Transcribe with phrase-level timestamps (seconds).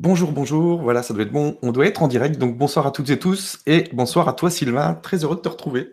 [0.00, 0.80] Bonjour, bonjour.
[0.80, 1.58] Voilà, ça doit être bon.
[1.60, 2.38] On doit être en direct.
[2.38, 4.94] Donc bonsoir à toutes et tous et bonsoir à toi Sylvain.
[4.94, 5.92] Très heureux de te retrouver.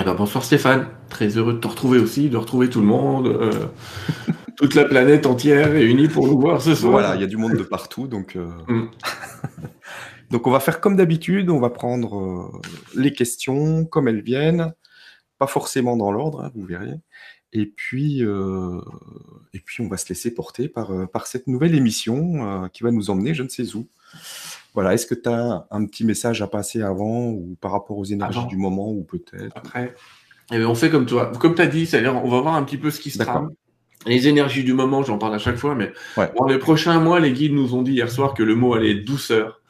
[0.00, 0.86] Eh ben, bonsoir Stéphane.
[1.10, 3.66] Très heureux de te retrouver aussi, de retrouver tout le monde, euh,
[4.56, 6.92] toute la planète entière réunie pour nous voir ce soir.
[6.92, 8.06] Voilà, il y a du monde de partout.
[8.06, 8.88] Donc, euh, mm.
[10.30, 11.50] donc on va faire comme d'habitude.
[11.50, 12.60] On va prendre euh,
[12.94, 14.72] les questions comme elles viennent.
[15.36, 16.94] Pas forcément dans l'ordre, hein, vous verrez.
[17.52, 18.80] Et puis, euh,
[19.52, 22.82] et puis, on va se laisser porter par, euh, par cette nouvelle émission euh, qui
[22.82, 23.88] va nous emmener je ne sais où.
[24.74, 28.04] Voilà, est-ce que tu as un petit message à passer avant ou par rapport aux
[28.04, 29.54] énergies du moment ou peut-être?
[29.54, 29.94] Après,
[30.50, 31.30] eh ben, on fait comme toi.
[31.38, 33.50] Comme tu as dit, c'est-à-dire on va voir un petit peu ce qui se trame.
[34.06, 37.32] Les énergies du moment, j'en parle à chaque fois, mais dans les prochains mois, les
[37.32, 39.60] guides nous ont dit hier soir que le mot allait être douceur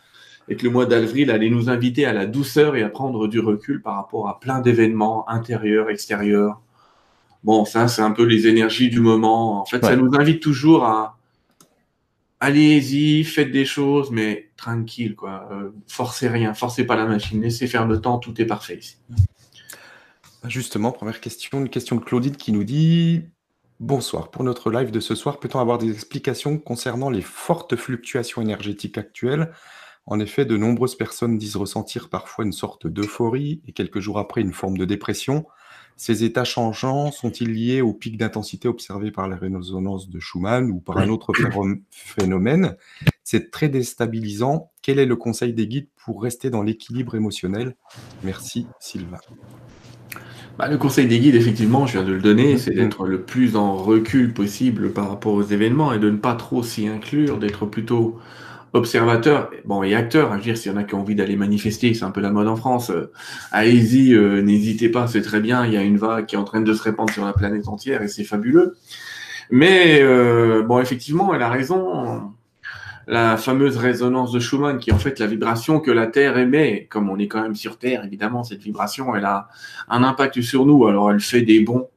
[0.48, 3.40] et que le mois d'avril allait nous inviter à la douceur et à prendre du
[3.40, 6.60] recul par rapport à plein d'événements intérieurs, extérieurs,
[7.44, 9.60] Bon, ça, c'est un peu les énergies du moment.
[9.60, 11.18] En fait, ça nous invite toujours à
[12.42, 15.48] allez-y, faites des choses, mais tranquille, quoi.
[15.52, 18.96] Euh, forcez rien, forcez pas la machine, laissez faire le temps, tout est parfait ici.
[20.48, 23.22] Justement, première question, une question de Claudine qui nous dit
[23.78, 28.42] Bonsoir, pour notre live de ce soir, peut-on avoir des explications concernant les fortes fluctuations
[28.42, 29.52] énergétiques actuelles?
[30.06, 34.40] En effet, de nombreuses personnes disent ressentir parfois une sorte d'euphorie et quelques jours après
[34.40, 35.46] une forme de dépression.
[35.96, 40.80] Ces états changeants sont-ils liés au pic d'intensité observé par la résonance de Schumann ou
[40.80, 41.32] par un autre
[41.90, 42.76] phénomène?
[43.24, 44.70] C'est très déstabilisant.
[44.82, 47.76] Quel est le conseil des guides pour rester dans l'équilibre émotionnel?
[48.24, 49.20] Merci Sylvain.
[50.58, 53.56] Bah, le conseil des guides, effectivement, je viens de le donner, c'est d'être le plus
[53.56, 57.64] en recul possible par rapport aux événements et de ne pas trop s'y inclure, d'être
[57.64, 58.18] plutôt
[58.72, 60.32] observateurs bon, et acteurs.
[60.32, 62.10] Hein, je veux dire, s'il y en a qui ont envie d'aller manifester, c'est un
[62.10, 63.12] peu la mode en France, euh,
[63.50, 65.66] allez-y, euh, n'hésitez pas, c'est très bien.
[65.66, 67.68] Il y a une vague qui est en train de se répandre sur la planète
[67.68, 68.76] entière et c'est fabuleux.
[69.50, 72.32] Mais euh, bon, effectivement, elle a raison.
[73.08, 76.86] La fameuse résonance de Schumann, qui est en fait la vibration que la Terre émet,
[76.88, 79.48] comme on est quand même sur Terre, évidemment, cette vibration, elle a
[79.88, 80.86] un impact sur nous.
[80.86, 81.88] Alors, elle fait des bons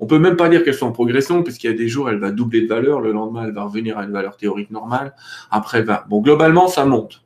[0.00, 2.18] on peut même pas dire qu'elle soit en progression, puisqu'il y a des jours, elle
[2.18, 5.14] va doubler de valeur, le lendemain, elle va revenir à une valeur théorique normale,
[5.50, 6.04] après, va...
[6.08, 7.24] bon, globalement, ça monte.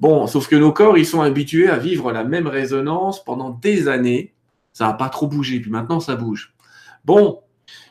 [0.00, 3.88] Bon, sauf que nos corps, ils sont habitués à vivre la même résonance pendant des
[3.88, 4.34] années.
[4.72, 6.54] Ça n'a pas trop bougé, puis maintenant, ça bouge.
[7.04, 7.40] Bon,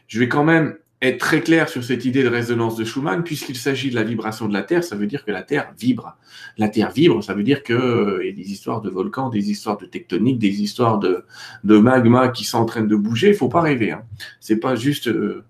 [0.07, 3.57] je vais quand même être très clair sur cette idée de résonance de Schumann, puisqu'il
[3.57, 6.17] s'agit de la vibration de la Terre, ça veut dire que la Terre vibre.
[6.57, 9.51] La Terre vibre, ça veut dire qu'il euh, y a des histoires de volcans, des
[9.51, 11.25] histoires de tectonique, des histoires de,
[11.63, 13.29] de magma qui sont train de bouger.
[13.29, 13.91] Il faut pas rêver.
[13.91, 14.03] Hein.
[14.39, 15.43] C'est pas juste euh,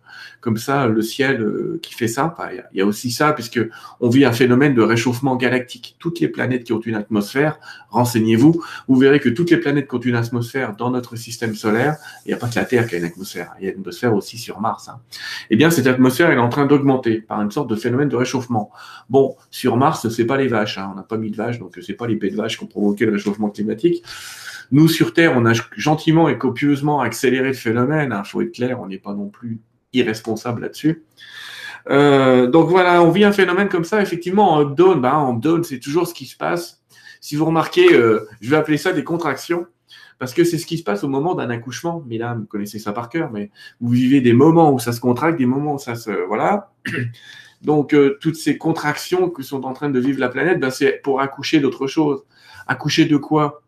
[0.44, 2.36] comme ça le ciel euh, qui fait ça.
[2.52, 3.62] Il y, a aussi ça, puisque
[4.02, 5.96] on vit un phénomène de réchauffement galactique.
[6.00, 7.60] Toutes les planètes qui ont une atmosphère,
[7.92, 11.96] renseignez-vous, vous verrez que toutes les planètes qui ont une atmosphère dans notre système solaire,
[12.26, 13.80] il n'y a pas que la Terre qui a une atmosphère, il y a une
[13.80, 14.90] atmosphère aussi sur Mars.
[14.90, 15.00] Hein.
[15.50, 18.18] Eh bien, cette atmosphère elle est en train d'augmenter par une sorte de phénomène de
[18.18, 18.70] réchauffement.
[19.10, 20.90] Bon, sur Mars, c'est pas les vaches, hein.
[20.92, 22.68] on n'a pas mis de vaches, donc c'est pas les pets de vaches qui ont
[22.68, 24.04] provoqué le réchauffement climatique.
[24.72, 28.10] Nous, sur Terre, on a gentiment et copieusement accéléré le phénomène.
[28.10, 28.24] Il hein.
[28.26, 29.62] faut être clair, on n'est pas non plus
[29.94, 31.04] irresponsable là-dessus.
[31.90, 35.02] Euh, donc voilà, on vit un phénomène comme ça, effectivement, en up-down.
[35.02, 36.82] Ben, en up-down, c'est toujours ce qui se passe.
[37.22, 39.68] Si vous remarquez, euh, je vais appeler ça des contractions,
[40.20, 42.04] parce que c'est ce qui se passe au moment d'un accouchement.
[42.08, 43.52] Mesdames, vous connaissez ça par cœur, mais
[43.82, 46.12] vous vivez des moments où ça se contracte, des moments où ça se...
[46.28, 46.72] Voilà.
[47.62, 51.02] Donc, euh, toutes ces contractions que sont en train de vivre la planète, ben, c'est
[51.04, 52.24] pour accoucher d'autre chose.
[52.68, 53.64] Accoucher de quoi?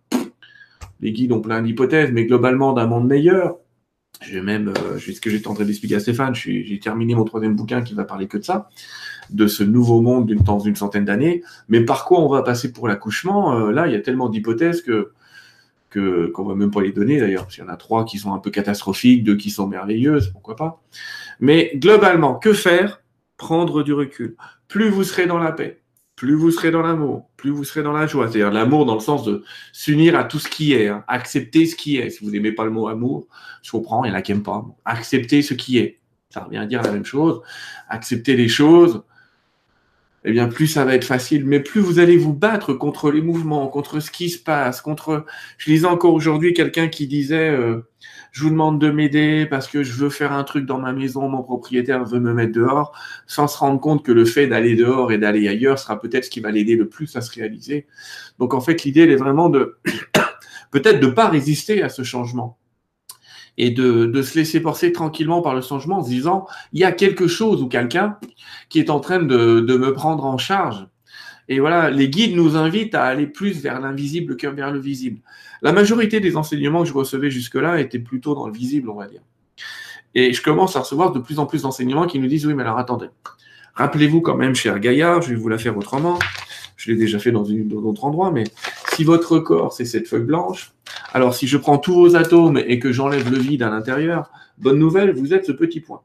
[1.00, 3.58] Les guides ont plein d'hypothèses, mais globalement d'un monde meilleur,
[4.28, 7.56] je vais même, euh, ce que en train d'expliquer à Stéphane, j'ai terminé mon troisième
[7.56, 8.70] bouquin qui va parler que de ça,
[9.30, 11.44] de ce nouveau monde d'une centaine d'années.
[11.70, 14.82] Mais par quoi on va passer pour l'accouchement euh, Là, il y a tellement d'hypothèses
[14.82, 15.12] que
[15.96, 18.34] qu'on va même pas les donner d'ailleurs, parce qu'il y en a trois qui sont
[18.34, 20.84] un peu catastrophiques, deux qui sont merveilleuses, pourquoi pas.
[21.40, 23.02] Mais globalement, que faire?
[23.38, 24.36] Prendre du recul.
[24.68, 25.82] Plus vous serez dans la paix,
[26.16, 28.30] plus vous serez dans l'amour, plus vous serez dans la joie.
[28.30, 29.44] C'est-à-dire l'amour dans le sens de
[29.74, 31.04] s'unir à tout ce qui est, hein.
[31.08, 32.10] accepter ce qui est.
[32.10, 33.28] Si vous n'aimez pas le mot amour,
[33.62, 34.66] je comprends, il y en a qui n'aiment pas.
[34.86, 36.00] Accepter ce qui est.
[36.30, 37.42] Ça revient à dire la même chose.
[37.90, 39.04] Accepter les choses,
[40.28, 43.22] eh bien, plus ça va être facile, mais plus vous allez vous battre contre les
[43.22, 45.24] mouvements, contre ce qui se passe, contre.
[45.60, 47.88] Je lisais encore aujourd'hui quelqu'un qui disait euh,
[48.32, 51.30] je vous demande de m'aider parce que je veux faire un truc dans ma maison,
[51.30, 52.92] mon propriétaire veut me mettre dehors,
[53.28, 56.32] sans se rendre compte que le fait d'aller dehors et d'aller ailleurs sera peut-être ce
[56.32, 57.86] qui va l'aider le plus à se réaliser.
[58.40, 59.78] Donc en fait, l'idée, elle est vraiment de
[60.72, 62.58] peut-être de pas résister à ce changement
[63.58, 66.92] et de, se laisser porter tranquillement par le changement en se disant, il y a
[66.92, 68.18] quelque chose ou quelqu'un
[68.70, 70.88] qui est en train de, me prendre en charge.
[71.48, 75.20] Et voilà, les guides nous invitent à aller plus vers l'invisible que vers le visible.
[75.62, 79.08] La majorité des enseignements que je recevais jusque-là étaient plutôt dans le visible, on va
[79.08, 79.22] dire.
[80.16, 82.64] Et je commence à recevoir de plus en plus d'enseignements qui nous disent, oui, mais
[82.64, 83.08] alors attendez,
[83.76, 86.18] Rappelez-vous quand même, cher Gaillard, je vais vous la faire autrement.
[86.78, 88.46] Je l'ai déjà fait dans d'autres endroits, mais
[88.96, 90.74] si votre corps, c'est cette feuille blanche,
[91.14, 94.80] alors si je prends tous vos atomes et que j'enlève le vide à l'intérieur, bonne
[94.80, 96.02] nouvelle, vous êtes ce petit point.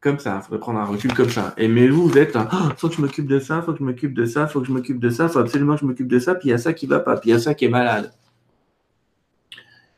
[0.00, 1.54] Comme ça, il faudrait prendre un recul comme ça.
[1.58, 3.80] Et mais vous, vous êtes, il oh, faut que je m'occupe de ça, faut que
[3.80, 6.08] je m'occupe de ça, faut que je m'occupe de ça, faut absolument que je m'occupe
[6.08, 7.54] de ça, puis il y a ça qui va pas, puis il y a ça
[7.54, 8.12] qui est malade.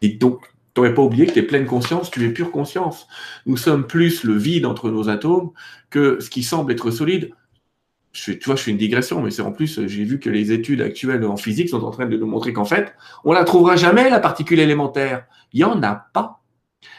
[0.01, 0.41] Et donc,
[0.75, 3.07] tu n'aurais pas oublié que tu es pleine conscience, tu es pure conscience.
[3.45, 5.51] Nous sommes plus le vide entre nos atomes
[5.91, 7.33] que ce qui semble être solide.
[8.13, 10.81] Tu vois, je fais une digression, mais c'est en plus, j'ai vu que les études
[10.81, 14.11] actuelles en physique sont en train de nous montrer qu'en fait, on la trouvera jamais,
[14.11, 15.27] la particule élémentaire.
[15.53, 16.41] Il n'y en a pas.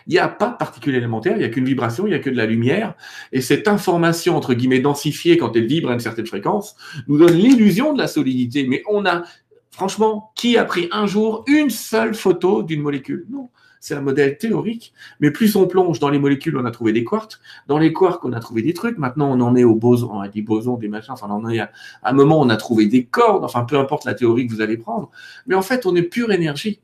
[0.08, 2.19] Il n'y a pas de particules élémentaires, il n'y a qu'une vibration, il n'y a
[2.19, 2.96] que de la lumière.
[3.31, 6.75] Et cette information, entre guillemets, densifiée quand elle vibre à une certaine fréquence,
[7.08, 8.66] nous donne l'illusion de la solidité.
[8.68, 9.24] Mais on a,
[9.72, 13.25] franchement, qui a pris un jour une seule photo d'une molécule?
[13.30, 13.50] Non.
[13.81, 17.04] C'est un modèle théorique, mais plus on plonge dans les molécules, on a trouvé des
[17.04, 17.39] quarks.
[17.68, 19.00] Dans les quarks, on a trouvé des trucs.
[19.00, 21.13] Maintenant, on en est au boson, on a dit boson, des machins.
[21.13, 21.72] Enfin, on en est à,
[22.04, 23.44] à un moment, on a trouvé des cordes.
[23.44, 25.10] Enfin, peu importe la théorie que vous allez prendre.
[25.48, 26.80] Mais en fait, on est pure énergie.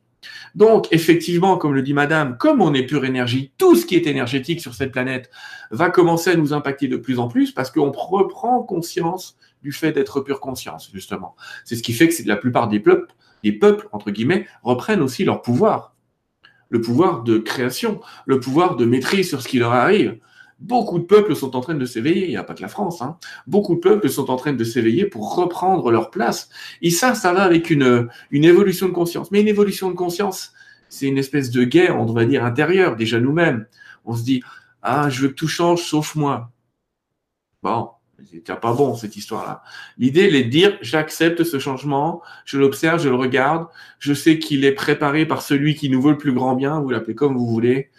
[0.56, 4.08] Donc, effectivement, comme le dit Madame, comme on est pure énergie, tout ce qui est
[4.08, 5.30] énergétique sur cette planète
[5.70, 9.92] va commencer à nous impacter de plus en plus parce qu'on reprend conscience du fait
[9.92, 11.36] d'être pure conscience, justement.
[11.66, 15.24] C'est ce qui fait que la plupart des peuples, des peuples, entre guillemets, reprennent aussi
[15.24, 15.94] leur pouvoir.
[16.70, 20.20] Le pouvoir de création, le pouvoir de maîtrise sur ce qui leur arrive.
[20.60, 23.02] Beaucoup de peuples sont en train de s'éveiller, il n'y a pas que la France,
[23.04, 23.18] hein.
[23.46, 26.50] beaucoup de peuples sont en train de s'éveiller pour reprendre leur place.
[26.82, 29.30] Et ça, ça va avec une, une évolution de conscience.
[29.32, 30.54] Mais une évolution de conscience,
[30.90, 33.68] c'est une espèce de guerre, on va dire, intérieure, déjà nous-mêmes.
[34.04, 34.42] On se dit,
[34.82, 36.52] ah, je veux que tout change sauf moi.
[37.62, 37.90] Bon,
[38.32, 39.64] c'est pas bon cette histoire-là.
[39.98, 43.68] L'idée, elle est de dire, j'accepte ce changement, je l'observe, je le regarde,
[44.00, 46.90] je sais qu'il est préparé par celui qui nous veut le plus grand bien, vous
[46.90, 47.90] l'appelez comme vous voulez.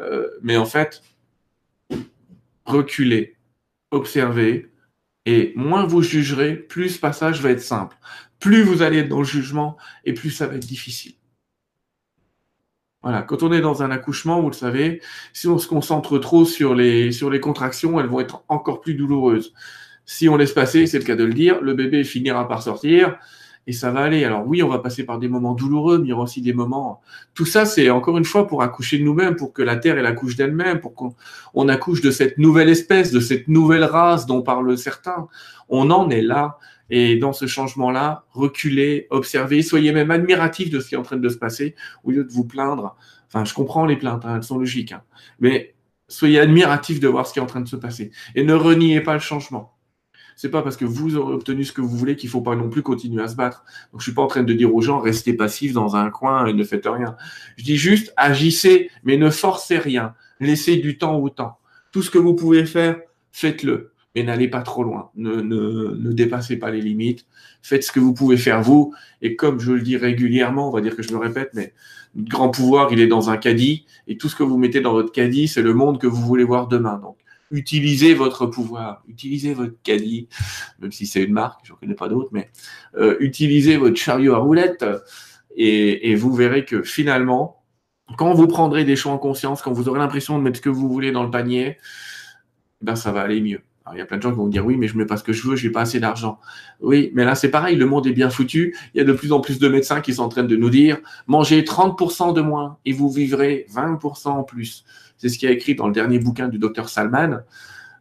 [0.00, 1.02] Euh, mais en fait,
[2.64, 3.36] reculez,
[3.90, 4.70] observez,
[5.26, 7.96] et moins vous jugerez, plus ce passage va être simple.
[8.40, 11.17] Plus vous allez être dans le jugement, et plus ça va être difficile.
[13.02, 15.00] Voilà, quand on est dans un accouchement, vous le savez,
[15.32, 18.94] si on se concentre trop sur les, sur les contractions, elles vont être encore plus
[18.94, 19.54] douloureuses.
[20.04, 23.16] Si on laisse passer, c'est le cas de le dire, le bébé finira par sortir,
[23.68, 24.24] et ça va aller.
[24.24, 26.54] Alors oui, on va passer par des moments douloureux, mais il y aura aussi des
[26.54, 27.00] moments.
[27.34, 30.06] Tout ça, c'est encore une fois pour accoucher de nous-mêmes, pour que la Terre elle
[30.06, 34.76] accouche d'elle-même, pour qu'on accouche de cette nouvelle espèce, de cette nouvelle race dont parlent
[34.76, 35.28] certains.
[35.68, 36.58] On en est là.
[36.90, 41.16] Et dans ce changement-là, reculez, observez, soyez même admiratifs de ce qui est en train
[41.16, 41.74] de se passer,
[42.04, 42.96] au lieu de vous plaindre.
[43.26, 45.02] Enfin, je comprends les plaintes, hein, elles sont logiques, hein.
[45.38, 45.74] mais
[46.08, 48.10] soyez admiratifs de voir ce qui est en train de se passer.
[48.34, 49.78] Et ne reniez pas le changement
[50.38, 52.68] c'est pas parce que vous aurez obtenu ce que vous voulez qu'il faut pas non
[52.68, 53.64] plus continuer à se battre.
[53.90, 56.46] Donc je suis pas en train de dire aux gens restez passifs dans un coin
[56.46, 57.16] et ne faites rien.
[57.56, 60.14] Je dis juste agissez, mais ne forcez rien.
[60.38, 61.58] Laissez du temps au temps.
[61.90, 63.00] Tout ce que vous pouvez faire,
[63.32, 63.92] faites-le.
[64.14, 65.10] Mais n'allez pas trop loin.
[65.16, 67.26] Ne, dépassez pas les limites.
[67.62, 68.94] Faites ce que vous pouvez faire vous.
[69.22, 71.74] Et comme je le dis régulièrement, on va dire que je me répète, mais
[72.16, 73.86] grand pouvoir, il est dans un caddie.
[74.06, 76.44] Et tout ce que vous mettez dans votre caddie, c'est le monde que vous voulez
[76.44, 76.98] voir demain.
[76.98, 77.18] Donc,
[77.50, 80.28] utilisez votre pouvoir, utilisez votre caddie,
[80.80, 82.50] même si c'est une marque, je ne connais pas d'autres, mais
[82.96, 84.84] euh, utilisez votre chariot à roulettes
[85.56, 87.64] et, vous verrez que finalement,
[88.16, 90.68] quand vous prendrez des choix en conscience, quand vous aurez l'impression de mettre ce que
[90.68, 91.78] vous voulez dans le panier,
[92.80, 93.60] ben ça va aller mieux.
[93.92, 95.24] Il y a plein de gens qui vont dire oui, mais je mets pas ce
[95.24, 96.38] que je veux, je n'ai pas assez d'argent.
[96.80, 98.76] Oui, mais là c'est pareil, le monde est bien foutu.
[98.94, 100.70] Il y a de plus en plus de médecins qui sont en train de nous
[100.70, 104.84] dire mangez 30% de moins et vous vivrez 20% en plus.
[105.16, 107.40] C'est ce qui a écrit dans le dernier bouquin du docteur Salman,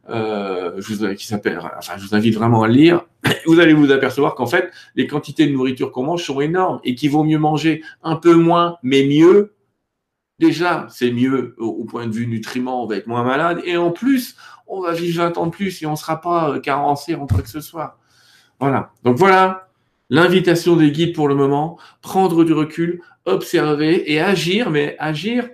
[0.10, 0.80] euh,
[1.18, 3.06] qui s'appelle, enfin, je vous invite vraiment à le lire.
[3.46, 6.96] Vous allez vous apercevoir qu'en fait, les quantités de nourriture qu'on mange sont énormes et
[6.96, 9.54] qu'il vaut mieux manger un peu moins, mais mieux.
[10.40, 13.62] Déjà, c'est mieux au, point de vue nutriments, on va être moins malade.
[13.66, 14.36] Et en plus,
[14.68, 17.26] on va vivre 20 ans de plus et on ne sera pas euh, carencé en
[17.26, 17.98] quoi que ce soit.
[18.60, 18.92] Voilà.
[19.04, 19.70] Donc voilà,
[20.10, 25.50] l'invitation des guides pour le moment, prendre du recul, observer et agir, mais agir,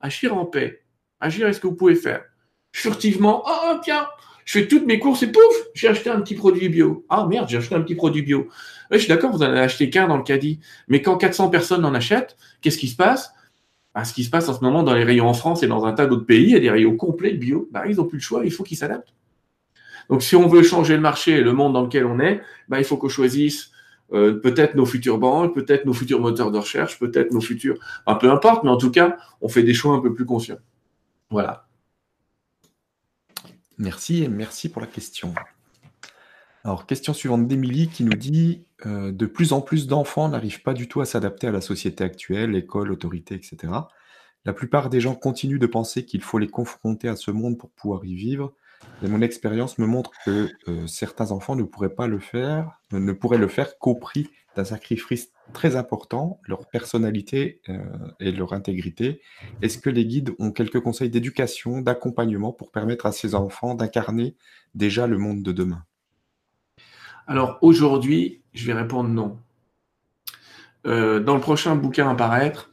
[0.00, 0.82] agir en paix.
[1.20, 2.22] Agir est ce que vous pouvez faire.
[2.70, 4.06] Furtivement, oh tiens,
[4.44, 5.42] je fais toutes mes courses et pouf,
[5.74, 7.04] j'ai acheté un petit produit bio.
[7.08, 8.48] Ah merde, j'ai acheté un petit produit bio.
[8.90, 10.60] je suis d'accord, vous en avez acheté qu'un dans le caddie.
[10.86, 13.32] Mais quand 400 personnes en achètent, qu'est-ce qui se passe?
[13.94, 15.84] Bah, Ce qui se passe en ce moment dans les rayons en France et dans
[15.84, 17.68] un tas d'autres pays, il y a des rayons complets bio.
[17.72, 19.14] Bah, ils n'ont plus le choix, il faut qu'ils s'adaptent.
[20.08, 22.78] Donc si on veut changer le marché et le monde dans lequel on est, bah,
[22.78, 23.70] il faut qu'on choisisse
[24.12, 27.78] euh, peut-être nos futures banques, peut-être nos futurs moteurs de recherche, peut-être nos futurs...
[28.06, 30.58] Enfin, peu importe, mais en tout cas, on fait des choix un peu plus conscients.
[31.30, 31.66] Voilà.
[33.76, 35.34] Merci et merci pour la question.
[36.64, 40.74] Alors, question suivante d'Émilie qui nous dit euh, De plus en plus d'enfants n'arrivent pas
[40.74, 43.72] du tout à s'adapter à la société actuelle, école, autorité, etc.
[44.44, 47.70] La plupart des gens continuent de penser qu'il faut les confronter à ce monde pour
[47.70, 48.52] pouvoir y vivre.
[49.02, 53.12] Et mon expérience me montre que euh, certains enfants ne pourraient pas le faire, ne
[53.12, 57.78] pourraient le faire qu'au prix d'un sacrifice très important, leur personnalité euh,
[58.20, 59.20] et leur intégrité.
[59.62, 64.36] Est-ce que les guides ont quelques conseils d'éducation, d'accompagnement pour permettre à ces enfants d'incarner
[64.74, 65.84] déjà le monde de demain?
[67.28, 69.36] Alors aujourd'hui, je vais répondre non.
[70.86, 72.72] Euh, dans le prochain bouquin à paraître,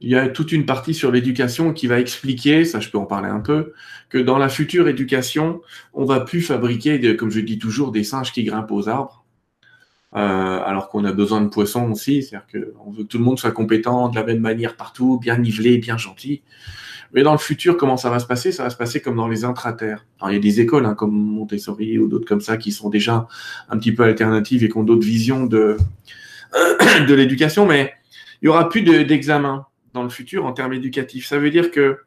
[0.00, 3.04] il y a toute une partie sur l'éducation qui va expliquer, ça je peux en
[3.04, 3.74] parler un peu,
[4.08, 5.60] que dans la future éducation,
[5.92, 9.26] on va plus fabriquer, comme je dis toujours, des singes qui grimpent aux arbres,
[10.16, 10.18] euh,
[10.64, 13.52] alors qu'on a besoin de poissons aussi, c'est-à-dire qu'on veut que tout le monde soit
[13.52, 16.40] compétent de la même manière partout, bien nivelé, bien gentil.
[17.12, 18.52] Mais dans le futur, comment ça va se passer?
[18.52, 20.06] Ça va se passer comme dans les intraterres.
[20.20, 22.88] Alors, il y a des écoles hein, comme Montessori ou d'autres comme ça qui sont
[22.88, 23.26] déjà
[23.68, 25.76] un petit peu alternatives et qui ont d'autres visions de,
[27.08, 27.92] de l'éducation, mais
[28.42, 31.26] il y aura plus d'examen dans le futur en termes éducatifs.
[31.26, 31.98] Ça veut dire que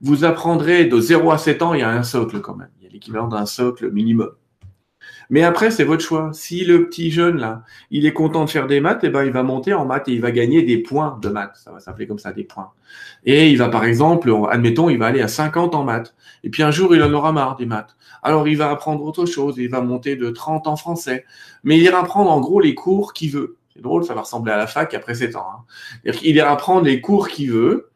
[0.00, 2.68] vous apprendrez de 0 à 7 ans, il y a un socle quand même.
[2.80, 4.30] Il y a l'équivalent d'un socle minimum.
[5.30, 6.30] Mais après, c'est votre choix.
[6.32, 9.32] Si le petit jeune, là, il est content de faire des maths, eh ben, il
[9.32, 11.56] va monter en maths et il va gagner des points de maths.
[11.56, 12.70] Ça va s'appeler comme ça, des points.
[13.24, 16.14] Et il va, par exemple, admettons, il va aller à 50 en maths.
[16.42, 17.96] Et puis un jour, il en aura marre des maths.
[18.22, 19.56] Alors, il va apprendre autre chose.
[19.58, 21.24] Il va monter de 30 en français.
[21.62, 23.56] Mais il ira prendre, en gros, les cours qu'il veut.
[23.74, 25.46] C'est drôle, ça va ressembler à la fac après 7 ans.
[25.52, 26.12] Hein.
[26.22, 27.90] Il ira prendre les cours qu'il veut,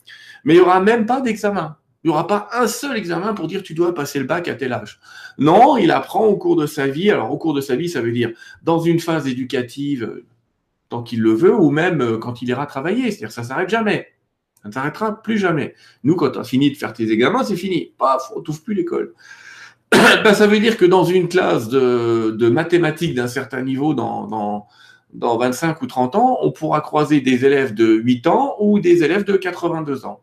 [0.45, 1.77] mais il n'y aura même pas d'examen.
[2.05, 4.55] Il n'y aura pas un seul examen pour dire tu dois passer le bac à
[4.55, 5.01] tel âge.
[5.39, 7.11] Non, il apprend au cours de sa vie.
[7.11, 8.31] Alors, au cours de sa vie, ça veut dire
[8.63, 10.25] dans une phase éducative, euh,
[10.89, 13.11] tant qu'il le veut, ou même euh, quand il ira travailler.
[13.11, 14.09] C'est-à-dire ça ne s'arrête jamais.
[14.63, 15.75] Ça ne s'arrêtera plus jamais.
[16.05, 17.93] Nous, quand tu as fini de faire tes examens, c'est fini.
[17.99, 19.15] Paf, on touche plus l'école.
[19.93, 24.67] ben, ça veut dire que dans une classe de, mathématiques d'un certain niveau, dans
[25.13, 29.03] dans 25 ou 30 ans, on pourra croiser des élèves de 8 ans ou des
[29.05, 30.21] élèves de 82 ans.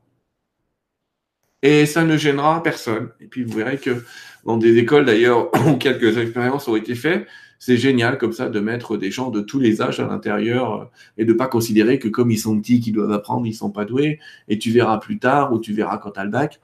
[1.66, 3.10] Et ça ne gênera personne.
[3.20, 4.06] Et puis vous verrez que
[4.46, 7.26] dans des écoles d'ailleurs où quelques expériences ont été faites,
[7.58, 10.86] c'est génial comme ça de mettre des gens de tous les âges à l'intérieur euh,
[11.18, 13.84] et de pas considérer que comme ils sont petits, qu'ils doivent apprendre, ils sont pas
[13.84, 16.60] doués et tu verras plus tard ou tu verras quand tu as le bac.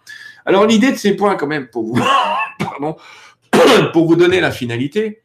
[0.46, 2.00] Alors l'idée de ces points quand même pour vous,
[2.60, 2.96] pardon,
[3.94, 5.24] pour vous donner la finalité,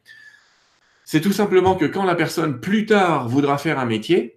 [1.03, 4.36] c'est tout simplement que quand la personne plus tard voudra faire un métier,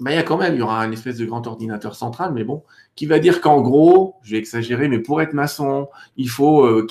[0.00, 2.32] ben, il y a quand même, il y aura un espèce de grand ordinateur central,
[2.32, 2.62] mais bon,
[2.94, 6.86] qui va dire qu'en gros, je vais exagérer, mais pour être maçon, il faut euh,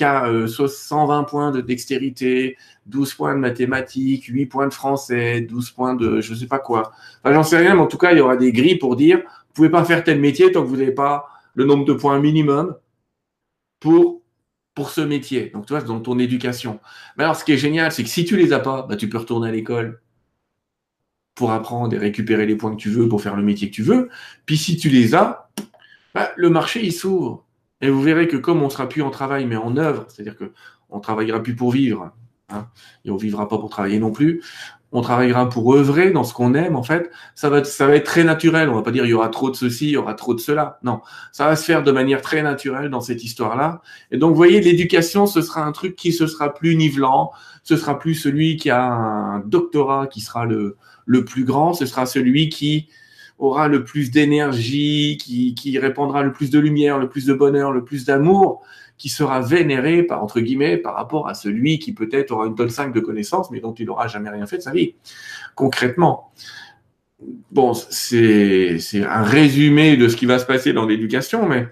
[0.48, 5.96] 120 euh, points de dextérité, 12 points de mathématiques, 8 points de français, 12 points
[5.96, 6.92] de je sais pas quoi.
[7.24, 9.20] Enfin, j'en sais rien, mais en tout cas, il y aura des grilles pour dire,
[9.20, 12.20] vous pouvez pas faire tel métier tant que vous n'avez pas le nombre de points
[12.20, 12.76] minimum
[13.80, 14.22] pour
[14.76, 15.50] pour ce métier.
[15.50, 16.80] Donc, tu vois, dans ton éducation.
[17.18, 19.10] Mais alors, ce qui est génial, c'est que si tu les as pas, bah, tu
[19.10, 20.02] peux retourner à l'école
[21.38, 23.84] pour apprendre et récupérer les points que tu veux pour faire le métier que tu
[23.84, 24.10] veux.
[24.48, 25.50] Puis si tu les as,
[26.14, 27.46] bah, le marché, il s'ouvre.
[27.80, 30.52] Et vous verrez que comme on sera plus en travail, mais en œuvre, c'est-à-dire que
[30.90, 32.12] on travaillera plus pour vivre,
[32.50, 32.68] hein,
[33.06, 34.42] et on vivra pas pour travailler non plus,
[34.92, 38.06] on travaillera pour œuvrer dans ce qu'on aime, en fait, ça va, ça va être
[38.06, 38.70] très naturel.
[38.70, 40.40] On va pas dire il y aura trop de ceci, il y aura trop de
[40.40, 40.80] cela.
[40.82, 41.02] Non,
[41.32, 43.82] ça va se faire de manière très naturelle dans cette histoire-là.
[44.10, 47.32] Et donc, vous voyez, l'éducation, ce sera un truc qui se sera plus nivelant.
[47.64, 50.78] Ce sera plus celui qui a un doctorat qui sera le,
[51.08, 51.74] le plus grand.
[51.74, 52.90] Ce sera celui qui
[53.40, 57.72] aura le plus d'énergie, qui, qui répandra le plus de lumière, le plus de bonheur,
[57.72, 58.64] le plus d'amour
[58.98, 62.70] qui sera vénéré par entre guillemets par rapport à celui qui peut-être aura une tonne
[62.70, 64.96] 5 de connaissances mais dont il n'aura jamais rien fait de sa vie.
[65.56, 66.32] Concrètement,
[67.52, 71.68] bon, c'est un résumé de ce qui va se passer dans l'éducation, mais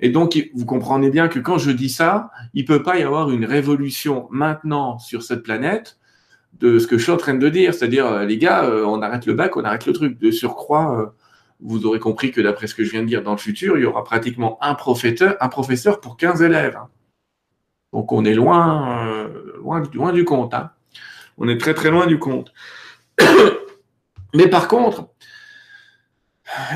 [0.00, 3.30] et donc vous comprenez bien que quand je dis ça, il peut pas y avoir
[3.30, 5.98] une révolution maintenant sur cette planète
[6.60, 9.02] de ce que je suis en train de dire, c'est-à-dire euh, les gars, euh, on
[9.02, 10.18] arrête le bac, on arrête le truc.
[10.18, 11.06] De surcroît, euh,
[11.60, 13.82] vous aurez compris que d'après ce que je viens de dire dans le futur, il
[13.82, 16.78] y aura pratiquement un professeur, un professeur pour 15 élèves.
[17.92, 19.28] Donc on est loin,
[19.92, 20.52] loin, du compte.
[20.52, 20.70] Hein.
[21.38, 22.52] On est très très loin du compte.
[24.34, 25.08] mais par contre,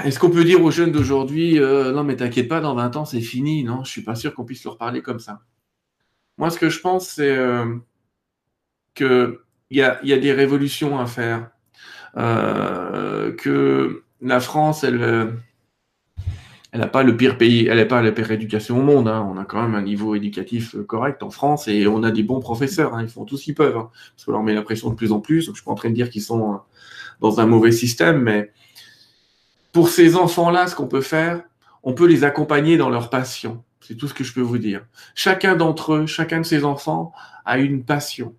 [0.04, 3.20] est-ce qu'on peut dire aux jeunes d'aujourd'hui, non mais t'inquiète pas, dans 20 ans c'est
[3.20, 5.40] fini Non, je suis pas sûr qu'on puisse leur parler comme ça.
[6.36, 7.36] Moi, ce que je pense, c'est
[8.94, 9.38] qu'il
[9.70, 11.50] y a, y a des révolutions à faire.
[12.14, 15.26] que la France, elle, euh,
[16.74, 19.08] n'a pas le pire pays, elle n'a pas la pire éducation au monde.
[19.08, 19.26] Hein.
[19.32, 22.22] On a quand même un niveau éducatif euh, correct en France et on a des
[22.22, 22.94] bons professeurs.
[22.94, 23.02] Hein.
[23.02, 23.76] Ils font tout ce qu'ils peuvent.
[23.76, 23.90] Hein.
[24.14, 25.46] Parce qu'on leur met la pression de plus en plus.
[25.46, 26.56] Donc, je suis pas en train de dire qu'ils sont euh,
[27.20, 28.52] dans un mauvais système, mais
[29.72, 31.42] pour ces enfants-là, ce qu'on peut faire,
[31.82, 33.62] on peut les accompagner dans leur passion.
[33.80, 34.84] C'est tout ce que je peux vous dire.
[35.14, 37.12] Chacun d'entre eux, chacun de ces enfants
[37.44, 38.34] a une passion.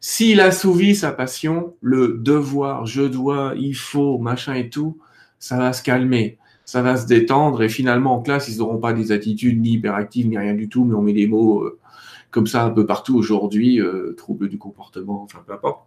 [0.00, 4.98] S'il assouvit sa passion, le devoir, je dois, il faut, machin et tout,
[5.38, 8.92] ça va se calmer, ça va se détendre et finalement en classe, ils n'auront pas
[8.92, 11.78] des attitudes ni hyperactives ni rien du tout, mais on met des mots euh,
[12.30, 15.86] comme ça un peu partout aujourd'hui, euh, troubles du comportement, enfin peu importe.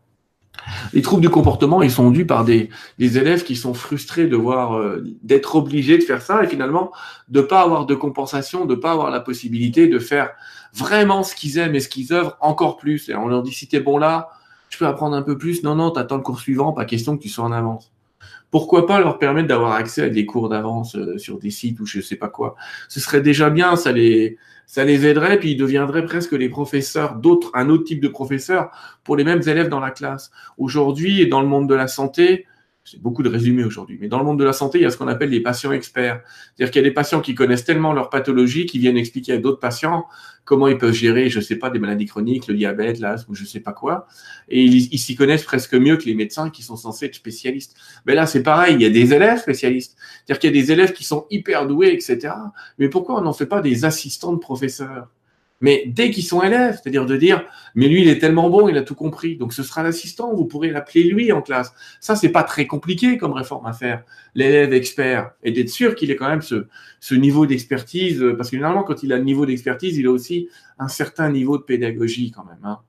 [0.93, 5.55] Les troubles du comportement, ils sont dus par des, élèves qui sont frustrés euh, d'être
[5.55, 6.91] obligés de faire ça et finalement
[7.29, 10.31] de pas avoir de compensation, de pas avoir la possibilité de faire
[10.77, 13.09] vraiment ce qu'ils aiment et ce qu'ils œuvrent encore plus.
[13.09, 14.29] Et on leur dit si t'es bon là,
[14.69, 15.63] je peux apprendre un peu plus.
[15.63, 17.91] Non, non, t'attends le cours suivant, pas question que tu sois en avance.
[18.49, 21.85] Pourquoi pas leur permettre d'avoir accès à des cours d'avance euh, sur des sites ou
[21.85, 22.55] je sais pas quoi.
[22.87, 27.15] Ce serait déjà bien, ça les, ça les aiderait, puis ils deviendraient presque les professeurs
[27.15, 28.71] d'autres, un autre type de professeur
[29.03, 30.31] pour les mêmes élèves dans la classe.
[30.57, 32.45] Aujourd'hui, dans le monde de la santé,
[32.89, 34.89] c'est beaucoup de résumés aujourd'hui, mais dans le monde de la santé, il y a
[34.89, 36.21] ce qu'on appelle les patients experts.
[36.55, 39.37] C'est-à-dire qu'il y a des patients qui connaissent tellement leur pathologie qui viennent expliquer à
[39.39, 40.05] d'autres patients
[40.45, 43.59] comment ils peuvent gérer, je sais pas, des maladies chroniques, le diabète, l'asthme, je sais
[43.59, 44.07] pas quoi.
[44.47, 47.75] Et ils s'y connaissent presque mieux que les médecins qui sont censés être spécialistes.
[48.05, 49.97] Mais là, c'est pareil, il y a des élèves spécialistes.
[50.25, 52.33] C'est-à-dire qu'il y a des élèves qui sont hyper doués, etc.
[52.79, 55.09] Mais pourquoi on n'en fait pas des assistants de professeurs?
[55.61, 57.43] Mais dès qu'ils sont élèves, c'est-à-dire de dire,
[57.75, 60.45] mais lui, il est tellement bon, il a tout compris, donc ce sera l'assistant, vous
[60.45, 61.73] pourrez l'appeler lui en classe.
[61.99, 64.03] Ça, c'est pas très compliqué comme réforme à faire.
[64.35, 66.67] L'élève expert, et d'être sûr qu'il ait quand même ce,
[66.99, 70.49] ce niveau d'expertise, parce que généralement, quand il a le niveau d'expertise, il a aussi
[70.79, 72.59] un certain niveau de pédagogie quand même.
[72.63, 72.79] Hein.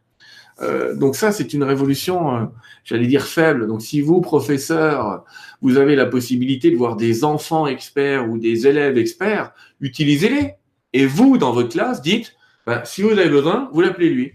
[0.61, 2.45] Euh, donc ça, c'est une révolution, euh,
[2.85, 3.67] j'allais dire faible.
[3.67, 5.25] Donc si vous, professeur,
[5.63, 10.55] vous avez la possibilité de voir des enfants experts ou des élèves experts, utilisez-les.
[10.95, 12.35] Et vous, dans votre classe, dites,
[12.69, 14.35] bah, si vous avez besoin, vous l'appelez lui.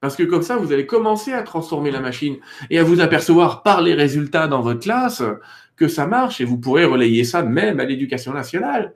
[0.00, 2.38] Parce que comme ça, vous allez commencer à transformer la machine
[2.70, 5.22] et à vous apercevoir par les résultats dans votre classe
[5.76, 8.94] que ça marche et vous pourrez relayer ça même à l'éducation nationale.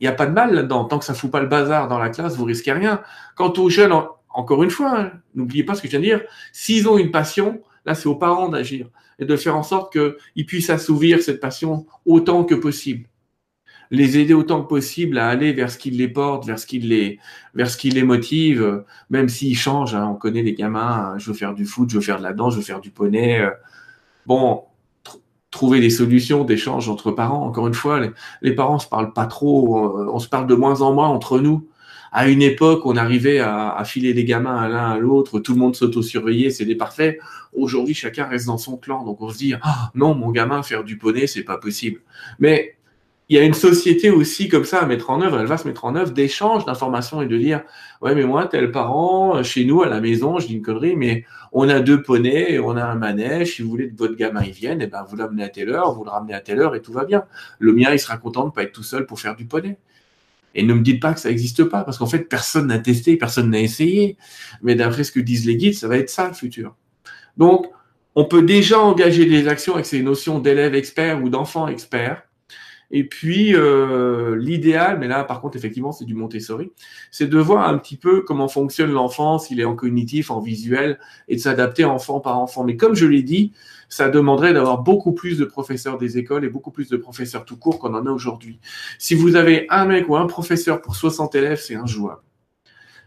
[0.00, 0.86] Il n'y a pas de mal là-dedans.
[0.86, 3.02] Tant que ça ne fout pas le bazar dans la classe, vous risquez rien.
[3.36, 3.92] Quant aux jeunes,
[4.30, 7.10] encore une fois, hein, n'oubliez pas ce que je viens de dire, s'ils ont une
[7.10, 11.40] passion, là, c'est aux parents d'agir et de faire en sorte qu'ils puissent assouvir cette
[11.40, 13.06] passion autant que possible
[13.94, 16.78] les aider autant que possible à aller vers ce qui les porte, vers ce qui
[16.78, 17.18] les,
[17.54, 19.94] vers ce qui les motive, même s'ils changent.
[19.94, 20.08] Hein.
[20.10, 21.18] on connaît les gamins, hein.
[21.18, 22.90] je veux faire du foot, je veux faire de la danse, je veux faire du
[22.90, 23.40] poney.
[23.40, 23.50] Euh.
[24.26, 24.64] bon,
[25.54, 27.46] trouver des solutions d'échange entre parents.
[27.46, 28.00] Encore une fois,
[28.42, 31.38] les, parents se parlent pas trop, euh, on, se parle de moins en moins entre
[31.38, 31.68] nous.
[32.10, 35.58] À une époque, on arrivait à, filer les gamins à l'un à l'autre, tout le
[35.58, 37.18] monde s'auto-surveillait, c'était parfait.
[37.52, 40.84] Aujourd'hui, chacun reste dans son clan, donc on se dit ah, non, mon gamin faire
[40.84, 42.02] du poney, c'est pas possible.
[42.38, 42.76] Mais
[43.28, 45.66] il y a une société aussi comme ça à mettre en œuvre, elle va se
[45.66, 47.62] mettre en œuvre d'échange d'informations et de dire
[48.02, 51.24] ouais mais moi tel parent chez nous à la maison, je dis une connerie mais
[51.52, 54.82] on a deux poneys, on a un manège, si vous voulez que votre gamin vienne,
[54.82, 56.82] et eh ben vous l'amenez à telle heure, vous le ramenez à telle heure et
[56.82, 57.24] tout va bien.
[57.58, 59.78] Le mien il sera content de pas être tout seul pour faire du poney.
[60.56, 63.16] Et ne me dites pas que ça n'existe pas parce qu'en fait personne n'a testé,
[63.16, 64.16] personne n'a essayé.
[64.62, 66.76] Mais d'après ce que disent les guides, ça va être ça le futur.
[67.36, 67.66] Donc
[68.14, 72.22] on peut déjà engager des actions avec ces notions d'élèves experts ou d'enfants experts
[72.90, 76.72] et puis, euh, l'idéal, mais là, par contre, effectivement, c'est du Montessori,
[77.10, 80.98] c'est de voir un petit peu comment fonctionne l'enfant, s'il est en cognitif, en visuel,
[81.28, 82.64] et de s'adapter enfant par enfant.
[82.64, 83.52] Mais comme je l'ai dit,
[83.88, 87.56] ça demanderait d'avoir beaucoup plus de professeurs des écoles et beaucoup plus de professeurs tout
[87.56, 88.60] court qu'on en a aujourd'hui.
[88.98, 92.22] Si vous avez un mec ou un professeur pour 60 élèves, c'est injouable.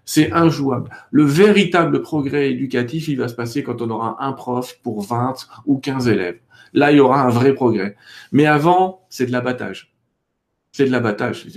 [0.06, 0.90] C'est injouable.
[1.12, 5.36] Le véritable progrès éducatif, il va se passer quand on aura un prof pour 20
[5.66, 6.40] ou 15 élèves.
[6.78, 7.96] Là, il y aura un vrai progrès.
[8.32, 9.96] Mais avant, c'est de l'abattage.
[10.72, 11.48] C'est de l'abattage.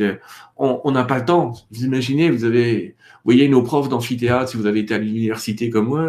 [0.57, 1.53] On n'a pas le temps.
[1.71, 5.69] Vous imaginez, vous avez, vous voyez nos profs d'amphithéâtre, si vous avez été à l'université
[5.69, 6.09] comme moi,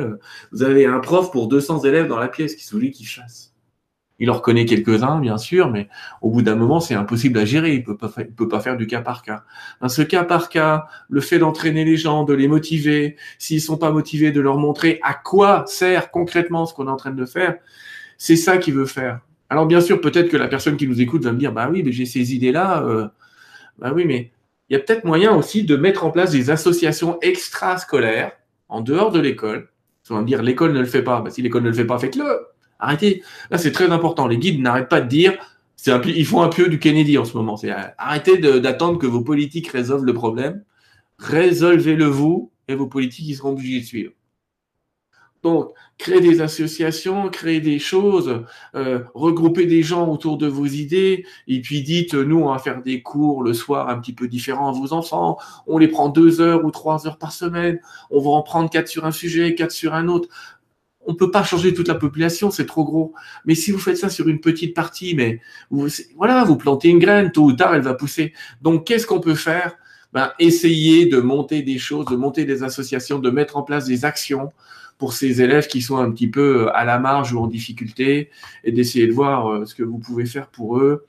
[0.54, 3.54] vous avez un prof pour 200 élèves dans la pièce qui celui qui chasse.
[4.18, 5.90] Il en reconnaît quelques-uns, bien sûr, mais
[6.22, 7.74] au bout d'un moment, c'est impossible à gérer.
[7.74, 9.44] Il peut pas, il peut pas faire du cas par cas.
[9.82, 13.78] Dans ce cas par cas, le fait d'entraîner les gens, de les motiver, s'ils sont
[13.78, 17.26] pas motivés, de leur montrer à quoi sert concrètement ce qu'on est en train de
[17.26, 17.58] faire,
[18.22, 19.22] c'est ça qu'il veut faire.
[19.50, 21.82] Alors bien sûr, peut-être que la personne qui nous écoute va me dire, bah oui,
[21.82, 22.86] mais j'ai ces idées-là.
[22.86, 23.08] Euh,
[23.80, 24.32] bah oui, mais
[24.70, 28.34] il y a peut-être moyen aussi de mettre en place des associations extrascolaires
[28.70, 29.70] en dehors de l'école.
[30.12, 31.20] On va me dire, l'école ne le fait pas.
[31.22, 32.46] Bah, si l'école ne le fait pas, faites-le.
[32.78, 33.24] Arrêtez.
[33.50, 34.28] Là, c'est très important.
[34.28, 35.34] Les guides n'arrêtent pas de dire,
[35.76, 37.60] c'est un, ils font un peu du Kennedy en ce moment.
[37.98, 40.64] Arrêtez d'attendre que vos politiques résolvent le problème.
[41.18, 44.12] Résolvez-le vous et vos politiques, ils seront obligés de suivre.
[45.44, 48.44] Donc, créer des associations, créer des choses,
[48.76, 52.84] euh, regrouper des gens autour de vos idées, et puis dites, nous, on va faire
[52.84, 56.42] des cours le soir un petit peu différents à vos enfants, on les prend deux
[56.42, 57.80] heures ou trois heures par semaine,
[58.12, 60.30] on va en prendre quatre sur un sujet, quatre sur un autre.
[61.08, 63.14] On peut pas changer toute la population, c'est trop gros.
[63.46, 67.00] Mais si vous faites ça sur une petite partie, mais vous, voilà, vous plantez une
[67.00, 68.34] graine, tôt ou tard, elle va pousser.
[68.62, 69.74] Donc, qu'est-ce qu'on peut faire?
[70.14, 74.06] Ben, essayer de monter des choses, de monter des associations, de mettre en place des
[74.06, 74.52] actions
[75.02, 78.30] pour ces élèves qui sont un petit peu euh, à la marge ou en difficulté
[78.64, 81.08] et d'essayer de voir euh, ce que vous pouvez faire pour eux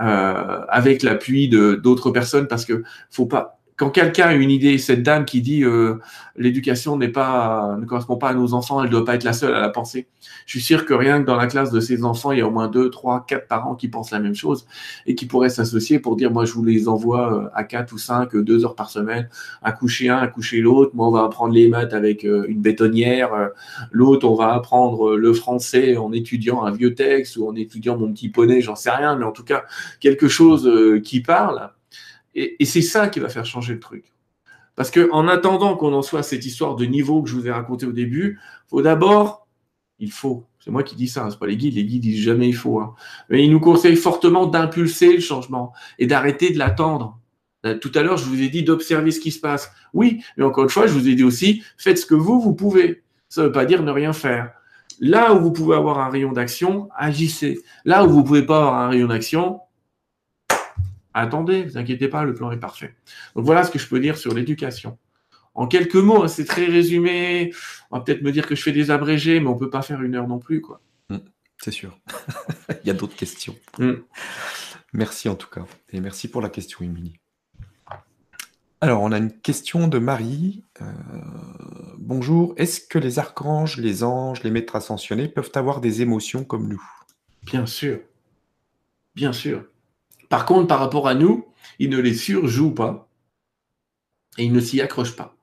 [0.00, 4.78] euh, avec l'appui de d'autres personnes parce que faut pas quand quelqu'un a une idée,
[4.78, 5.98] cette dame qui dit euh,
[6.36, 9.32] l'éducation n'est pas ne correspond pas à nos enfants, elle ne doit pas être la
[9.32, 10.06] seule à la penser.
[10.46, 12.46] Je suis sûr que rien que dans la classe de ces enfants, il y a
[12.46, 14.68] au moins deux, trois, quatre parents qui pensent la même chose
[15.06, 17.98] et qui pourraient s'associer pour dire moi je vous les envoie euh, à quatre ou
[17.98, 19.28] cinq, euh, deux heures par semaine,
[19.64, 20.92] à coucher un, à coucher l'autre.
[20.94, 23.50] Moi on va apprendre les maths avec une bétonnière,
[23.90, 28.12] l'autre on va apprendre le français en étudiant un vieux texte ou en étudiant mon
[28.12, 29.64] petit poney, j'en sais rien, mais en tout cas
[29.98, 30.70] quelque chose
[31.02, 31.72] qui parle.
[32.34, 34.12] Et, c'est ça qui va faire changer le truc.
[34.74, 37.46] Parce que en attendant qu'on en soit à cette histoire de niveau que je vous
[37.46, 39.46] ai raconté au début, faut d'abord,
[39.98, 42.48] il faut, c'est moi qui dis ça, c'est pas les guides, les guides disent jamais
[42.48, 42.94] il faut, hein.
[43.28, 47.18] mais ils nous conseillent fortement d'impulser le changement et d'arrêter de l'attendre.
[47.64, 49.70] Euh, tout à l'heure, je vous ai dit d'observer ce qui se passe.
[49.92, 52.54] Oui, mais encore une fois, je vous ai dit aussi, faites ce que vous, vous
[52.54, 53.02] pouvez.
[53.28, 54.52] Ça ne veut pas dire ne rien faire.
[55.00, 57.60] Là où vous pouvez avoir un rayon d'action, agissez.
[57.84, 59.60] Là où vous ne pouvez pas avoir un rayon d'action,
[61.14, 62.94] Attendez, vous inquiétez pas, le plan est parfait.
[63.36, 64.98] Donc voilà ce que je peux dire sur l'éducation.
[65.54, 67.52] En quelques mots, hein, c'est très résumé.
[67.90, 70.02] On va peut-être me dire que je fais des abrégés, mais on peut pas faire
[70.02, 70.80] une heure non plus, quoi.
[71.10, 71.18] Mmh,
[71.58, 71.98] c'est sûr.
[72.84, 73.54] Il y a d'autres questions.
[73.78, 73.92] Mmh.
[74.94, 75.64] Merci en tout cas.
[75.90, 77.18] Et merci pour la question, Émilie.
[78.80, 80.64] Alors, on a une question de Marie.
[80.80, 80.86] Euh,
[81.98, 82.52] bonjour.
[82.56, 86.82] Est-ce que les archanges, les anges, les maîtres ascensionnés peuvent avoir des émotions comme nous?
[87.44, 88.00] Bien sûr.
[89.14, 89.64] Bien sûr.
[90.32, 91.44] Par contre, par rapport à nous,
[91.78, 93.06] il ne les surjoue pas
[94.38, 95.36] et il ne s'y accroche pas.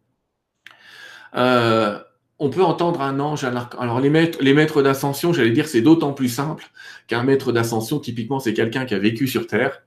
[1.36, 2.00] Euh,
[2.40, 6.14] on peut entendre un ange, alors les maîtres, les maîtres d'ascension, j'allais dire, c'est d'autant
[6.14, 6.72] plus simple
[7.06, 9.84] qu'un maître d'ascension, typiquement, c'est quelqu'un qui a vécu sur Terre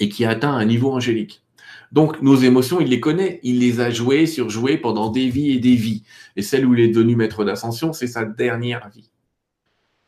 [0.00, 1.42] et qui a atteint un niveau angélique.
[1.90, 5.60] Donc nos émotions, il les connaît, il les a jouées, surjouées pendant des vies et
[5.60, 6.04] des vies.
[6.36, 9.11] Et celle où il est devenu maître d'ascension, c'est sa dernière vie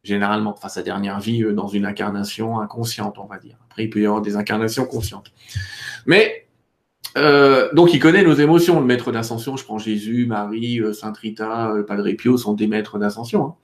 [0.04, 3.56] généralement, enfin sa dernière vie euh, dans une incarnation inconsciente, on va dire.
[3.68, 5.32] Après, il peut y avoir des incarnations conscientes.
[6.06, 6.46] Mais
[7.16, 8.78] euh, donc il connaît nos émotions.
[8.78, 12.66] Le maître d'ascension, je prends Jésus, Marie, euh, Saint Rita, le Padre Pio sont des
[12.66, 13.46] maîtres d'ascension.
[13.46, 13.54] Hein.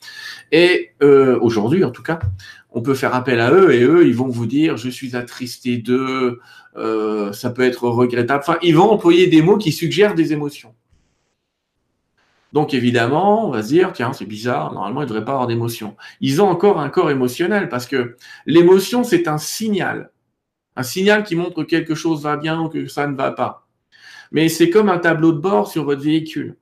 [0.50, 0.94] Et
[1.40, 2.18] aujourd'hui, en tout cas,
[2.70, 5.76] on peut faire appel à eux et eux, ils vont vous dire je suis attristé
[5.76, 6.40] d'eux,
[6.74, 8.40] ça peut être regrettable.
[8.40, 10.74] Enfin, ils vont employer des mots qui suggèrent des émotions.
[12.52, 15.46] Donc évidemment, on va se dire, tiens, c'est bizarre, normalement, il ne devrait pas avoir
[15.46, 15.96] d'émotion.
[16.20, 20.10] Ils ont encore un corps émotionnel parce que l'émotion, c'est un signal.
[20.76, 23.68] Un signal qui montre que quelque chose va bien ou que ça ne va pas.
[24.32, 26.56] Mais c'est comme un tableau de bord sur votre véhicule.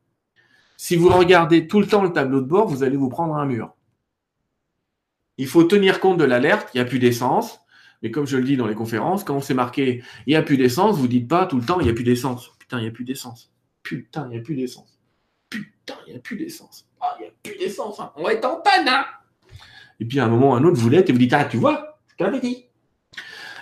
[0.77, 3.47] Si vous regardez tout le temps le tableau de bord, vous allez vous prendre un
[3.47, 3.75] mur.
[5.37, 7.61] Il faut tenir compte de l'alerte, il n'y a plus d'essence.
[8.03, 10.43] Mais comme je le dis dans les conférences, quand on s'est marqué il n'y a
[10.43, 12.53] plus d'essence, vous ne dites pas tout le temps il n'y a plus d'essence.
[12.59, 13.51] Putain, il n'y a plus d'essence.
[13.83, 14.98] Putain, il n'y a plus d'essence.
[16.07, 16.87] Il n'y a plus d'essence.
[17.01, 18.01] Ah, n'y a plus d'essence.
[18.01, 18.13] Hein.
[18.17, 18.89] On va être en panne.
[18.89, 19.05] Hein.
[20.01, 21.57] Et puis à un moment ou un autre, vous l'êtes et vous dites Ah, tu
[21.57, 22.67] vois, je t'avais dit.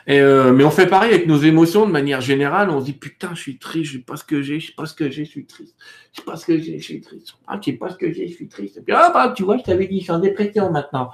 [0.09, 2.71] Et euh, mais on fait pareil avec nos émotions de manière générale.
[2.71, 4.75] On se dit Putain, je suis triste, je sais pas ce que j'ai, je sais
[4.77, 5.75] pas ce que j'ai, je suis triste.
[6.13, 7.35] Je sais pas ce que j'ai, je suis triste.
[7.47, 8.77] Ah, je sais pas ce que j'ai, je suis triste.
[8.77, 11.11] Et puis, ah, bah, tu vois, je t'avais dit, je suis en dépression maintenant.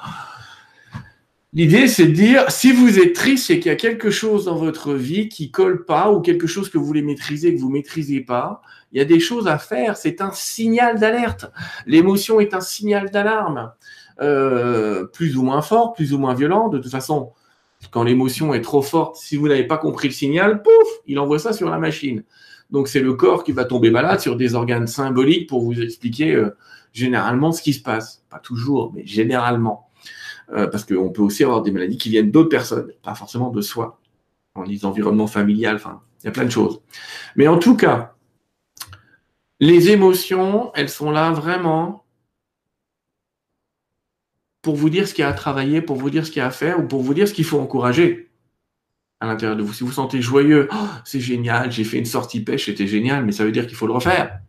[1.55, 4.57] L'idée, c'est de dire, si vous êtes triste, c'est qu'il y a quelque chose dans
[4.57, 8.21] votre vie qui colle pas ou quelque chose que vous voulez maîtriser que vous maîtrisez
[8.21, 8.63] pas.
[8.93, 9.99] Il y a des choses à faire.
[9.99, 11.53] C'est un signal d'alerte.
[11.85, 13.73] L'émotion est un signal d'alarme,
[14.23, 16.71] euh, plus ou moins fort, plus ou moins violent.
[16.71, 17.33] De toute façon,
[17.91, 21.39] quand l'émotion est trop forte, si vous n'avez pas compris le signal, pouf, il envoie
[21.39, 22.25] ça sur la machine.
[22.71, 26.35] Donc c'est le corps qui va tomber malade sur des organes symboliques pour vous expliquer
[26.35, 26.57] euh,
[26.95, 28.25] généralement ce qui se passe.
[28.31, 29.92] Pas toujours, mais généralement.
[30.51, 33.61] Euh, parce qu'on peut aussi avoir des maladies qui viennent d'autres personnes, pas forcément de
[33.61, 34.01] soi,
[34.55, 36.81] en les environnements familiales, enfin, il y a plein de choses.
[37.37, 38.15] Mais en tout cas,
[39.61, 42.05] les émotions, elles sont là vraiment
[44.61, 46.43] pour vous dire ce qu'il y a à travailler, pour vous dire ce qu'il y
[46.43, 48.31] a à faire, ou pour vous dire ce qu'il faut encourager
[49.21, 49.73] à l'intérieur de vous.
[49.73, 53.33] Si vous sentez joyeux, oh, c'est génial, j'ai fait une sortie pêche, c'était génial, mais
[53.33, 54.41] ça veut dire qu'il faut le refaire.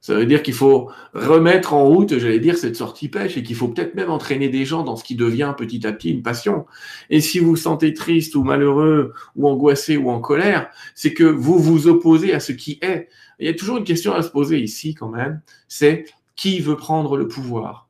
[0.00, 3.56] Ça veut dire qu'il faut remettre en route, j'allais dire, cette sortie pêche et qu'il
[3.56, 6.66] faut peut-être même entraîner des gens dans ce qui devient petit à petit une passion.
[7.10, 11.24] Et si vous vous sentez triste ou malheureux ou angoissé ou en colère, c'est que
[11.24, 13.08] vous vous opposez à ce qui est.
[13.40, 16.06] Il y a toujours une question à se poser ici quand même, c'est
[16.36, 17.88] qui veut prendre le pouvoir?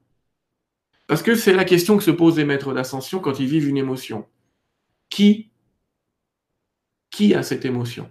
[1.07, 3.77] Parce que c'est la question que se posent les maîtres d'ascension quand ils vivent une
[3.77, 4.27] émotion.
[5.11, 5.51] Qui
[7.11, 8.11] Qui a cette émotion?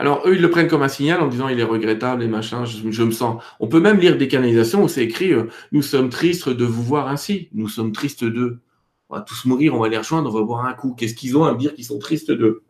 [0.00, 2.64] Alors, eux, ils le prennent comme un signal en disant il est regrettable et machin,
[2.64, 3.44] je, me sens.
[3.60, 6.82] On peut même lire des canalisations où c'est écrit euh, Nous sommes tristes de vous
[6.82, 8.62] voir ainsi, nous sommes tristes d'eux.
[9.10, 10.94] On va tous mourir, on va les rejoindre, on va boire un coup.
[10.94, 12.62] Qu'est-ce qu'ils ont à me dire qu'ils sont tristes d'eux?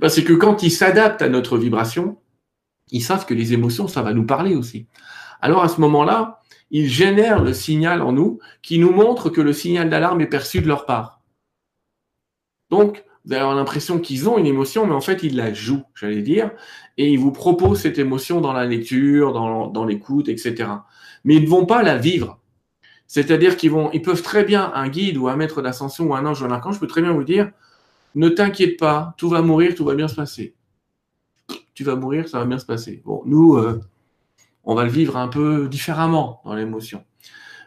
[0.00, 2.18] Ben, C'est que quand ils s'adaptent à notre vibration,
[2.90, 4.88] ils savent que les émotions, ça va nous parler aussi.
[5.40, 6.42] Alors à ce moment-là,
[6.72, 10.60] ils génèrent le signal en nous qui nous montre que le signal d'alarme est perçu
[10.60, 11.22] de leur part.
[12.70, 15.84] Donc, Vous allez avoir l'impression qu'ils ont une émotion, mais en fait, ils la jouent,
[15.94, 16.50] j'allais dire,
[16.98, 20.70] et ils vous proposent cette émotion dans la lecture, dans, l'écoute, etc.
[21.24, 22.38] Mais ils ne vont pas la vivre.
[23.06, 26.26] C'est-à-dire qu'ils vont, ils peuvent très bien, un guide ou un maître d'ascension ou un
[26.26, 27.50] ange ou un archange peut très bien vous dire,
[28.14, 30.54] ne t'inquiète pas, tout va mourir, tout va bien se passer.
[31.74, 33.02] Tu vas mourir, ça va bien se passer.
[33.04, 33.80] Bon, nous, euh,
[34.64, 37.04] on va le vivre un peu différemment dans l'émotion.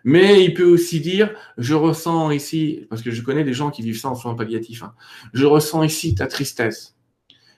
[0.04, 3.82] Mais il peut aussi dire, je ressens ici, parce que je connais des gens qui
[3.82, 4.94] vivent ça en soins palliatifs, hein,
[5.34, 6.96] je ressens ici ta tristesse.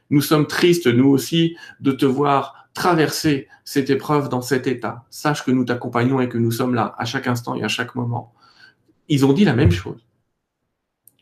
[0.10, 5.06] Nous sommes tristes, nous aussi, de te voir traverser cette épreuve dans cet état.
[5.10, 7.96] Sache que nous t'accompagnons et que nous sommes là à chaque instant et à chaque
[7.96, 8.34] moment.
[9.08, 10.06] Ils ont dit la même chose.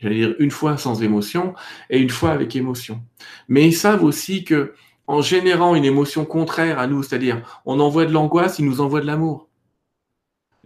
[0.00, 1.54] J'allais dire une fois sans émotion
[1.90, 3.02] et une fois avec émotion.
[3.48, 4.74] Mais ils savent aussi que
[5.06, 9.00] en générant une émotion contraire à nous, c'est-à-dire on envoie de l'angoisse, ils nous envoient
[9.00, 9.47] de l'amour.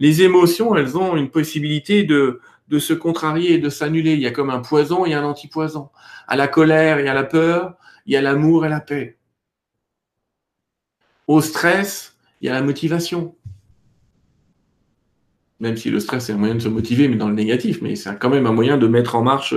[0.03, 2.41] Les émotions, elles ont une possibilité de,
[2.77, 4.15] se contrarier et de s'annuler.
[4.15, 5.91] Il y a comme un poison et un antipoison.
[6.27, 9.17] À la colère et à la peur, il y a l'amour et la paix.
[11.27, 13.33] Au stress, il y a la motivation.
[15.61, 17.95] Même si le stress est un moyen de se motiver, mais dans le négatif, mais
[17.95, 19.55] c'est quand même un moyen de mettre en marche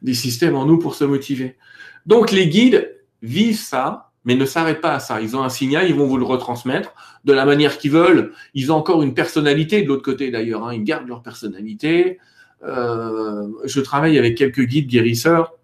[0.00, 1.58] des systèmes en nous pour se motiver.
[2.06, 5.20] Donc les guides vivent ça, mais ne s'arrêtent pas à ça.
[5.20, 8.32] Ils ont un signal, ils vont vous le retransmettre de la manière qu'ils veulent.
[8.54, 10.66] Ils ont encore une personnalité de l'autre côté d'ailleurs.
[10.66, 10.74] Hein.
[10.74, 12.18] Ils gardent leur personnalité.
[12.64, 15.54] Euh, je travaille avec quelques guides guérisseurs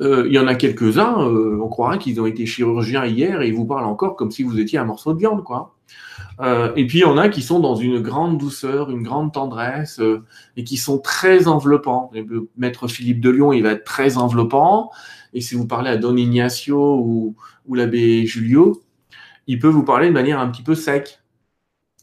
[0.00, 3.48] euh, il y en a quelques-uns, euh, on croirait qu'ils ont été chirurgiens hier et
[3.48, 5.75] ils vous parlent encore comme si vous étiez un morceau de viande, quoi.
[6.40, 9.32] Euh, et puis il y en a qui sont dans une grande douceur, une grande
[9.32, 10.00] tendresse
[10.56, 12.10] et qui sont très enveloppants.
[12.56, 14.90] Maître Philippe de Lyon, il va être très enveloppant.
[15.32, 17.36] Et si vous parlez à Don Ignacio ou,
[17.74, 18.82] l'abbé Julio,
[19.46, 21.20] il peut vous parler de manière un petit peu sec,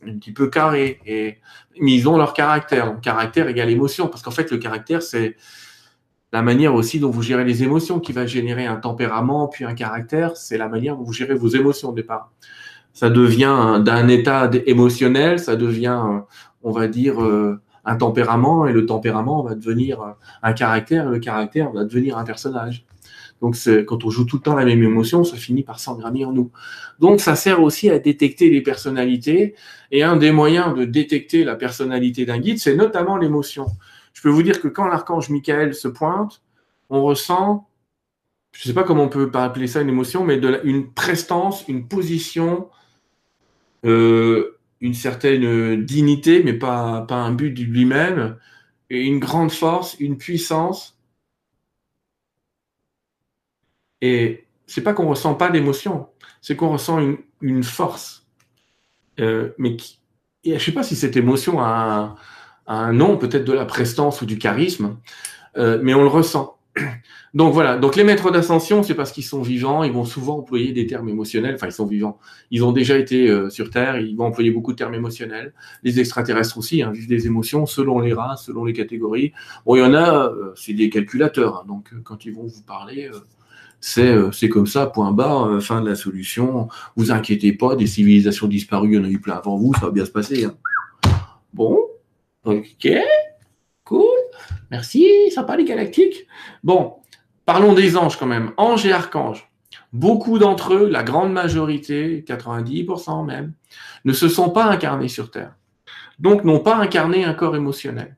[0.06, 1.00] un petit peu carré.
[1.06, 1.38] Et,
[1.80, 3.00] mais ils ont leur caractère.
[3.02, 4.08] Caractère égale émotion.
[4.08, 5.36] Parce qu'en fait, le caractère, c'est
[6.32, 9.76] la manière aussi dont vous gérez les émotions qui va générer un tempérament, puis un
[9.76, 12.32] caractère, c'est la manière dont vous gérez vos émotions au départ.
[12.94, 16.20] Ça devient d'un état émotionnel, ça devient, euh,
[16.62, 20.12] on va dire, euh, un tempérament, et le tempérament va devenir euh,
[20.44, 22.86] un caractère, et le caractère va devenir un personnage.
[23.42, 26.32] Donc, quand on joue tout le temps la même émotion, ça finit par s'engrammer en
[26.32, 26.50] nous.
[27.00, 29.56] Donc, ça sert aussi à détecter les personnalités.
[29.92, 33.66] Et un des moyens de détecter la personnalité d'un guide, c'est notamment l'émotion.
[34.14, 36.42] Je peux vous dire que quand l'archange Michael se pointe,
[36.90, 37.68] on ressent,
[38.54, 41.88] je ne sais pas comment on peut appeler ça une émotion, mais une prestance, une
[41.90, 42.70] position,
[43.86, 48.38] euh, une certaine dignité, mais pas, pas un but lui-même,
[48.90, 50.98] et une grande force, une puissance.
[54.02, 56.10] Et c'est pas qu'on ressent pas d'émotion,
[56.42, 57.00] c'est qu'on ressent
[57.42, 58.28] une, force.
[59.20, 60.00] Euh, mais qui,
[60.44, 62.16] sais pas si cette émotion a un,
[62.68, 64.98] un nom peut-être de la prestance ou du charisme,
[65.58, 66.58] euh, mais on le ressent.
[67.34, 70.72] Donc voilà, donc les maîtres d'ascension, c'est parce qu'ils sont vivants, ils vont souvent employer
[70.72, 72.20] des termes émotionnels, enfin ils sont vivants,
[72.52, 75.54] ils ont déjà été euh, sur Terre, ils vont employer beaucoup de termes émotionnels.
[75.84, 79.34] Les extraterrestres aussi hein, vivent des émotions selon les races, selon les catégories.
[79.66, 82.64] Bon, il y en a, euh, c'est des calculateurs, hein, donc quand ils vont vous
[82.64, 83.10] parler,
[83.80, 86.70] c'est comme ça, point barre, fin de la solution.
[86.96, 89.88] Vous inquiétez pas, des civilisations disparues, il y en a eu plein avant vous, ça
[89.88, 90.46] va bien se passer.
[90.46, 90.56] Hein.
[91.54, 91.78] Bon,
[92.46, 92.88] Ok.
[94.74, 96.26] Merci, sympa les galactiques.
[96.64, 96.96] Bon,
[97.46, 98.54] parlons des anges quand même.
[98.58, 99.48] Anges et archanges.
[99.92, 103.54] Beaucoup d'entre eux, la grande majorité, 90% même,
[104.04, 105.54] ne se sont pas incarnés sur Terre.
[106.18, 108.18] Donc n'ont pas incarné un corps émotionnel.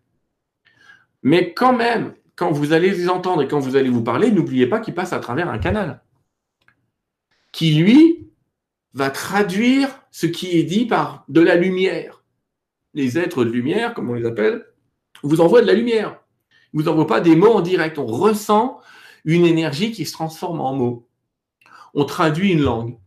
[1.23, 4.67] Mais quand même, quand vous allez les entendre et quand vous allez vous parler, n'oubliez
[4.67, 5.99] pas qu'ils passent à travers un canal
[7.51, 8.29] qui, lui,
[8.93, 12.23] va traduire ce qui est dit par de la lumière
[12.93, 14.65] les êtres de lumière, comme on les appelle,
[15.21, 16.21] vous envoient de la lumière.
[16.75, 17.97] Vous envoient pas des mots en direct.
[17.97, 18.79] On ressent
[19.23, 21.07] une énergie qui se transforme en mots.
[21.93, 22.97] On traduit une langue.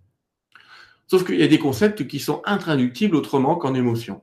[1.06, 4.22] Sauf qu'il y a des concepts qui sont intraductibles autrement qu'en émotion.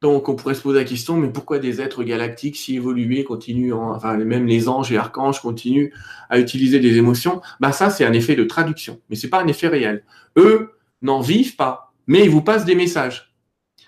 [0.00, 3.72] Donc on pourrait se poser la question, mais pourquoi des êtres galactiques si évolués continuent,
[3.72, 5.90] enfin même les anges et archanges continuent
[6.30, 7.40] à utiliser des émotions?
[7.58, 10.04] Bah ça c'est un effet de traduction, mais c'est pas un effet réel.
[10.36, 13.34] Eux n'en vivent pas, mais ils vous passent des messages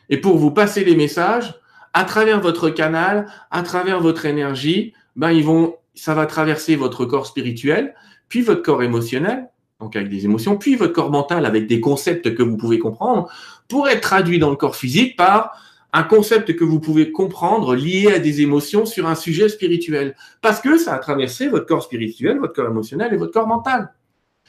[0.08, 1.60] et pour vous passer les messages
[1.92, 7.05] à travers votre canal, à travers votre énergie, ben ils vont, ça va traverser votre
[7.05, 7.94] corps spirituel,
[8.29, 9.48] puis votre corps émotionnel,
[9.81, 13.29] donc avec des émotions, puis votre corps mental avec des concepts que vous pouvez comprendre,
[13.68, 15.57] pour être traduit dans le corps physique par
[15.92, 20.14] un concept que vous pouvez comprendre lié à des émotions sur un sujet spirituel.
[20.40, 23.92] Parce que ça a traversé votre corps spirituel, votre corps émotionnel et votre corps mental.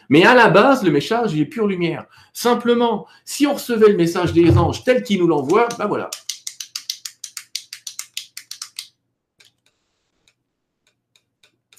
[0.09, 2.05] Mais à la base, le message, il est pure lumière.
[2.33, 6.09] Simplement, si on recevait le message des anges tel qu'ils nous l'envoient, ben voilà.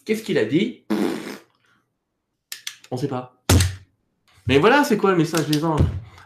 [0.04, 0.84] Qu'est-ce qu'il a dit?
[2.90, 3.42] On ne sait pas.
[4.48, 5.80] Mais voilà, c'est quoi le message des anges?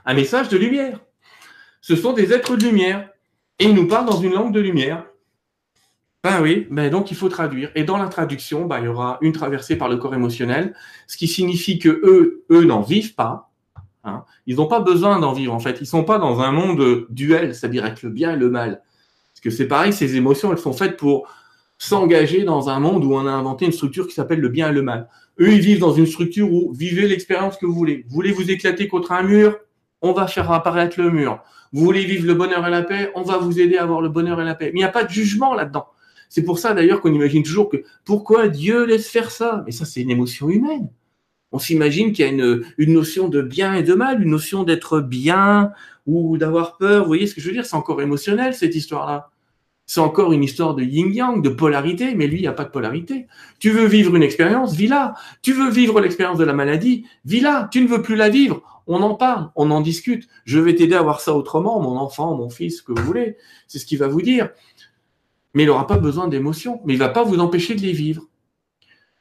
[0.06, 1.00] Un message de lumière.
[1.82, 3.10] Ce sont des êtres de lumière.
[3.58, 5.04] Et ils nous parlent dans une langue de lumière.
[6.24, 7.70] Ben oui, ben donc il faut traduire.
[7.74, 10.74] Et dans la traduction, ben, il y aura une traversée par le corps émotionnel,
[11.06, 13.50] ce qui signifie que eux, eux n'en vivent pas.
[14.04, 14.24] Hein.
[14.46, 15.78] Ils n'ont pas besoin d'en vivre en fait.
[15.80, 18.82] Ils sont pas dans un monde duel, c'est-à-dire avec le bien et le mal.
[19.32, 21.28] Parce que c'est pareil, ces émotions, elles sont faites pour
[21.78, 24.72] s'engager dans un monde où on a inventé une structure qui s'appelle le bien et
[24.72, 25.08] le mal.
[25.40, 28.04] Eux, ils vivent dans une structure où vivez l'expérience que vous voulez.
[28.08, 29.58] Vous voulez vous éclater contre un mur,
[30.00, 31.42] on va faire apparaître le mur.
[31.72, 34.08] Vous voulez vivre le bonheur et la paix, on va vous aider à avoir le
[34.08, 34.66] bonheur et la paix.
[34.66, 35.86] Mais il n'y a pas de jugement là-dedans.
[36.28, 39.62] C'est pour ça d'ailleurs qu'on imagine toujours que pourquoi Dieu laisse faire ça?
[39.66, 40.88] Mais ça, c'est une émotion humaine.
[41.52, 45.00] On s'imagine qu'il y a une, notion de bien et de mal, une notion d'être
[45.00, 45.72] bien
[46.06, 47.02] ou d'avoir peur.
[47.02, 47.64] Vous voyez ce que je veux dire?
[47.64, 49.30] C'est encore émotionnel cette histoire-là.
[49.86, 52.70] C'est encore une histoire de yin-yang, de polarité, mais lui, il n'y a pas de
[52.70, 53.28] polarité.
[53.60, 55.14] Tu veux vivre une expérience, vis-la.
[55.42, 57.68] Tu veux vivre l'expérience de la maladie, vis-la.
[57.70, 60.28] Tu ne veux plus la vivre, on en parle, on en discute.
[60.44, 63.36] Je vais t'aider à voir ça autrement, mon enfant, mon fils, ce que vous voulez.
[63.68, 64.50] C'est ce qu'il va vous dire.
[65.54, 67.92] Mais il n'aura pas besoin d'émotions, mais il ne va pas vous empêcher de les
[67.92, 68.24] vivre.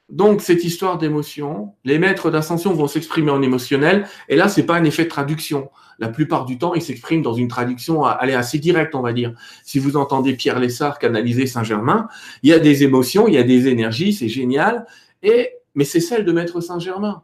[0.10, 4.76] Donc, cette histoire d'émotion, les maîtres d'ascension vont s'exprimer en émotionnel, et là, c'est pas
[4.76, 5.70] un effet de traduction.
[6.00, 9.34] La plupart du temps, ils s'expriment dans une traduction est assez directe, on va dire.
[9.64, 12.08] Si vous entendez Pierre Lessard canaliser Saint-Germain,
[12.44, 14.86] il y a des émotions, il y a des énergies, c'est génial,
[15.24, 17.24] et, mais c'est celle de Maître Saint-Germain,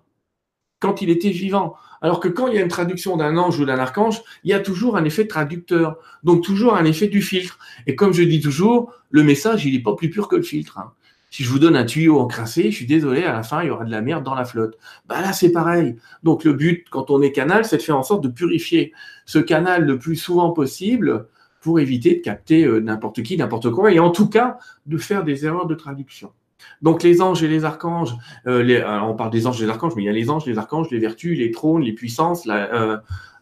[0.80, 1.76] quand il était vivant.
[2.02, 4.54] Alors que quand il y a une traduction d'un ange ou d'un archange, il y
[4.54, 7.60] a toujours un effet traducteur, donc toujours un effet du filtre.
[7.86, 10.80] Et comme je dis toujours, le message, il n'est pas plus pur que le filtre.
[10.80, 10.94] Hein.
[11.32, 13.70] Si je vous donne un tuyau encrassé, je suis désolé, à la fin, il y
[13.70, 14.78] aura de la merde dans la flotte.
[15.08, 15.96] Bah là, c'est pareil.
[16.24, 18.92] Donc le but, quand on est canal, c'est de faire en sorte de purifier
[19.26, 21.28] ce canal le plus souvent possible
[21.62, 25.24] pour éviter de capter euh, n'importe qui, n'importe quoi, et en tout cas, de faire
[25.24, 26.34] des erreurs de traduction.
[26.82, 28.14] Donc les anges et les archanges,
[28.46, 30.46] euh, les, on parle des anges et des archanges, mais il y a les anges,
[30.46, 32.46] les archanges, les vertus, les trônes, les puissances,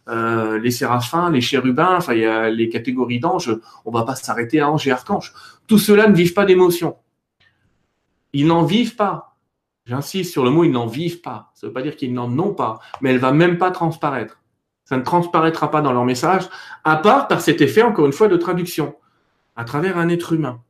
[0.08, 4.14] euh, les séraphins, les chérubins, enfin il y a les catégories d'anges, on va pas
[4.14, 5.32] s'arrêter à anges et archanges.
[5.66, 6.96] Tout cela ne vivent pas d'émotion.
[8.32, 9.36] Ils n'en vivent pas.
[9.86, 11.50] J'insiste sur le mot, ils n'en vivent pas.
[11.54, 14.40] Ça ne veut pas dire qu'ils n'en ont pas, mais elle va même pas transparaître.
[14.84, 16.48] Ça ne transparaîtra pas dans leur message,
[16.84, 18.96] à part par cet effet, encore une fois, de traduction,
[19.56, 20.62] à travers un être humain.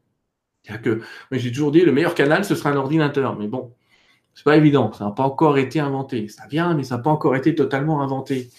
[0.83, 1.01] Que,
[1.33, 3.39] j'ai toujours dit, le meilleur canal, ce sera un ordinateur.
[3.39, 3.73] Mais bon,
[4.35, 4.93] c'est pas évident.
[4.93, 6.29] Ça n'a pas encore été inventé.
[6.29, 8.51] Ça vient, mais ça n'a pas encore été totalement inventé.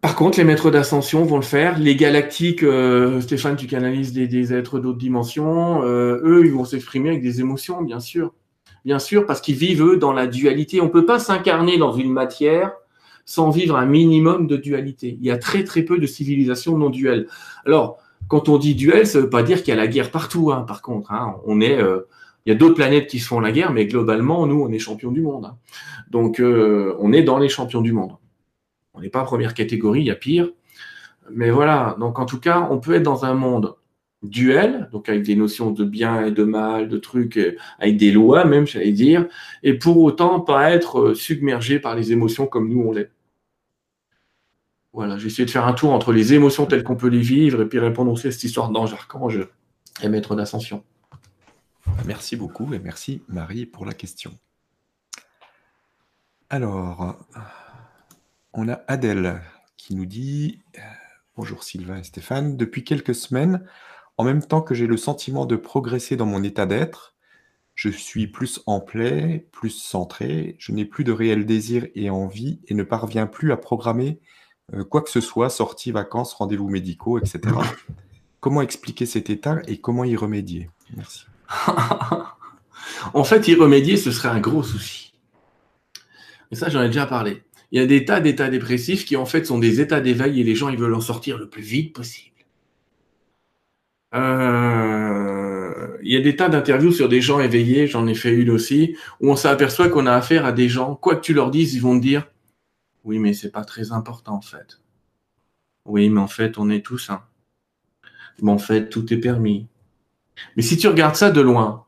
[0.00, 1.78] Par contre, les maîtres d'ascension vont le faire.
[1.78, 5.82] Les galactiques, euh, Stéphane, tu canalises des, êtres d'autres dimensions.
[5.82, 8.34] Euh, eux, ils vont s'exprimer avec des émotions, bien sûr.
[8.84, 10.80] Bien sûr, parce qu'ils vivent, eux, dans la dualité.
[10.80, 12.72] On ne peut pas s'incarner dans une matière
[13.24, 15.16] sans vivre un minimum de dualité.
[15.18, 17.26] Il y a très, très peu de civilisations non duelles.
[17.64, 20.12] Alors, quand on dit duel, ça ne veut pas dire qu'il y a la guerre
[20.12, 21.10] partout, hein, par contre.
[21.10, 21.36] Hein.
[21.48, 22.02] euh,
[22.44, 24.78] il y a d'autres planètes qui se font la guerre, mais globalement, nous, on est
[24.78, 25.46] champions du monde.
[25.46, 25.56] Hein.
[26.10, 28.12] Donc, on est dans les champions du monde.
[28.96, 30.50] On n'est pas première catégorie, il y a pire.
[31.30, 33.76] Mais voilà, donc en tout cas, on peut être dans un monde
[34.22, 38.10] duel, donc avec des notions de bien et de mal, de trucs, euh, avec des
[38.10, 39.26] lois même, j'allais dire,
[39.62, 43.10] et pour autant pas être euh, submergé par les émotions comme nous on l'est.
[44.92, 47.60] Voilà, j'ai essayé de faire un tour entre les émotions telles qu'on peut les vivre
[47.60, 49.46] et puis répondre aussi à cette histoire d'ange archange
[50.02, 50.82] et maître d'ascension.
[52.06, 54.32] Merci beaucoup et merci Marie pour la question.
[56.48, 57.16] Alors,
[58.56, 59.42] on a Adèle
[59.76, 60.80] qui nous dit euh,
[61.36, 62.56] Bonjour Sylvain et Stéphane.
[62.56, 63.64] Depuis quelques semaines,
[64.16, 67.14] en même temps que j'ai le sentiment de progresser dans mon état d'être,
[67.74, 72.60] je suis plus en paix, plus centré, je n'ai plus de réel désir et envie
[72.66, 74.20] et ne parviens plus à programmer
[74.72, 77.54] euh, quoi que ce soit, sorties, vacances, rendez-vous médicaux, etc.
[78.40, 80.70] comment expliquer cet état et comment y remédier?
[80.96, 81.26] Merci.
[83.12, 85.12] en fait, y remédier, ce serait un gros souci.
[86.50, 89.26] Et ça, j'en ai déjà parlé il y a des tas d'états dépressifs qui en
[89.26, 91.94] fait sont des états d'éveil et les gens ils veulent en sortir le plus vite
[91.94, 92.36] possible.
[94.14, 98.50] Euh, il y a des tas d'interviews sur des gens éveillés, j'en ai fait une
[98.50, 101.74] aussi, où on s'aperçoit qu'on a affaire à des gens, quoi que tu leur dises,
[101.74, 102.28] ils vont te dire
[103.04, 104.80] Oui, mais c'est pas très important en fait.
[105.84, 107.22] Oui, mais en fait, on est tous un.
[108.42, 109.66] Mais en fait, tout est permis.
[110.56, 111.86] Mais si tu regardes ça de loin,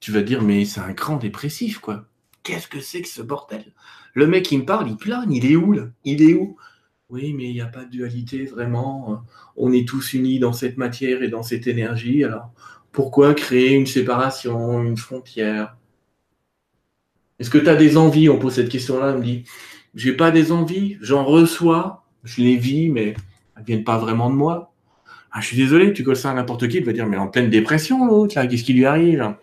[0.00, 2.06] tu vas dire Mais c'est un grand dépressif, quoi.
[2.42, 3.72] Qu'est-ce que c'est que ce bordel?
[4.16, 5.88] Le mec qui me parle, il plane, il est où là?
[6.04, 6.56] Il est où?
[7.10, 9.22] Oui, mais il n'y a pas de dualité vraiment.
[9.58, 12.24] On est tous unis dans cette matière et dans cette énergie.
[12.24, 12.50] Alors
[12.92, 15.76] pourquoi créer une séparation, une frontière?
[17.38, 18.30] Est-ce que tu as des envies?
[18.30, 19.44] On pose cette question-là, on me dit
[19.94, 23.14] j'ai pas des envies, j'en reçois, je les vis, mais
[23.54, 24.72] elles viennent pas vraiment de moi.
[25.30, 27.28] Ah, je suis désolé, tu colles ça à n'importe qui, il va dire mais en
[27.28, 29.34] pleine dépression l'autre, qu'est-ce qui lui arrive?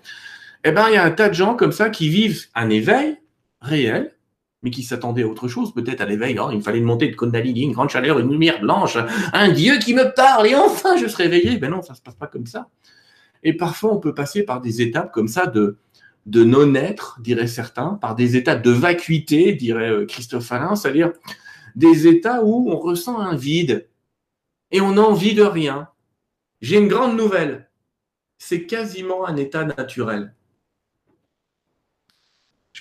[0.63, 3.17] Eh ben, il y a un tas de gens comme ça qui vivent un éveil
[3.61, 4.15] réel,
[4.64, 6.38] mais qui s'attendaient à autre chose, peut-être à l'éveil.
[6.39, 8.97] Oh, il me fallait une montée de Kundalini, une grande chaleur, une lumière blanche,
[9.34, 11.57] un Dieu qui me parle, et enfin je serai réveillé.
[11.57, 12.70] Ben non, ça ne se passe pas comme ça.
[13.43, 15.78] Et parfois, on peut passer par des étapes comme ça de,
[16.26, 21.11] de non-être, diraient certains, par des étapes de vacuité, dirait euh, Christophe Alain, c'est-à-dire
[21.76, 23.88] des états où on ressent un vide
[24.72, 25.89] et on n'a envie de rien.
[26.61, 27.70] J'ai une grande nouvelle.
[28.38, 30.34] C'est quasiment un état naturel.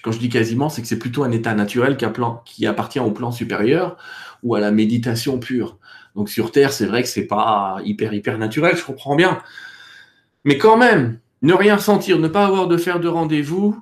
[0.00, 1.96] Quand je dis quasiment, c'est que c'est plutôt un état naturel
[2.44, 3.96] qui appartient au plan supérieur
[4.42, 5.78] ou à la méditation pure.
[6.16, 9.38] Donc sur Terre, c'est vrai que c'est pas hyper hyper naturel, je comprends bien.
[10.44, 13.80] Mais quand même, ne rien sentir, ne pas avoir de faire de rendez-vous,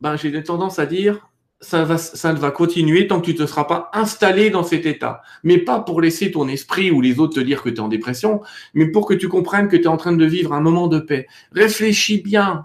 [0.00, 1.28] ben, j'ai tendance à dire,
[1.60, 4.86] ça, va, ça va continuer tant que tu ne te seras pas installé dans cet
[4.86, 5.22] état.
[5.44, 7.88] Mais pas pour laisser ton esprit ou les autres te dire que tu es en
[7.88, 8.40] dépression,
[8.74, 10.98] mais pour que tu comprennes que tu es en train de vivre un moment de
[10.98, 11.26] paix.
[11.52, 12.62] Réfléchis bien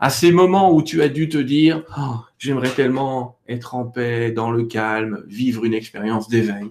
[0.00, 4.30] à ces moments où tu as dû te dire, oh, j'aimerais tellement être en paix,
[4.30, 6.70] dans le calme, vivre une expérience d'éveil.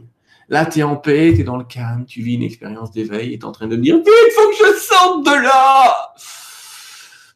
[0.49, 3.33] Là, tu es en paix, tu es dans le calme, tu vis une expérience d'éveil
[3.33, 6.13] et tu es en train de dire, il faut que je sorte de là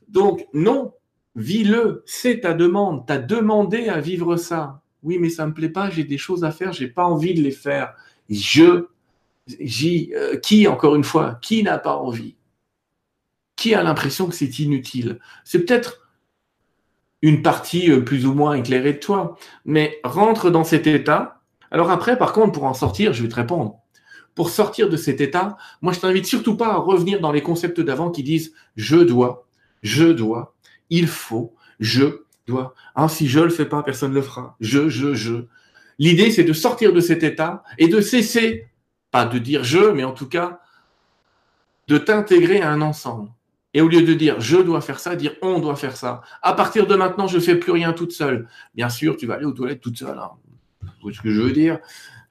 [0.09, 0.93] donc, non,
[1.35, 4.81] vis-le, c'est ta demande, t'as demandé à vivre ça.
[5.03, 7.41] Oui, mais ça me plaît pas, j'ai des choses à faire, j'ai pas envie de
[7.41, 7.93] les faire.
[8.29, 8.87] Je,
[9.59, 12.35] j'y, euh, qui, encore une fois, qui n'a pas envie
[13.59, 16.07] Qui a l'impression que c'est inutile C'est peut-être
[17.21, 19.35] une partie euh, plus ou moins éclairée de toi,
[19.65, 21.41] mais rentre dans cet état.
[21.69, 23.75] Alors après, par contre, pour en sortir, je vais te répondre.
[24.33, 27.81] Pour sortir de cet état, moi, je t'invite surtout pas à revenir dans les concepts
[27.81, 29.45] d'avant qui disent je dois,
[29.83, 30.55] je dois,
[30.89, 32.73] il faut, je dois.
[32.95, 34.55] Ah, si je le fais pas, personne ne le fera.
[34.61, 35.35] Je, je, je.
[35.97, 38.69] L'idée, c'est de sortir de cet état et de cesser,
[39.11, 40.61] pas de dire je, mais en tout cas,
[41.89, 43.31] de t'intégrer à un ensemble.
[43.73, 46.21] Et au lieu de dire je dois faire ça, dire on doit faire ça.
[46.41, 48.47] À partir de maintenant, je fais plus rien toute seule.
[48.75, 50.17] Bien sûr, tu vas aller aux toilettes toute seule.
[50.17, 50.31] Hein.
[51.11, 51.79] ce que je veux dire?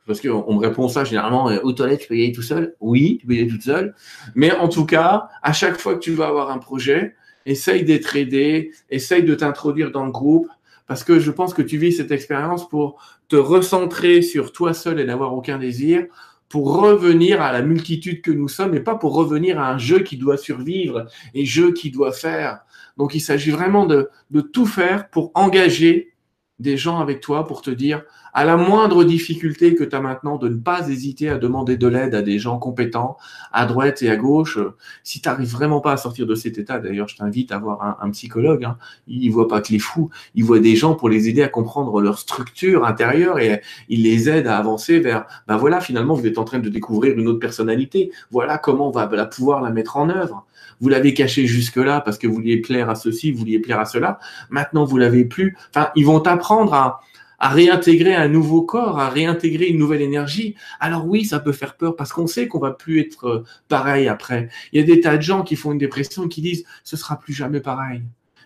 [0.07, 2.74] Parce qu'on me répond ça généralement aux toilettes, tu peux y aller tout seul?
[2.80, 3.95] Oui, tu peux y aller toute seule.
[4.34, 7.14] Mais en tout cas, à chaque fois que tu vas avoir un projet,
[7.45, 10.49] essaye d'être aidé, essaye de t'introduire dans le groupe,
[10.86, 14.99] parce que je pense que tu vis cette expérience pour te recentrer sur toi seul
[14.99, 16.07] et n'avoir aucun désir,
[16.49, 20.01] pour revenir à la multitude que nous sommes et pas pour revenir à un jeu
[20.01, 22.61] qui doit survivre et jeu qui doit faire.
[22.96, 26.14] Donc il s'agit vraiment de, de tout faire pour engager
[26.59, 28.03] des gens avec toi pour te dire,
[28.33, 31.87] à la moindre difficulté que tu as maintenant, de ne pas hésiter à demander de
[31.87, 33.16] l'aide à des gens compétents,
[33.53, 34.59] à droite et à gauche.
[35.03, 37.99] Si tu n'arrives vraiment pas à sortir de cet état, d'ailleurs, je t'invite à voir
[38.01, 38.64] un, psychologue.
[38.64, 38.76] Hein.
[39.07, 42.01] Il voit pas que les fous, il voit des gens pour les aider à comprendre
[42.01, 46.39] leur structure intérieure et il les aide à avancer vers, ben voilà, finalement, vous êtes
[46.39, 48.11] en train de découvrir une autre personnalité.
[48.31, 50.47] Voilà comment on va pouvoir la mettre en œuvre.
[50.81, 53.85] Vous l'avez caché jusque-là parce que vous vouliez plaire à ceci, vous vouliez plaire à
[53.85, 54.18] cela.
[54.51, 55.57] Maintenant, vous l'avez plus.
[55.74, 57.01] Enfin, ils vont apprendre à,
[57.39, 60.55] à réintégrer un nouveau corps, à réintégrer une nouvelle énergie.
[60.80, 64.09] Alors oui, ça peut faire peur parce qu'on sait qu'on va plus être euh, pareil
[64.09, 64.49] après.
[64.72, 66.97] Il y a des tas de gens qui font une dépression et qui disent ce
[66.97, 68.03] sera plus jamais pareil.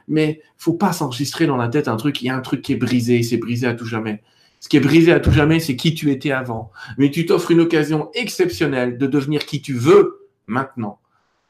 [0.08, 2.72] Mais faut pas s'enregistrer dans la tête un truc, il y a un truc qui
[2.72, 4.22] est brisé, c'est brisé à tout jamais.
[4.60, 6.70] Ce qui est brisé à tout jamais, c'est qui tu étais avant.
[6.96, 11.00] Mais tu t'offres une occasion exceptionnelle de devenir qui tu veux maintenant.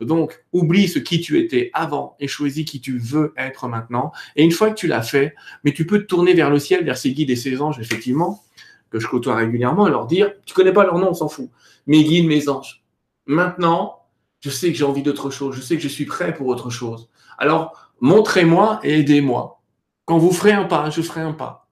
[0.05, 4.13] Donc, oublie ce qui tu étais avant et choisis qui tu veux être maintenant.
[4.37, 5.35] Et une fois que tu l'as fait,
[5.65, 8.43] mais tu peux te tourner vers le ciel, vers ces guides et ces anges, effectivement,
[8.91, 11.51] que je côtoie régulièrement, et leur dire, tu connais pas leur nom, on s'en fout.
[11.87, 12.83] Mes guides, mes anges.
[13.27, 14.03] Maintenant,
[14.41, 15.55] je sais que j'ai envie d'autre chose.
[15.55, 17.09] Je sais que je suis prêt pour autre chose.
[17.39, 19.63] Alors, montrez-moi et aidez-moi.
[20.05, 21.69] Quand vous ferez un pas, je ferai un pas.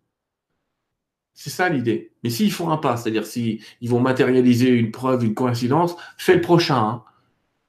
[1.35, 2.13] C'est ça l'idée.
[2.23, 6.41] Mais s'ils font un pas, c'est-à-dire s'ils vont matérialiser une preuve, une coïncidence, fais le
[6.41, 6.77] prochain.
[6.77, 7.05] Hein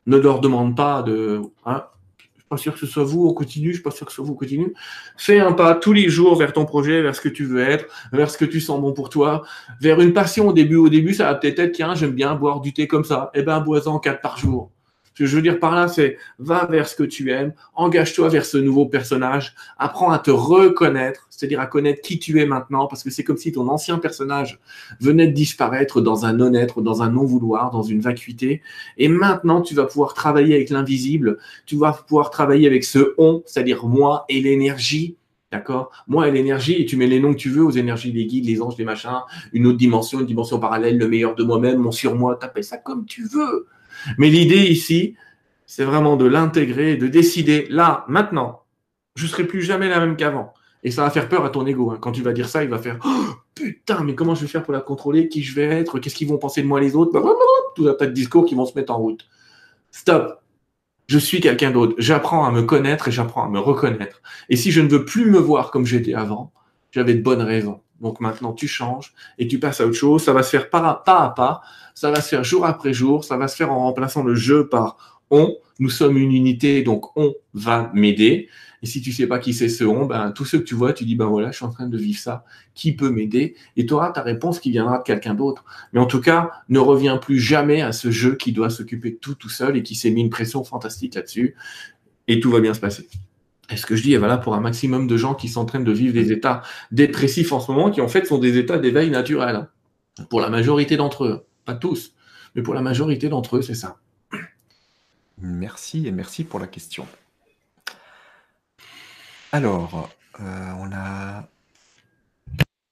[0.06, 1.42] ne leur demande pas de.
[1.66, 1.84] Hein,
[2.18, 4.12] je suis pas sûr que ce soit vous au continu, je suis pas sûr que
[4.12, 4.74] ce soit vous au continu.
[5.18, 7.86] Fais un pas tous les jours vers ton projet, vers ce que tu veux être,
[8.12, 9.44] vers ce que tu sens bon pour toi,
[9.80, 10.76] vers une passion au début.
[10.76, 13.32] Au début, ça va peut-être être, tiens, j'aime bien boire du thé comme ça.
[13.34, 14.72] Eh ben, bois-en quatre par jour.
[15.14, 18.30] Ce que je veux dire par là, c'est va vers ce que tu aimes, engage-toi
[18.30, 22.88] vers ce nouveau personnage, apprends à te reconnaître, c'est-à-dire à connaître qui tu es maintenant,
[22.88, 24.60] parce que c'est comme si ton ancien personnage
[25.00, 28.62] venait de disparaître dans un non-être, dans un non-vouloir, dans une vacuité.
[28.98, 33.44] Et maintenant, tu vas pouvoir travailler avec l'invisible, tu vas pouvoir travailler avec ce on,
[33.46, 35.18] c'est-à-dire moi et l'énergie.
[35.52, 35.92] D'accord?
[36.08, 38.46] Moi et l'énergie, et tu mets les noms que tu veux aux énergies, les guides,
[38.46, 39.20] les anges, les machins,
[39.52, 43.06] une autre dimension, une dimension parallèle, le meilleur de moi-même, mon surmoi, t'appelles ça comme
[43.06, 43.68] tu veux.
[44.18, 45.16] Mais l'idée ici,
[45.66, 48.64] c'est vraiment de l'intégrer, de décider là, maintenant,
[49.16, 50.54] je serai plus jamais la même qu'avant.
[50.84, 51.92] Et ça va faire peur à ton ego.
[51.92, 51.98] Hein.
[52.02, 54.64] Quand tu vas dire ça, il va faire oh, putain, mais comment je vais faire
[54.64, 55.30] pour la contrôler?
[55.30, 56.00] Qui je vais être?
[56.00, 57.12] Qu'est-ce qu'ils vont penser de moi les autres?
[57.76, 59.28] Tout un tas de discours qui vont se mettre en route.
[59.92, 60.42] Stop.
[61.08, 61.94] Je suis quelqu'un d'autre.
[61.98, 64.22] J'apprends à me connaître et j'apprends à me reconnaître.
[64.50, 66.52] Et si je ne veux plus me voir comme j'étais avant,
[66.92, 67.82] j'avais de bonnes raisons.
[68.00, 70.24] Donc maintenant, tu changes et tu passes à autre chose.
[70.24, 71.62] Ça va se faire pas à pas.
[71.94, 73.24] Ça va se faire jour après jour.
[73.24, 75.56] Ça va se faire en remplaçant le je par on.
[75.80, 78.50] Nous sommes une unité, donc on va m'aider.
[78.84, 80.94] Et si tu sais pas qui c'est ce on, ben, tous ceux que tu vois,
[80.94, 82.46] tu dis, ben voilà, je suis en train de vivre ça.
[82.74, 83.56] Qui peut m'aider?
[83.78, 85.64] Et tu auras ta réponse qui viendra de quelqu'un d'autre.
[85.94, 89.36] Mais en tout cas, ne reviens plus jamais à ce jeu qui doit s'occuper tout
[89.36, 91.56] tout seul et qui s'est mis une pression fantastique là-dessus.
[92.28, 93.08] Et tout va bien se passer.
[93.72, 95.92] Et ce que je dis est voilà pour un maximum de gens qui train de
[95.92, 96.62] vivre des états
[96.92, 99.56] dépressifs en ce moment, qui en fait sont des états d'éveil naturel.
[99.56, 99.68] Hein.
[100.30, 101.46] Pour la majorité d'entre eux.
[101.66, 102.14] Pas tous,
[102.56, 103.98] mais pour la majorité d'entre eux, c'est ça.
[105.38, 107.08] Merci et merci pour la question.
[109.52, 110.10] Alors,
[110.40, 111.48] euh, on a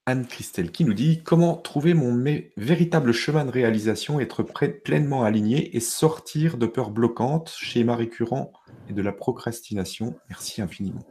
[0.05, 2.23] Anne-Christelle qui nous dit comment trouver mon
[2.57, 8.51] véritable chemin de réalisation, être pleinement aligné et sortir de peurs bloquantes, schéma récurrent
[8.89, 10.15] et de la procrastination?
[10.29, 11.05] Merci infiniment.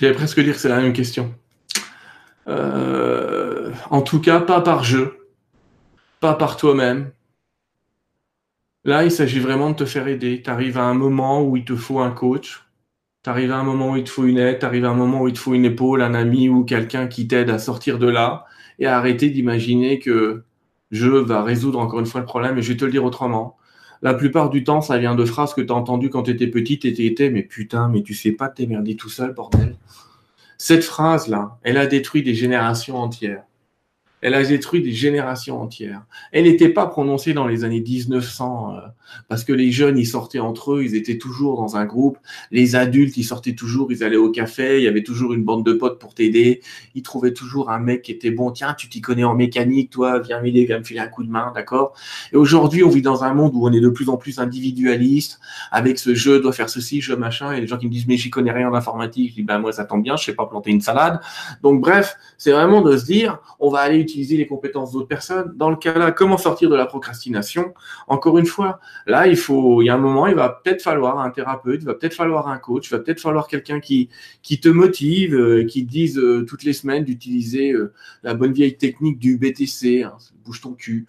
[0.00, 1.34] J'allais presque dire que c'est la même question.
[2.46, 5.28] Euh, en tout cas, pas par jeu,
[6.20, 7.10] pas par toi-même,
[8.88, 10.40] Là, il s'agit vraiment de te faire aider.
[10.42, 12.64] Tu arrives à un moment où il te faut un coach.
[13.22, 14.60] Tu arrives à un moment où il te faut une aide.
[14.60, 17.06] Tu arrives à un moment où il te faut une épaule, un ami ou quelqu'un
[17.06, 18.46] qui t'aide à sortir de là
[18.78, 20.42] et à arrêter d'imaginer que
[20.90, 22.56] je va résoudre encore une fois le problème.
[22.56, 23.57] Et je vais te le dire autrement.
[24.00, 26.46] La plupart du temps, ça vient de phrases que tu as entendues quand tu étais
[26.46, 29.76] petite et tu étais, mais putain, mais tu sais pas t'émerder tout seul, bordel.
[30.56, 33.44] Cette phrase-là, elle a détruit des générations entières.
[34.20, 36.02] Elle a détruit des générations entières.
[36.32, 38.80] Elle n'était pas prononcée dans les années 1900 euh,
[39.28, 42.18] parce que les jeunes, ils sortaient entre eux, ils étaient toujours dans un groupe.
[42.50, 45.64] Les adultes, ils sortaient toujours, ils allaient au café, il y avait toujours une bande
[45.64, 46.60] de potes pour t'aider.
[46.94, 48.50] Ils trouvaient toujours un mec qui était bon.
[48.50, 51.30] Tiens, tu t'y connais en mécanique, toi, viens m'aider, viens me filer un coup de
[51.30, 51.94] main, d'accord?
[52.32, 55.40] Et aujourd'hui, on vit dans un monde où on est de plus en plus individualiste
[55.70, 57.52] avec ce jeu dois faire ceci, je machin.
[57.52, 59.58] Et les gens qui me disent mais j'y connais rien en informatique, je dis ben
[59.58, 61.20] moi ça tombe bien, je sais pas planter une salade.
[61.62, 65.52] Donc bref, c'est vraiment de se dire on va aller utiliser les compétences d'autres personnes.
[65.56, 67.74] Dans le cas-là, comment sortir de la procrastination?
[68.06, 71.18] Encore une fois, là, il faut, il y a un moment, il va peut-être falloir
[71.18, 74.08] un thérapeute, il va peut-être falloir un coach, il va peut-être falloir quelqu'un qui,
[74.42, 77.92] qui te motive, euh, qui te dise euh, toutes les semaines d'utiliser euh,
[78.22, 80.16] la bonne vieille technique du BTC, hein,
[80.48, 81.06] bouge ton cul.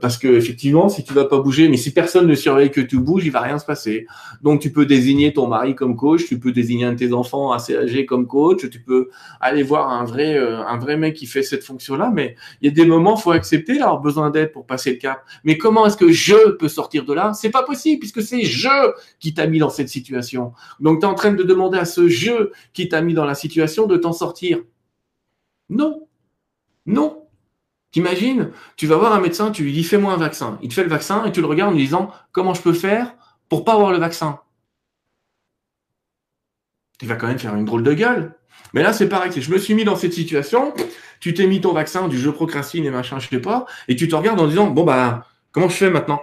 [0.00, 2.98] parce que effectivement, si tu vas pas bouger, mais si personne ne surveille que tu
[2.98, 4.06] bouges, il va rien se passer.
[4.42, 7.52] Donc tu peux désigner ton mari comme coach, tu peux désigner un de tes enfants
[7.52, 9.08] assez âgés comme coach, tu peux
[9.40, 12.74] aller voir un vrai, un vrai mec qui fait cette fonction-là, mais il y a
[12.74, 15.24] des moments, faut accepter d'avoir besoin d'aide pour passer le cap.
[15.44, 17.32] Mais comment est-ce que je peux sortir de là?
[17.34, 20.52] C'est pas possible, puisque c'est je qui t'a mis dans cette situation.
[20.80, 23.34] Donc, tu es en train de demander à ce je qui t'a mis dans la
[23.34, 24.60] situation de t'en sortir.
[25.68, 26.06] Non.
[26.86, 27.27] Non.
[27.90, 30.58] T'imagines, tu vas voir un médecin, tu lui dis fais-moi un vaccin.
[30.62, 32.74] Il te fait le vaccin et tu le regardes en lui disant comment je peux
[32.74, 33.14] faire
[33.48, 34.40] pour pas avoir le vaccin?
[36.98, 38.34] Tu vas quand même faire une drôle de gueule.
[38.74, 39.30] Mais là, c'est pareil.
[39.34, 40.74] Je me suis mis dans cette situation.
[41.20, 43.66] Tu t'es mis ton vaccin du jeu procrastine et machin, je sais pas.
[43.86, 46.20] Et tu te regardes en disant, bon, bah, comment je fais maintenant?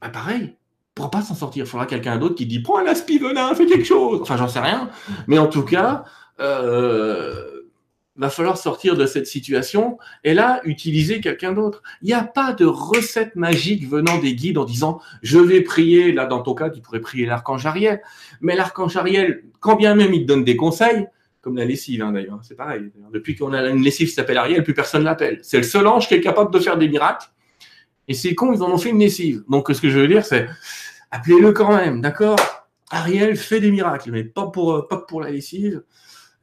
[0.00, 0.56] Bah, pareil.
[0.94, 3.84] Pour pas s'en sortir, il faudra quelqu'un d'autre qui dit, prends un aspivenin, fais quelque
[3.84, 4.20] chose.
[4.22, 4.90] Enfin, j'en sais rien.
[5.26, 6.04] Mais en tout cas,
[6.40, 7.55] euh,
[8.16, 11.82] va falloir sortir de cette situation et là, utiliser quelqu'un d'autre.
[12.02, 16.12] Il n'y a pas de recette magique venant des guides en disant je vais prier.
[16.12, 18.00] Là, dans ton cas, tu pourrais prier l'archange Ariel.
[18.40, 21.06] Mais l'archange Ariel, quand bien même il te donne des conseils,
[21.40, 22.90] comme la lessive hein, d'ailleurs, c'est pareil.
[23.12, 25.38] Depuis qu'on a une lessive qui s'appelle Ariel, plus personne l'appelle.
[25.42, 27.28] C'est le seul ange qui est capable de faire des miracles.
[28.08, 29.44] Et c'est con, ils en ont fait une lessive.
[29.48, 30.48] Donc, ce que je veux dire, c'est
[31.10, 32.38] appelez-le quand même, d'accord?
[32.90, 35.82] Ariel fait des miracles, mais pas pour, pas pour la lessive.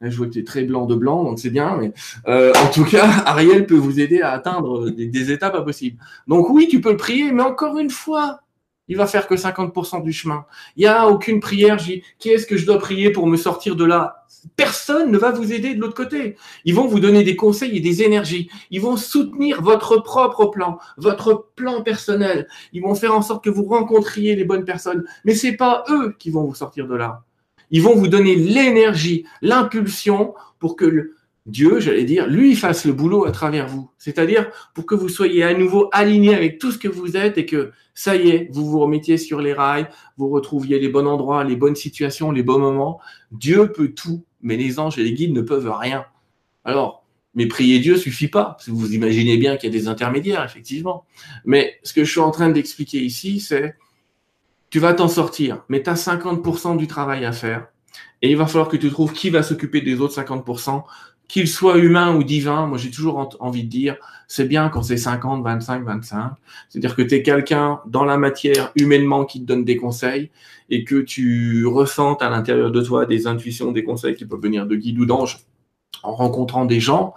[0.00, 1.76] Je vois que tu es très blanc de blanc, donc c'est bien.
[1.76, 1.92] Mais
[2.28, 5.98] euh, en tout cas, Ariel peut vous aider à atteindre des, des étapes impossibles.
[6.26, 8.40] Donc oui, tu peux le prier, mais encore une fois,
[8.88, 10.44] il va faire que 50% du chemin.
[10.76, 11.78] Il n'y a aucune prière.
[12.18, 14.26] Qui est-ce que je dois prier pour me sortir de là?
[14.56, 16.36] Personne ne va vous aider de l'autre côté.
[16.64, 18.50] Ils vont vous donner des conseils et des énergies.
[18.70, 22.46] Ils vont soutenir votre propre plan, votre plan personnel.
[22.72, 25.04] Ils vont faire en sorte que vous rencontriez les bonnes personnes.
[25.24, 27.22] Mais c'est pas eux qui vont vous sortir de là.
[27.74, 31.10] Ils vont vous donner l'énergie, l'impulsion pour que
[31.44, 33.90] Dieu, j'allais dire, lui fasse le boulot à travers vous.
[33.98, 37.46] C'est-à-dire pour que vous soyez à nouveau aligné avec tout ce que vous êtes et
[37.46, 41.42] que ça y est, vous vous remettiez sur les rails, vous retrouviez les bons endroits,
[41.42, 43.00] les bonnes situations, les bons moments.
[43.32, 46.04] Dieu peut tout, mais les anges et les guides ne peuvent rien.
[46.64, 47.04] Alors,
[47.34, 48.56] mais prier Dieu suffit pas.
[48.68, 51.06] Vous imaginez bien qu'il y a des intermédiaires, effectivement.
[51.44, 53.74] Mais ce que je suis en train d'expliquer ici, c'est
[54.74, 57.68] tu vas t'en sortir, mais tu as 50% du travail à faire.
[58.22, 60.82] Et il va falloir que tu trouves qui va s'occuper des autres 50%.
[61.28, 63.96] qu'il soit humain ou divin, moi j'ai toujours envie de dire,
[64.26, 66.32] c'est bien quand c'est 50, 25, 25.
[66.68, 70.32] C'est-à-dire que tu es quelqu'un dans la matière humainement qui te donne des conseils
[70.70, 74.66] et que tu ressentes à l'intérieur de toi des intuitions, des conseils qui peuvent venir
[74.66, 75.38] de guide ou d'ange
[76.02, 77.14] en rencontrant des gens.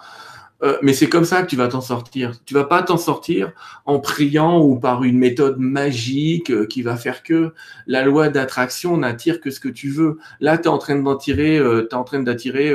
[0.63, 2.33] Euh, mais c'est comme ça que tu vas t'en sortir.
[2.45, 3.51] Tu vas pas t'en sortir
[3.85, 7.53] en priant ou par une méthode magique euh, qui va faire que
[7.85, 10.17] la loi d'attraction n'attire que ce que tu veux.
[10.39, 12.73] Là, tu es en train d'en tirer, euh, es en train d'attirer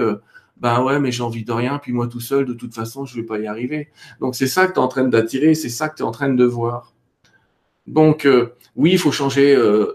[0.59, 3.17] ben ouais, mais j'ai envie de rien, puis moi tout seul, de toute façon, je
[3.17, 3.91] vais pas y arriver.
[4.21, 6.13] Donc c'est ça que tu es en train d'attirer, c'est ça que tu es en
[6.13, 6.92] train de voir.
[7.87, 9.95] Donc euh, oui, il faut changer euh,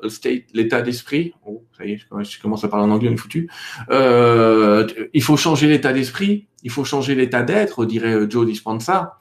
[0.53, 1.33] l'état d'esprit.
[1.45, 3.49] Oh, ça y est, je commence à parler en anglais, on est foutu.
[3.89, 9.17] Euh, il faut changer l'état d'esprit, il faut changer l'état d'être, dirait Joe Dispenza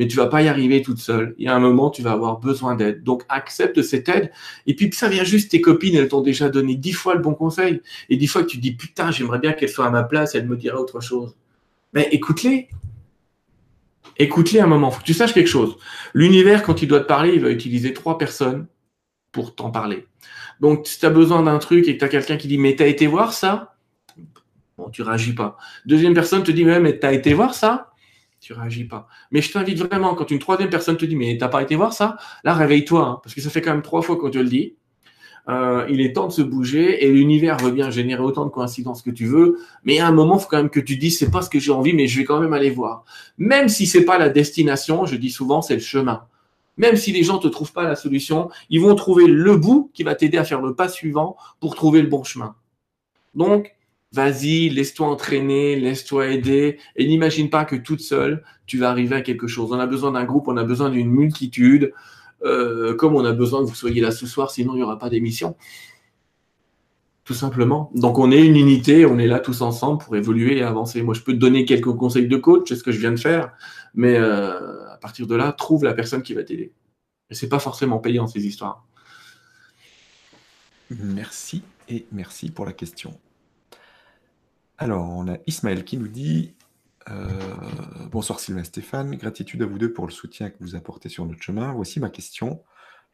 [0.00, 1.34] mais tu vas pas y arriver toute seule.
[1.36, 3.02] Il y a un moment, tu vas avoir besoin d'aide.
[3.02, 4.30] Donc, accepte cette aide.
[4.66, 7.34] Et puis, ça vient juste, tes copines, elles t'ont déjà donné dix fois le bon
[7.34, 7.82] conseil.
[8.08, 10.46] Et dix fois que tu dis, putain, j'aimerais bien qu'elle soit à ma place, elle
[10.46, 11.36] me dirait autre chose.
[11.92, 12.68] Mais écoute-les.
[14.20, 14.90] Écoute-les un moment.
[14.90, 15.76] Que tu saches quelque chose.
[16.12, 18.66] L'univers, quand il doit te parler, il va utiliser trois personnes
[19.32, 20.06] pour t'en parler.
[20.60, 22.76] Donc, si tu as besoin d'un truc et que tu as quelqu'un qui dit, mais
[22.76, 23.74] t'as été voir ça?
[24.76, 25.56] Bon, tu réagis pas.
[25.86, 27.90] Deuxième personne te dit, mais, mais t'as été voir ça?
[28.40, 29.06] tu réagis pas.
[29.30, 31.92] Mais je t'invite vraiment, quand une troisième personne te dit, mais t'as pas été voir
[31.92, 34.48] ça, là, réveille-toi, hein, parce que ça fait quand même trois fois qu'on te le
[34.48, 34.76] dit.
[35.48, 39.02] Euh, il est temps de se bouger et l'univers veut bien générer autant de coïncidences
[39.02, 41.30] que tu veux, mais à un moment, il faut quand même que tu dises, c'est
[41.30, 43.04] pas ce que j'ai envie, mais je vais quand même aller voir.
[43.38, 46.24] Même si c'est pas la destination, je dis souvent, c'est le chemin.
[46.76, 50.02] Même si les gens te trouvent pas la solution, ils vont trouver le bout qui
[50.02, 52.54] va t'aider à faire le pas suivant pour trouver le bon chemin.
[53.34, 53.74] Donc,
[54.12, 59.20] Vas-y, laisse-toi entraîner, laisse-toi aider et n'imagine pas que toute seule, tu vas arriver à
[59.20, 59.70] quelque chose.
[59.70, 61.92] On a besoin d'un groupe, on a besoin d'une multitude,
[62.42, 64.98] euh, comme on a besoin que vous soyez là ce soir, sinon il n'y aura
[64.98, 65.56] pas d'émission.
[67.24, 67.90] Tout simplement.
[67.94, 71.02] Donc on est une unité, on est là tous ensemble pour évoluer et avancer.
[71.02, 73.18] Moi, je peux te donner quelques conseils de coach, c'est ce que je viens de
[73.18, 73.52] faire,
[73.94, 76.72] mais euh, à partir de là, trouve la personne qui va t'aider.
[77.30, 78.84] Et c'est pas forcément payant ces histoires.
[80.90, 83.16] Merci et merci pour la question.
[84.78, 86.54] Alors, on a Ismaël qui nous dit
[87.10, 91.24] euh, Bonsoir Sylvain Stéphane, gratitude à vous deux pour le soutien que vous apportez sur
[91.26, 91.72] notre chemin.
[91.72, 92.62] Voici ma question.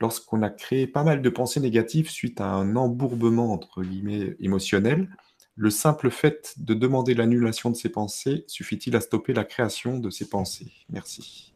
[0.00, 5.08] Lorsqu'on a créé pas mal de pensées négatives suite à un embourbement entre guillemets émotionnel,
[5.54, 10.10] le simple fait de demander l'annulation de ces pensées suffit-il à stopper la création de
[10.10, 10.72] ces pensées?
[10.90, 11.54] Merci.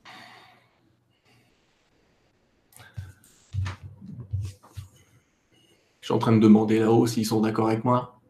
[6.01, 8.20] Je suis en train de demander là-haut s'ils sont d'accord avec moi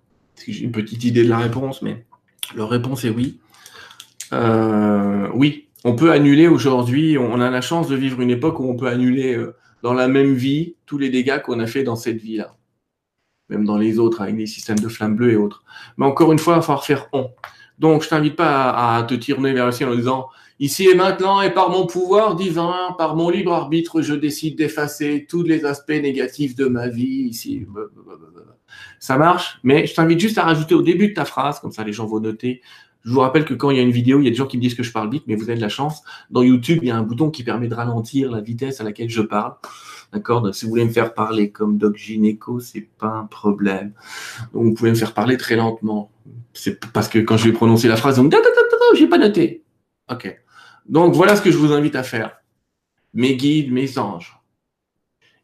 [0.47, 2.05] j'ai une petite idée de la réponse, mais
[2.55, 3.41] leur réponse est oui.
[4.33, 8.69] Euh, oui, on peut annuler aujourd'hui, on a la chance de vivre une époque où
[8.69, 11.97] on peut annuler euh, dans la même vie tous les dégâts qu'on a fait dans
[11.97, 12.55] cette vie-là.
[13.49, 15.65] Même dans les autres, avec les systèmes de flammes bleues et autres.
[15.97, 17.31] Mais encore une fois, il va falloir faire on.
[17.79, 20.29] Donc, je t'invite pas à, te tirer vers le ciel en disant
[20.61, 25.27] Ici et maintenant, et par mon pouvoir divin, par mon libre arbitre, je décide d'effacer
[25.27, 27.29] tous les aspects négatifs de ma vie.
[27.31, 27.67] Ici,
[28.99, 31.83] ça marche, mais je t'invite juste à rajouter au début de ta phrase, comme ça
[31.83, 32.61] les gens vont noter.
[33.05, 34.47] Je vous rappelle que quand il y a une vidéo, il y a des gens
[34.47, 36.03] qui me disent que je parle vite, mais vous avez de la chance.
[36.31, 39.09] Dans YouTube, il y a un bouton qui permet de ralentir la vitesse à laquelle
[39.09, 39.55] je parle.
[40.13, 40.55] D'accord?
[40.55, 43.93] Si vous voulez me faire parler comme Doc Gineco, c'est pas un problème.
[44.53, 46.11] Donc vous pouvez me faire parler très lentement.
[46.53, 48.41] C'est parce que quand je vais prononcer la phrase, vous me dites
[48.97, 49.63] j'ai pas noté.
[50.11, 50.37] Ok.
[50.87, 52.41] Donc voilà ce que je vous invite à faire.
[53.15, 54.41] Mes guides, mes anges.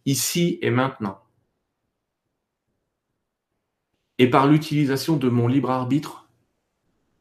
[0.05, 1.19] Ici et maintenant
[4.19, 6.26] et par l'utilisation de mon libre arbitre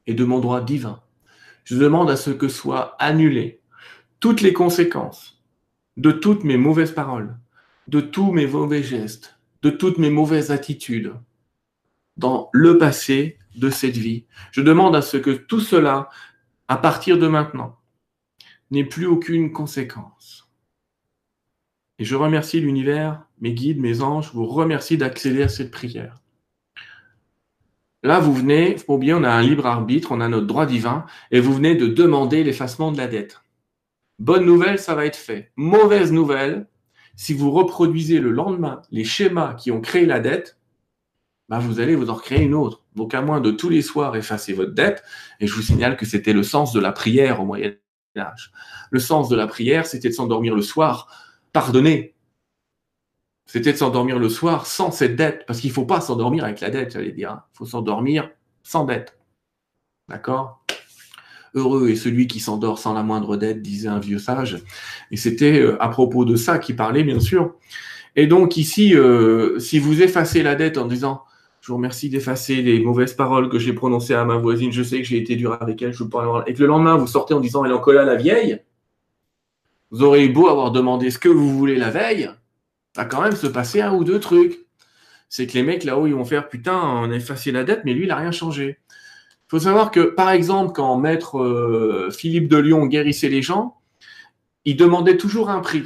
[0.08, 1.02] et de mon droit divin,
[1.64, 3.62] je demande à ce que soient annulées
[4.20, 5.44] toutes les conséquences
[5.98, 7.38] de toutes mes mauvaises paroles,
[7.88, 11.14] de tous mes mauvais gestes, de toutes mes mauvaises attitudes
[12.18, 14.26] dans le passé de cette vie.
[14.52, 16.10] Je demande à ce que tout cela,
[16.68, 17.78] à partir de maintenant,
[18.72, 20.50] n'ait plus aucune conséquence.
[21.98, 26.22] Et je remercie l'univers, mes guides, mes anges, vous remercie d'accéder à cette prière.
[28.06, 31.08] Là, vous venez, faut bien, on a un libre arbitre, on a notre droit divin,
[31.32, 33.42] et vous venez de demander l'effacement de la dette.
[34.20, 35.52] Bonne nouvelle, ça va être fait.
[35.56, 36.68] Mauvaise nouvelle,
[37.16, 40.60] si vous reproduisez le lendemain les schémas qui ont créé la dette,
[41.50, 42.84] bah vous allez vous en recréer une autre.
[42.96, 45.04] Donc à moins de tous les soirs effacer votre dette,
[45.40, 47.74] et je vous signale que c'était le sens de la prière au Moyen
[48.16, 48.52] Âge.
[48.92, 51.08] Le sens de la prière, c'était de s'endormir le soir,
[51.54, 52.14] pardonner,
[53.46, 56.62] c'était de s'endormir le soir sans cette dette, parce qu'il ne faut pas s'endormir avec
[56.62, 57.42] la dette, j'allais dire.
[57.54, 58.30] Il faut s'endormir
[58.64, 59.18] sans dette.
[60.10, 60.66] D'accord?
[61.54, 64.62] Heureux est celui qui s'endort sans la moindre dette, disait un vieux sage.
[65.12, 67.56] Et c'était euh, à propos de ça qu'il parlait, bien sûr.
[68.18, 71.24] Et donc ici, euh, si vous effacez la dette en disant
[71.62, 74.72] Je vous remercie d'effacer les mauvaises paroles que j'ai prononcées à ma voisine.
[74.72, 75.94] Je sais que j'ai été dur avec elle.
[75.94, 76.44] Je parle...
[76.48, 78.60] Et que le lendemain, vous sortez en disant elle en colère la vieille.
[79.92, 82.30] Vous aurez beau avoir demandé ce que vous voulez la veille.
[82.96, 84.60] Va quand même se passer un ou deux trucs.
[85.30, 87.94] C'est que les mecs là-haut, ils vont faire putain, on a effacé la dette, mais
[87.94, 88.80] lui, il n'a rien changé.
[88.90, 93.78] Il faut savoir que, par exemple, quand maître euh, Philippe de Lyon guérissait les gens,
[94.66, 95.84] il demandait toujours un prix.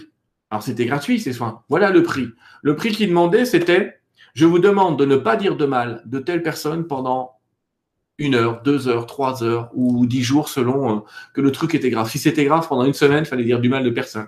[0.52, 1.64] Alors c'était gratuit ces soins.
[1.70, 2.30] Voilà le prix.
[2.62, 4.00] Le prix qu'il demandait, c'était
[4.34, 7.34] je vous demande de ne pas dire de mal de telle personne pendant
[8.18, 11.00] une heure, deux heures, trois heures ou dix jours selon euh,
[11.34, 12.10] que le truc était grave.
[12.10, 14.28] Si c'était grave pendant une semaine, il fallait dire du mal de personne.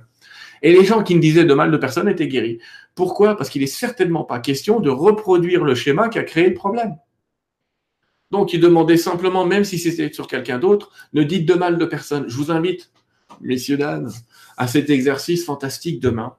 [0.62, 2.60] Et les gens qui ne disaient de mal de personne étaient guéris.
[2.96, 3.36] Pourquoi?
[3.36, 6.96] Parce qu'il n'est certainement pas question de reproduire le schéma qui a créé le problème.
[8.30, 11.86] Donc, il demandait simplement, même si c'était sur quelqu'un d'autre, ne dites de mal de
[11.86, 12.26] personne.
[12.30, 12.92] Je vous invite,
[13.42, 14.12] messieurs, dames,
[14.56, 16.36] à cet exercice fantastique demain.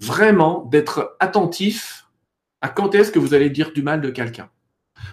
[0.00, 2.06] Vraiment d'être attentif
[2.60, 4.50] à quand est-ce que vous allez dire du mal de quelqu'un.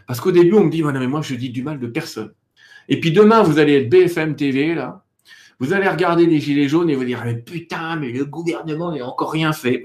[0.07, 2.33] Parce qu'au début, on me dit, voilà, mais moi, je dis du mal de personne.
[2.87, 5.04] Et puis demain, vous allez être BFM TV, là.
[5.59, 9.05] Vous allez regarder les Gilets jaunes et vous dire, mais putain, mais le gouvernement n'a
[9.05, 9.83] encore rien fait.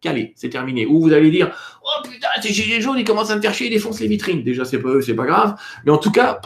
[0.00, 0.86] Calé, c'est terminé.
[0.86, 1.54] Ou vous allez dire,
[1.84, 4.42] oh putain, ces Gilets jaunes, ils commencent à me faire chier, ils défoncent les vitrines.
[4.42, 5.54] Déjà, c'est pas c'est pas grave.
[5.84, 6.40] Mais en tout cas,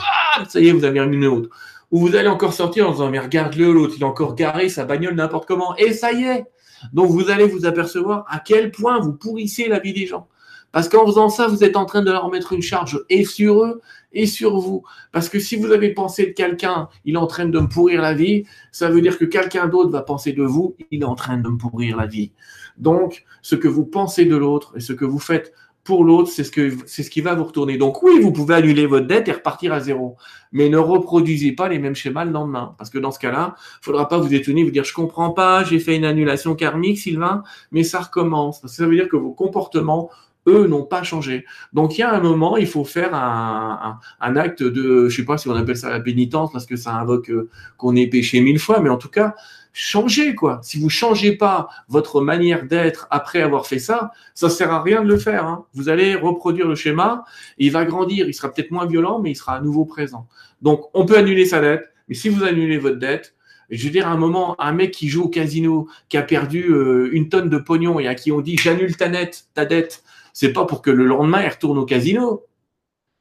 [0.49, 1.51] ça y est, vous avez une autre.
[1.91, 4.85] Ou vous allez encore sortir en disant, mais regarde-le, l'autre, il a encore garé sa
[4.85, 5.77] bagnole n'importe comment.
[5.77, 6.45] Et ça y est.
[6.93, 10.29] Donc vous allez vous apercevoir à quel point vous pourrissez la vie des gens.
[10.73, 13.64] Parce qu'en faisant ça, vous êtes en train de leur mettre une charge et sur
[13.64, 13.81] eux
[14.12, 14.83] et sur vous.
[15.12, 18.03] Parce que si vous avez pensé de quelqu'un, il est en train de me pourrir
[18.03, 21.14] la vie, ça veut dire que quelqu'un d'autre va penser de vous, il est en
[21.14, 22.33] train de me pourrir la vie.
[22.77, 25.53] Donc, ce que vous pensez de l'autre et ce que vous faites
[25.87, 27.79] pour l'autre, c'est ce, ce qui va vous retourner.
[27.79, 30.17] Donc oui, vous pouvez annuler votre dette et repartir à zéro.
[30.51, 32.75] Mais ne reproduisez pas les mêmes schémas le lendemain.
[32.77, 35.62] Parce que dans ce cas-là, il faudra pas vous étonner, vous dire, je comprends pas,
[35.62, 38.61] j'ai fait une annulation karmique, Sylvain, mais ça recommence.
[38.61, 40.11] Parce que ça veut dire que vos comportements
[40.47, 41.45] eux n'ont pas changé.
[41.73, 45.39] Donc il y a un moment, il faut faire un, acte de, je sais pas
[45.39, 48.59] si on appelle ça la pénitence parce que ça invoque euh, qu'on ait péché mille
[48.59, 49.35] fois, mais en tout cas,
[49.73, 50.61] changez quoi.
[50.63, 55.03] Si vous changez pas votre manière d'être après avoir fait ça, ça sert à rien
[55.03, 55.47] de le faire.
[55.47, 55.67] Hein.
[55.75, 57.25] Vous allez reproduire le schéma,
[57.59, 60.27] il va grandir, il sera peut-être moins violent, mais il sera à nouveau présent.
[60.63, 63.35] Donc on peut annuler sa dette, mais si vous annulez votre dette,
[63.71, 66.71] je veux dire, à un moment, un mec qui joue au casino, qui a perdu
[66.71, 69.09] euh, une tonne de pognon et à qui on dit j'annule ta,
[69.55, 70.03] ta dette,
[70.37, 72.45] c'est pas pour que le lendemain, il retourne au casino.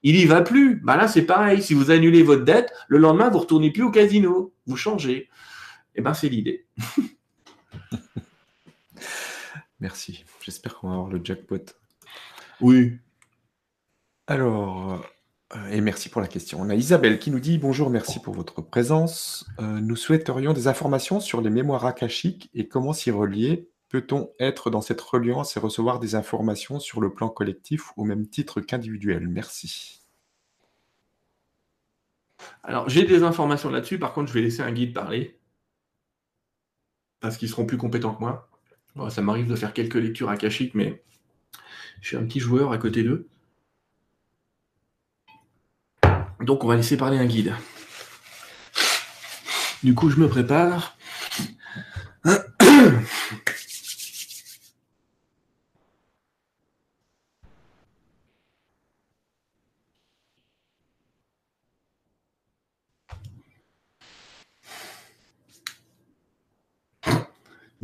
[0.04, 0.82] Il y va plus.
[0.82, 1.64] Bah là, c'est pareil.
[1.64, 4.54] Si vous annulez votre dette, le lendemain, vous retournez plus au casino.
[4.66, 5.30] Vous changez.
[5.96, 6.68] Eh ben, c'est l'idée.
[9.80, 10.26] Merci.
[10.42, 11.64] J'espère qu'on va avoir le jackpot.
[12.60, 12.98] Oui.
[14.28, 15.02] Alors,
[15.56, 16.60] euh, et merci pour la question.
[16.60, 19.46] On a Isabelle qui nous dit bonjour, merci pour votre présence.
[19.60, 24.70] Euh, nous souhaiterions des informations sur les mémoires akashiques et comment s'y relier Peut-on être
[24.70, 29.28] dans cette reliance et recevoir des informations sur le plan collectif au même titre qu'individuel?
[29.28, 30.02] Merci.
[32.64, 34.00] Alors, j'ai des informations là-dessus.
[34.00, 35.40] Par contre, je vais laisser un guide parler.
[37.20, 38.50] Parce qu'ils seront plus compétents que moi.
[39.10, 41.04] ça m'arrive de faire quelques lectures akashiques, mais
[42.02, 43.28] je suis un petit joueur à côté d'eux.
[46.42, 47.56] Donc, on va laisser parler un guide.
[49.84, 50.98] Du coup, je me prépare.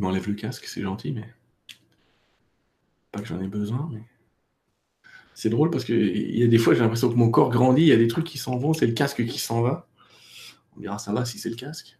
[0.02, 1.32] m'enlève le casque, c'est gentil, mais.
[3.12, 4.02] Pas que j'en ai besoin, mais.
[5.34, 7.82] C'est drôle parce que il y a des fois, j'ai l'impression que mon corps grandit,
[7.82, 9.88] il y a des trucs qui s'en vont, c'est le casque qui s'en va.
[10.76, 11.98] On dira ça va si c'est le casque.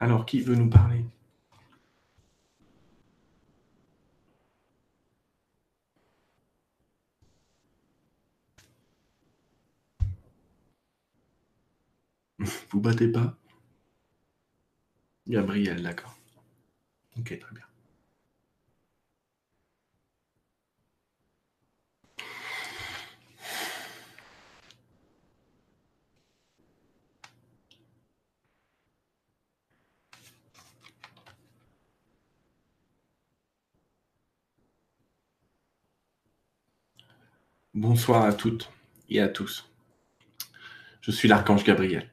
[0.00, 1.04] Alors, qui veut nous parler?
[12.70, 13.36] Vous battez pas
[15.32, 16.14] Gabriel, d'accord.
[17.18, 17.64] Ok, très bien.
[37.72, 38.70] Bonsoir à toutes
[39.08, 39.66] et à tous.
[41.00, 42.12] Je suis l'archange Gabriel.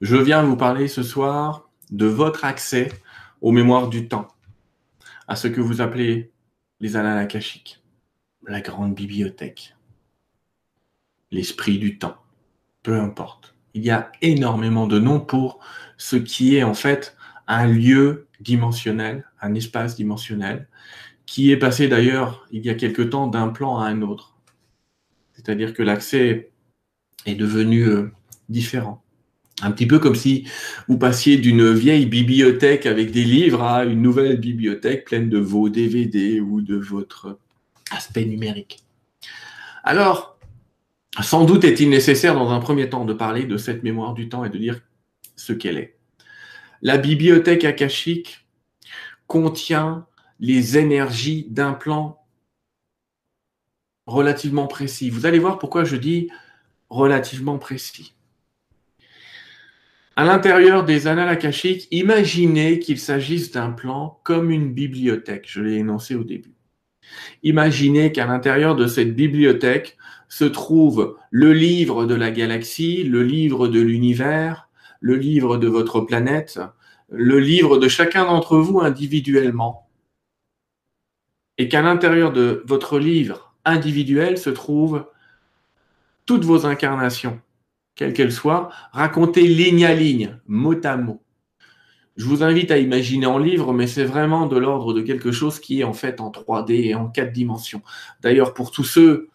[0.00, 2.90] Je viens vous parler ce soir de votre accès
[3.40, 4.28] aux mémoires du temps,
[5.28, 6.32] à ce que vous appelez
[6.80, 7.28] les annales
[8.46, 9.74] la grande bibliothèque,
[11.30, 12.16] l'esprit du temps,
[12.82, 13.54] peu importe.
[13.74, 15.60] Il y a énormément de noms pour
[15.96, 17.16] ce qui est en fait
[17.46, 20.68] un lieu dimensionnel, un espace dimensionnel
[21.26, 24.36] qui est passé d'ailleurs il y a quelque temps d'un plan à un autre.
[25.32, 26.50] C'est-à-dire que l'accès
[27.26, 28.12] est devenu euh,
[28.48, 29.03] différent.
[29.62, 30.48] Un petit peu comme si
[30.88, 35.68] vous passiez d'une vieille bibliothèque avec des livres à une nouvelle bibliothèque pleine de vos
[35.68, 37.38] DVD ou de votre
[37.90, 38.82] aspect numérique.
[39.84, 40.38] Alors,
[41.22, 44.44] sans doute est-il nécessaire dans un premier temps de parler de cette mémoire du temps
[44.44, 44.80] et de dire
[45.36, 45.96] ce qu'elle est.
[46.82, 48.46] La bibliothèque akashique
[49.26, 50.06] contient
[50.40, 52.20] les énergies d'un plan
[54.06, 55.10] relativement précis.
[55.10, 56.28] Vous allez voir pourquoi je dis
[56.90, 58.14] relativement précis.
[60.16, 65.46] À l'intérieur des annales akashiques, imaginez qu'il s'agisse d'un plan comme une bibliothèque.
[65.48, 66.54] Je l'ai énoncé au début.
[67.42, 69.96] Imaginez qu'à l'intérieur de cette bibliothèque
[70.28, 74.68] se trouve le livre de la galaxie, le livre de l'univers,
[75.00, 76.60] le livre de votre planète,
[77.10, 79.88] le livre de chacun d'entre vous individuellement.
[81.58, 85.06] Et qu'à l'intérieur de votre livre individuel se trouvent
[86.24, 87.40] toutes vos incarnations,
[87.96, 91.20] quelles qu'elles soient, racontées ligne à ligne, mot à mot.
[92.16, 95.58] Je vous invite à imaginer en livre, mais c'est vraiment de l'ordre de quelque chose
[95.58, 97.82] qui est en fait en 3D et en 4 dimensions.
[98.20, 99.30] D'ailleurs, pour tous ceux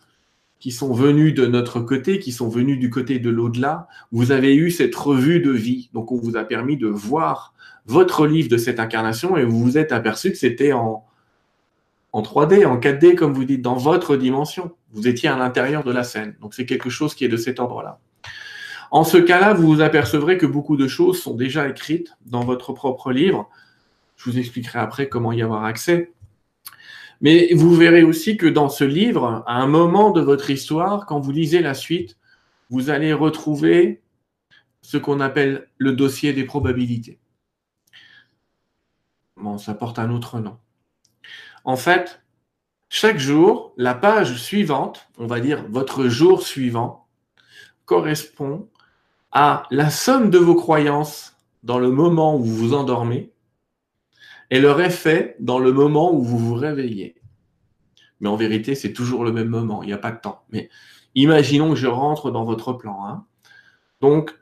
[0.60, 4.56] qui sont venus de notre côté, qui sont venus du côté de l'au-delà, vous avez
[4.56, 5.90] eu cette revue de vie.
[5.94, 7.54] Donc, on vous a permis de voir
[7.86, 11.06] votre livre de cette incarnation et vous vous êtes aperçu que c'était en,
[12.14, 14.72] en 3D, en 4D, comme vous dites, dans votre dimension.
[14.92, 16.36] Vous étiez à l'intérieur de la scène.
[16.42, 18.00] Donc, c'est quelque chose qui est de cet ordre-là.
[18.92, 22.74] En ce cas-là, vous vous apercevrez que beaucoup de choses sont déjà écrites dans votre
[22.74, 23.50] propre livre.
[24.16, 26.12] Je vous expliquerai après comment y avoir accès.
[27.22, 31.20] Mais vous verrez aussi que dans ce livre, à un moment de votre histoire, quand
[31.20, 32.18] vous lisez la suite,
[32.70, 34.02] vous allez retrouver
[34.82, 37.20] ce qu'on appelle le dossier des probabilités.
[39.36, 40.58] Bon, ça porte un autre nom.
[41.64, 42.22] En fait,
[42.90, 47.08] chaque jour, la page suivante, on va dire votre jour suivant,
[47.86, 48.70] correspond
[49.32, 53.32] à la somme de vos croyances dans le moment où vous vous endormez
[54.50, 57.16] et leur effet dans le moment où vous vous réveillez.
[58.20, 60.44] Mais en vérité, c'est toujours le même moment, il n'y a pas de temps.
[60.50, 60.70] Mais
[61.16, 63.06] imaginons que je rentre dans votre plan.
[63.06, 63.26] Hein.
[64.02, 64.36] Donc,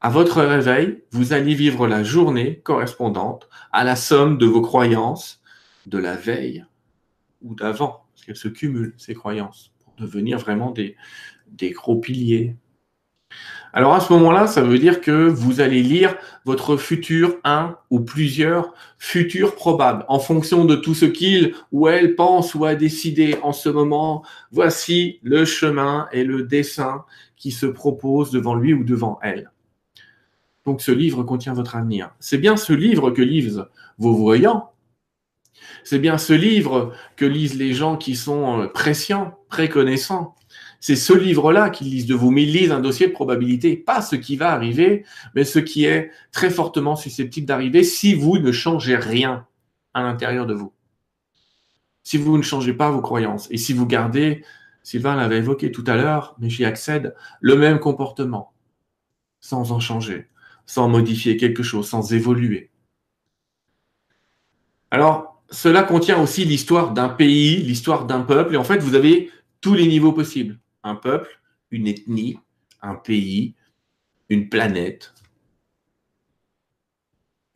[0.00, 5.40] à votre réveil, vous allez vivre la journée correspondante à la somme de vos croyances
[5.86, 6.64] de la veille
[7.42, 10.96] ou d'avant, parce qu'elles se cumulent, ces croyances, pour devenir vraiment des,
[11.48, 12.56] des gros piliers,
[13.76, 17.98] alors à ce moment-là, ça veut dire que vous allez lire votre futur un ou
[17.98, 23.36] plusieurs futurs probables en fonction de tout ce qu'il ou elle pense ou a décidé
[23.42, 24.24] en ce moment.
[24.52, 27.04] Voici le chemin et le dessin
[27.36, 29.50] qui se propose devant lui ou devant elle.
[30.64, 32.14] Donc ce livre contient votre avenir.
[32.20, 33.66] C'est bien ce livre que lisent
[33.98, 34.70] vos voyants.
[35.82, 40.36] C'est bien ce livre que lisent les gens qui sont euh, prescients, préconnaissants.
[40.86, 44.02] C'est ce livre-là qu'ils lisent de vous, mais ils lisent un dossier de probabilité, pas
[44.02, 48.52] ce qui va arriver, mais ce qui est très fortement susceptible d'arriver si vous ne
[48.52, 49.46] changez rien
[49.94, 50.74] à l'intérieur de vous.
[52.02, 53.48] Si vous ne changez pas vos croyances.
[53.50, 54.44] Et si vous gardez,
[54.82, 58.52] Sylvain l'avait évoqué tout à l'heure, mais j'y accède, le même comportement,
[59.40, 60.28] sans en changer,
[60.66, 62.70] sans modifier quelque chose, sans évoluer.
[64.90, 69.30] Alors, cela contient aussi l'histoire d'un pays, l'histoire d'un peuple, et en fait, vous avez
[69.62, 72.38] tous les niveaux possibles un peuple, une ethnie,
[72.82, 73.54] un pays,
[74.28, 75.14] une planète.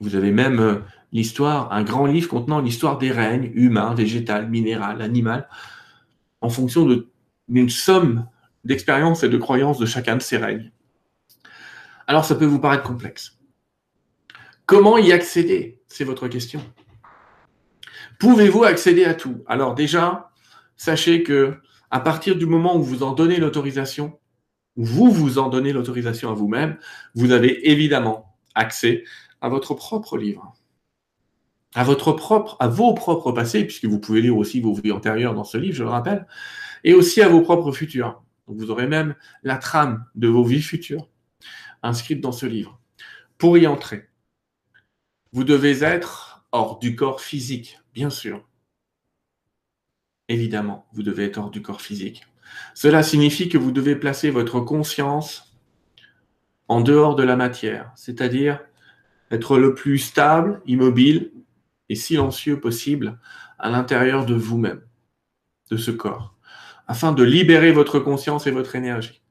[0.01, 0.81] Vous avez même euh,
[1.13, 5.49] l'histoire, un grand livre contenant l'histoire des règnes humains, végétal, minéral, animal,
[6.41, 6.87] en fonction
[7.49, 8.29] d'une somme
[8.65, 10.73] d'expériences et de croyances de chacun de ces règnes.
[12.07, 13.39] Alors ça peut vous paraître complexe.
[14.67, 15.81] Comment y accéder?
[15.89, 16.61] C'est votre question.
[18.19, 19.43] Pouvez-vous accéder à tout?
[19.47, 20.31] Alors déjà,
[20.77, 21.61] sachez que
[21.91, 24.19] à partir du moment où vous en donnez l'autorisation,
[24.77, 26.79] vous vous en donnez l'autorisation à vous-même,
[27.15, 29.05] vous avez évidemment accès
[29.41, 30.55] à votre propre livre,
[31.75, 35.75] à vos propres passés, puisque vous pouvez lire aussi vos vies antérieures dans ce livre,
[35.75, 36.27] je le rappelle,
[36.85, 38.23] et aussi à vos propres futurs.
[38.47, 41.09] vous aurez même la trame de vos vies futures
[41.83, 42.81] inscrite dans ce livre.
[43.37, 44.09] Pour y entrer,
[45.33, 48.45] vous devez être hors du corps physique, bien sûr
[50.29, 52.27] évidemment, vous devez être hors du corps physique.
[52.75, 55.57] Cela signifie que vous devez placer votre conscience
[56.69, 58.61] en dehors de la matière, c'est-à-dire
[59.31, 61.33] être le plus stable, immobile
[61.89, 63.19] et silencieux possible
[63.59, 64.83] à l'intérieur de vous-même,
[65.71, 66.35] de ce corps,
[66.87, 69.23] afin de libérer votre conscience et votre énergie.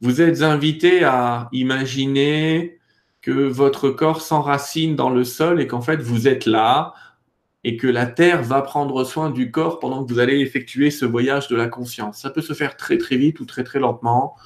[0.00, 2.78] Vous êtes invité à imaginer
[3.20, 6.94] que votre corps s'enracine dans le sol et qu'en fait vous êtes là,
[7.64, 11.04] et que la Terre va prendre soin du corps pendant que vous allez effectuer ce
[11.04, 12.20] voyage de la conscience.
[12.20, 14.36] Ça peut se faire très très vite ou très très lentement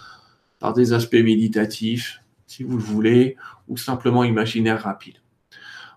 [0.59, 3.37] par des aspects méditatifs, si vous le voulez,
[3.69, 5.19] ou simplement imaginaire rapide.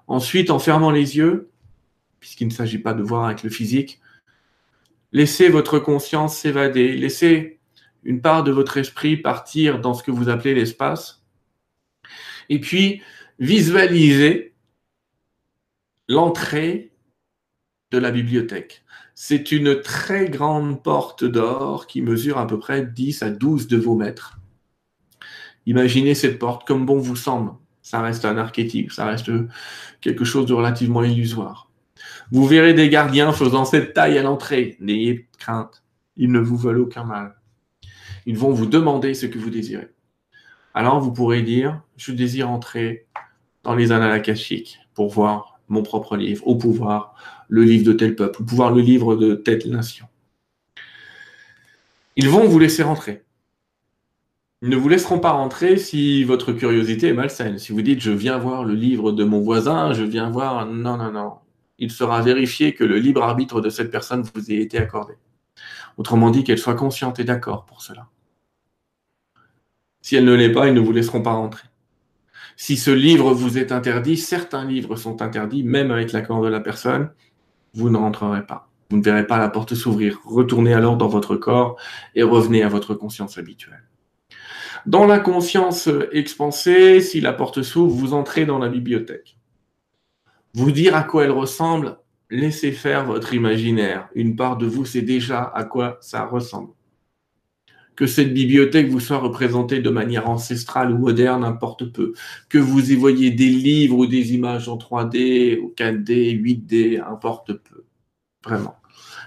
[0.08, 1.50] Ensuite, en fermant les yeux,
[2.20, 4.00] puisqu'il ne s'agit pas de voir avec le physique,
[5.12, 7.60] laissez votre conscience s'évader, laissez
[8.04, 11.26] une part de votre esprit partir dans ce que vous appelez l'espace,
[12.50, 13.02] et puis
[13.40, 14.54] visualisez
[16.08, 16.92] l'entrée
[17.92, 18.84] de la bibliothèque.
[19.16, 23.78] C'est une très grande porte d'or qui mesure à peu près 10 à 12 de
[23.78, 24.40] vos mètres.
[25.66, 27.52] Imaginez cette porte comme bon vous semble.
[27.82, 29.32] Ça reste un archétype, ça reste
[30.02, 31.70] quelque chose de relativement illusoire.
[32.32, 34.78] Vous verrez des gardiens faisant cette taille à l'entrée.
[34.80, 35.84] N'ayez crainte,
[36.16, 37.36] ils ne vous veulent aucun mal.
[38.26, 39.90] Ils vont vous demander ce que vous désirez.
[40.74, 43.08] Alors vous pourrez dire, je désire entrer
[43.64, 44.22] dans les annales
[44.94, 47.16] pour voir mon propre livre, au pouvoir,
[47.50, 50.06] le livre de tel peuple, au pouvoir, le livre de telle nation.
[52.16, 53.24] Ils vont vous laisser rentrer.
[54.64, 57.60] Ils ne vous laisseront pas rentrer si votre curiosité est malsaine.
[57.60, 60.66] Si vous dites je viens voir le livre de mon voisin, je viens voir.
[60.66, 61.34] Non, non, non.
[61.78, 65.14] Il sera vérifié que le libre arbitre de cette personne vous ait été accordé.
[65.98, 68.08] Autrement dit, qu'elle soit consciente et d'accord pour cela.
[70.02, 71.67] Si elle ne l'est pas, ils ne vous laisseront pas rentrer.
[72.60, 76.60] Si ce livre vous est interdit, certains livres sont interdits, même avec l'accord de la
[76.60, 77.12] personne,
[77.76, 78.68] vous ne rentrerez pas.
[78.90, 80.20] Vous ne verrez pas la porte s'ouvrir.
[80.26, 81.78] Retournez alors dans votre corps
[82.16, 83.84] et revenez à votre conscience habituelle.
[84.88, 89.38] Dans la conscience expansée, si la porte s'ouvre, vous entrez dans la bibliothèque.
[90.56, 92.00] Vous dire à quoi elle ressemble,
[92.32, 94.10] laissez faire votre imaginaire.
[94.16, 96.72] Une part de vous sait déjà à quoi ça ressemble.
[97.98, 102.14] Que cette bibliothèque vous soit représentée de manière ancestrale ou moderne, importe peu.
[102.48, 107.54] Que vous y voyez des livres ou des images en 3D, ou 4D, 8D, importe
[107.54, 107.84] peu.
[108.46, 108.76] Vraiment.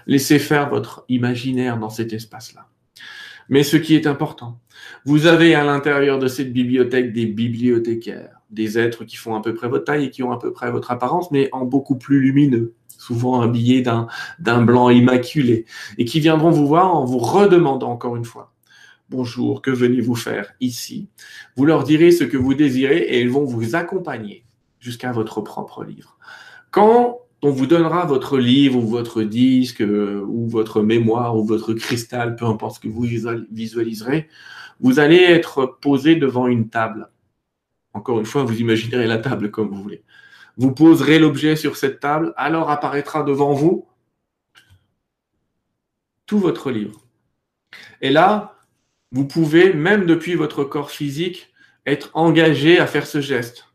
[0.07, 2.67] Laissez faire votre imaginaire dans cet espace-là.
[3.49, 4.59] Mais ce qui est important,
[5.03, 9.53] vous avez à l'intérieur de cette bibliothèque des bibliothécaires, des êtres qui font à peu
[9.53, 12.21] près votre taille et qui ont à peu près votre apparence, mais en beaucoup plus
[12.21, 15.65] lumineux, souvent habillés d'un blanc immaculé,
[15.97, 18.50] et qui viendront vous voir en vous redemandant encore une fois.
[19.11, 21.09] Bonjour, que venez-vous faire ici?
[21.57, 24.45] Vous leur direz ce que vous désirez et ils vont vous accompagner
[24.79, 26.17] jusqu'à votre propre livre.
[26.71, 31.73] Quand on vous donnera votre livre ou votre disque euh, ou votre mémoire ou votre
[31.73, 34.29] cristal, peu importe ce que vous visualiserez,
[34.79, 37.09] vous allez être posé devant une table.
[37.93, 40.05] Encore une fois, vous imaginerez la table comme vous voulez.
[40.55, 43.85] Vous poserez l'objet sur cette table, alors apparaîtra devant vous
[46.25, 47.01] tout votre livre.
[47.99, 48.55] Et là,
[49.11, 51.53] vous pouvez, même depuis votre corps physique,
[51.85, 53.67] être engagé à faire ce geste,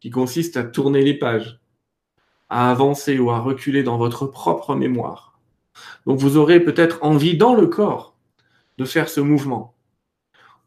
[0.00, 1.60] qui consiste à tourner les pages
[2.48, 5.38] à avancer ou à reculer dans votre propre mémoire.
[6.06, 8.16] Donc vous aurez peut-être envie dans le corps
[8.78, 9.74] de faire ce mouvement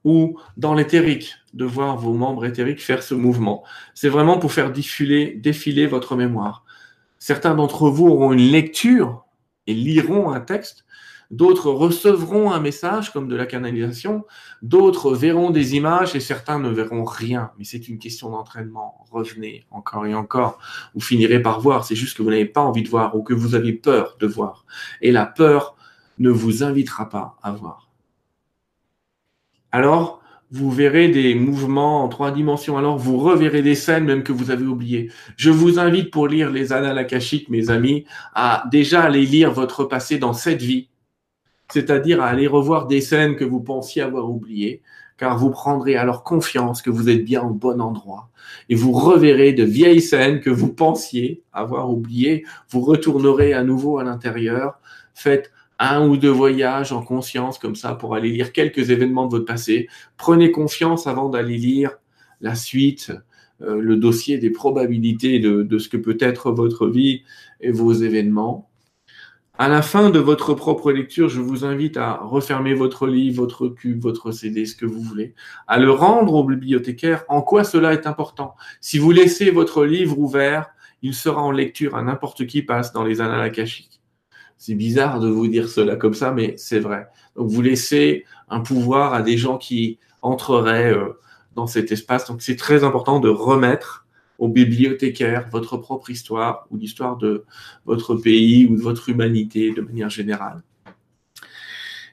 [0.04, 3.64] ou dans l'éthérique de voir vos membres éthériques faire ce mouvement.
[3.96, 6.64] C'est vraiment pour faire défiler, défiler votre mémoire.
[7.18, 9.26] Certains d'entre vous auront une lecture
[9.68, 10.86] et liront un texte
[11.32, 14.26] d'autres recevront un message comme de la canalisation,
[14.62, 17.52] d'autres verront des images et certains ne verront rien.
[17.58, 19.06] Mais c'est une question d'entraînement.
[19.12, 20.60] Revenez encore et encore.
[20.96, 21.86] Vous finirez par voir.
[21.86, 24.28] C'est juste que vous n'avez pas envie de voir ou que vous avez peur de
[24.28, 24.66] voir.
[25.02, 25.76] Et la peur
[26.18, 27.90] ne vous invitera pas à voir.
[29.72, 30.20] Alors,
[30.52, 32.76] vous verrez des mouvements en trois dimensions.
[32.76, 35.12] Alors, vous reverrez des scènes même que vous avez oubliées.
[35.38, 39.84] Je vous invite pour lire les annales akashiques, mes amis, à déjà aller lire votre
[39.84, 40.90] passé dans cette vie
[41.72, 44.82] c'est-à-dire à aller revoir des scènes que vous pensiez avoir oubliées,
[45.18, 48.30] car vous prendrez alors confiance que vous êtes bien au bon endroit.
[48.70, 54.00] Et vous reverrez de vieilles scènes que vous pensiez avoir oubliées, vous retournerez à nouveau
[54.00, 54.80] à l'intérieur,
[55.14, 59.32] faites un ou deux voyages en conscience comme ça pour aller lire quelques événements de
[59.32, 59.88] votre passé.
[60.18, 61.92] Prenez confiance avant d'aller lire
[62.42, 63.12] la suite,
[63.62, 67.24] euh, le dossier des probabilités de, de ce que peut être votre vie
[67.60, 68.69] et vos événements.
[69.62, 73.68] À la fin de votre propre lecture, je vous invite à refermer votre livre, votre
[73.68, 75.36] cube, votre CD, ce que vous voulez,
[75.68, 77.26] à le rendre au bibliothécaire.
[77.28, 78.56] En quoi cela est important?
[78.80, 80.70] Si vous laissez votre livre ouvert,
[81.02, 84.00] il sera en lecture à n'importe qui passe dans les annales akashiques.
[84.58, 87.10] C'est bizarre de vous dire cela comme ça, mais c'est vrai.
[87.36, 91.20] Donc vous laissez un pouvoir à des gens qui entreraient euh,
[91.56, 92.26] dans cet espace.
[92.28, 94.06] Donc c'est très important de remettre
[94.40, 97.46] aux bibliothécaires votre propre histoire ou l'histoire de
[97.86, 100.64] votre pays ou de votre humanité de manière générale.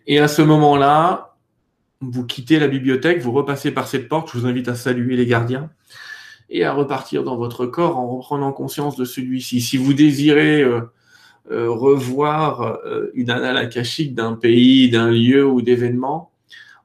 [0.06, 1.36] Et à ce moment-là,
[2.00, 5.26] vous quittez la bibliothèque, vous repassez par cette porte, je vous invite à saluer les
[5.26, 5.70] gardiens.
[6.48, 9.60] et à repartir dans votre corps en reprenant conscience de celui-ci.
[9.60, 10.80] Si vous désirez euh,
[11.50, 16.30] euh, revoir euh, une annale akashique d'un pays, d'un lieu ou d'événement,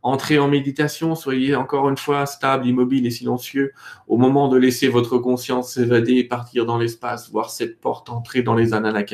[0.04, 3.74] entrez en méditation, soyez encore une fois stable, immobile et silencieux
[4.08, 8.42] au moment de laisser votre conscience s'évader et partir dans l'espace, voir cette porte entrer
[8.42, 9.06] dans les annales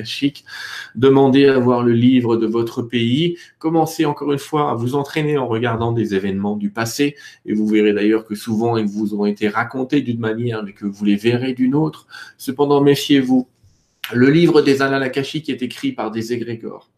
[0.95, 5.37] demandez à voir le livre de votre pays, commencez encore une fois à vous entraîner
[5.37, 7.15] en regardant des événements du passé,
[7.45, 10.85] et vous verrez d'ailleurs que souvent ils vous ont été racontés d'une manière, mais que
[10.85, 12.07] vous les verrez d'une autre.
[12.37, 13.47] Cependant, méfiez-vous.
[14.13, 15.03] Le livre des annales
[15.49, 16.89] est écrit par des égrégores.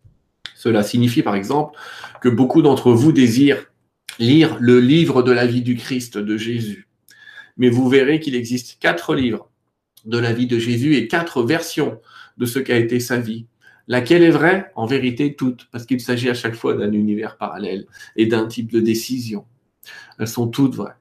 [0.56, 1.78] Cela signifie par exemple
[2.22, 3.66] que beaucoup d'entre vous désirent
[4.20, 6.88] lire le livre de la vie du Christ de Jésus.
[7.58, 9.50] Mais vous verrez qu'il existe quatre livres
[10.06, 12.00] de la vie de Jésus et quatre versions
[12.38, 13.48] de ce qu'a été sa vie.
[13.88, 14.72] Laquelle est vraie?
[14.76, 18.72] En vérité, toutes, parce qu'il s'agit à chaque fois d'un univers parallèle et d'un type
[18.72, 19.46] de décision.
[20.20, 20.96] Elles sont toutes vraies.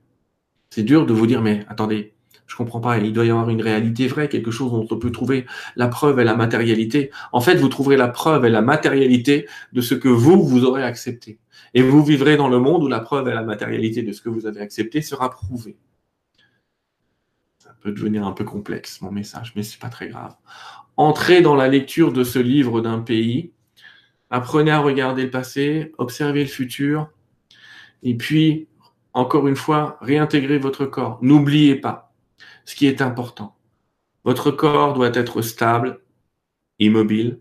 [0.70, 2.14] C'est dur de vous dire, mais attendez,
[2.48, 5.12] je comprends pas, il doit y avoir une réalité vraie, quelque chose dont on peut
[5.12, 5.46] trouver
[5.76, 7.10] la preuve et la matérialité.
[7.30, 10.82] En fait, vous trouverez la preuve et la matérialité de ce que vous, vous aurez
[10.82, 11.38] accepté.
[11.74, 14.30] Et vous vivrez dans le monde où la preuve et la matérialité de ce que
[14.30, 15.76] vous avez accepté sera prouvée.
[17.58, 20.34] Ça peut devenir un peu complexe, mon message, mais c'est pas très grave.
[20.96, 23.52] Entrez dans la lecture de ce livre d'un pays,
[24.30, 27.10] apprenez à regarder le passé, observez le futur,
[28.02, 28.68] et puis,
[29.12, 31.18] encore une fois, réintégrez votre corps.
[31.20, 32.07] N'oubliez pas
[32.68, 33.56] ce qui est important.
[34.24, 36.02] Votre corps doit être stable,
[36.78, 37.40] immobile,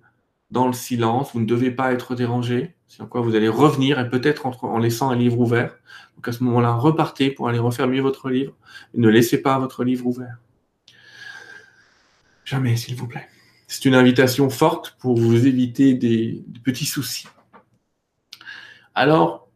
[0.51, 4.09] dans le silence, vous ne devez pas être dérangé, c'est quoi vous allez revenir et
[4.09, 5.75] peut-être en, laissant un livre ouvert.
[6.15, 8.55] Donc à ce moment-là, repartez pour aller refermer votre livre
[8.93, 10.37] et ne laissez pas votre livre ouvert.
[12.45, 13.27] Jamais, s'il vous plaît.
[13.67, 17.27] C'est une invitation forte pour vous éviter des petits soucis.
[18.95, 19.49] Alors,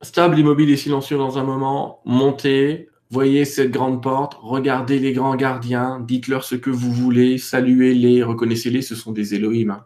[0.00, 5.36] stable, immobile et silencieux dans un moment, montez, Voyez cette grande porte, regardez les grands
[5.36, 9.84] gardiens, dites-leur ce que vous voulez, saluez-les, reconnaissez-les, ce sont des Elohim.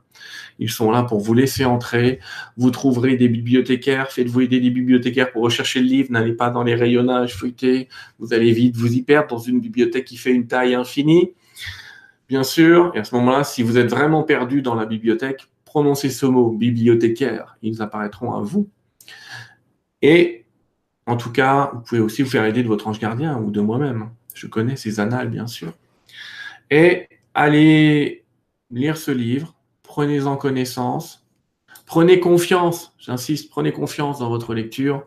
[0.61, 2.21] Ils sont là pour vous laisser entrer.
[2.57, 6.63] Vous trouverez des bibliothécaires, faites-vous aider des bibliothécaires pour rechercher le livre, n'allez pas dans
[6.63, 7.89] les rayonnages feuilletés,
[8.21, 11.33] vous allez vite vous y perdre dans une bibliothèque qui fait une taille infinie.
[12.29, 16.11] Bien sûr, et à ce moment-là, si vous êtes vraiment perdu dans la bibliothèque, prononcez
[16.11, 18.69] ce mot, bibliothécaire, ils apparaîtront à vous.
[20.01, 20.46] Et
[21.07, 23.61] en tout cas, vous pouvez aussi vous faire aider de votre ange gardien ou de
[23.61, 24.11] moi-même.
[24.35, 25.73] Je connais ces annales, bien sûr.
[26.71, 28.25] Et allez
[28.71, 29.55] lire ce livre,
[29.85, 31.25] prenez-en connaissance,
[31.87, 35.07] prenez confiance, j'insiste, prenez confiance dans votre lecture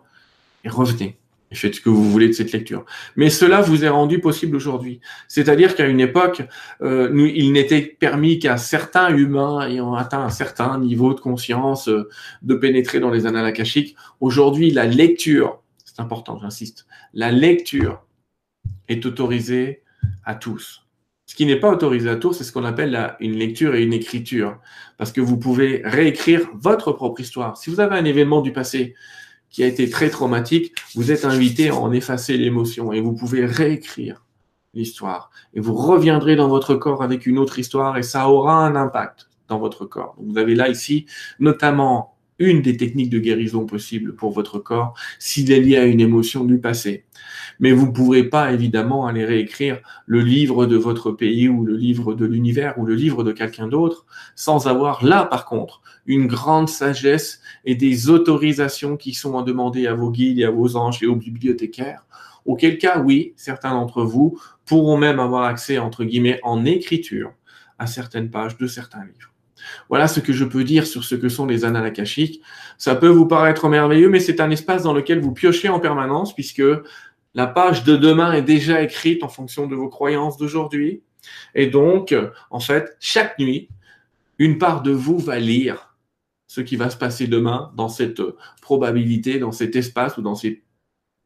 [0.63, 1.17] et revenez.
[1.51, 2.85] Et faites ce que vous voulez de cette lecture.
[3.15, 5.01] Mais cela vous est rendu possible aujourd'hui.
[5.27, 6.43] C'est-à-dire qu'à une époque,
[6.81, 12.07] euh, il n'était permis qu'à certains humains ayant atteint un certain niveau de conscience euh,
[12.43, 13.95] de pénétrer dans les annales akashiques.
[14.21, 15.63] Aujourd'hui, la lecture
[15.99, 18.05] important, j'insiste, la lecture
[18.87, 19.83] est autorisée
[20.23, 20.85] à tous.
[21.25, 23.93] Ce qui n'est pas autorisé à tous, c'est ce qu'on appelle une lecture et une
[23.93, 24.59] écriture,
[24.97, 27.55] parce que vous pouvez réécrire votre propre histoire.
[27.57, 28.95] Si vous avez un événement du passé
[29.49, 33.45] qui a été très traumatique, vous êtes invité à en effacer l'émotion et vous pouvez
[33.45, 34.25] réécrire
[34.73, 35.31] l'histoire.
[35.53, 39.29] Et vous reviendrez dans votre corps avec une autre histoire et ça aura un impact
[39.47, 40.15] dans votre corps.
[40.19, 41.07] vous avez là ici
[41.39, 45.99] notamment une des techniques de guérison possibles pour votre corps s'il est lié à une
[45.99, 47.05] émotion du passé.
[47.59, 51.75] Mais vous ne pourrez pas évidemment aller réécrire le livre de votre pays ou le
[51.75, 56.27] livre de l'univers ou le livre de quelqu'un d'autre sans avoir là par contre une
[56.27, 61.03] grande sagesse et des autorisations qui sont demandées à vos guides et à vos anges
[61.03, 62.05] et aux bibliothécaires.
[62.45, 67.33] Auquel cas, oui, certains d'entre vous pourront même avoir accès, entre guillemets, en écriture
[67.77, 69.31] à certaines pages de certains livres.
[69.89, 72.41] Voilà ce que je peux dire sur ce que sont les annales akashiques.
[72.77, 76.33] Ça peut vous paraître merveilleux, mais c'est un espace dans lequel vous piochez en permanence
[76.33, 76.63] puisque
[77.33, 81.03] la page de demain est déjà écrite en fonction de vos croyances d'aujourd'hui.
[81.55, 82.15] Et donc,
[82.49, 83.69] en fait, chaque nuit,
[84.37, 85.95] une part de vous va lire
[86.47, 88.21] ce qui va se passer demain dans cette
[88.61, 90.63] probabilité, dans cet espace ou dans ces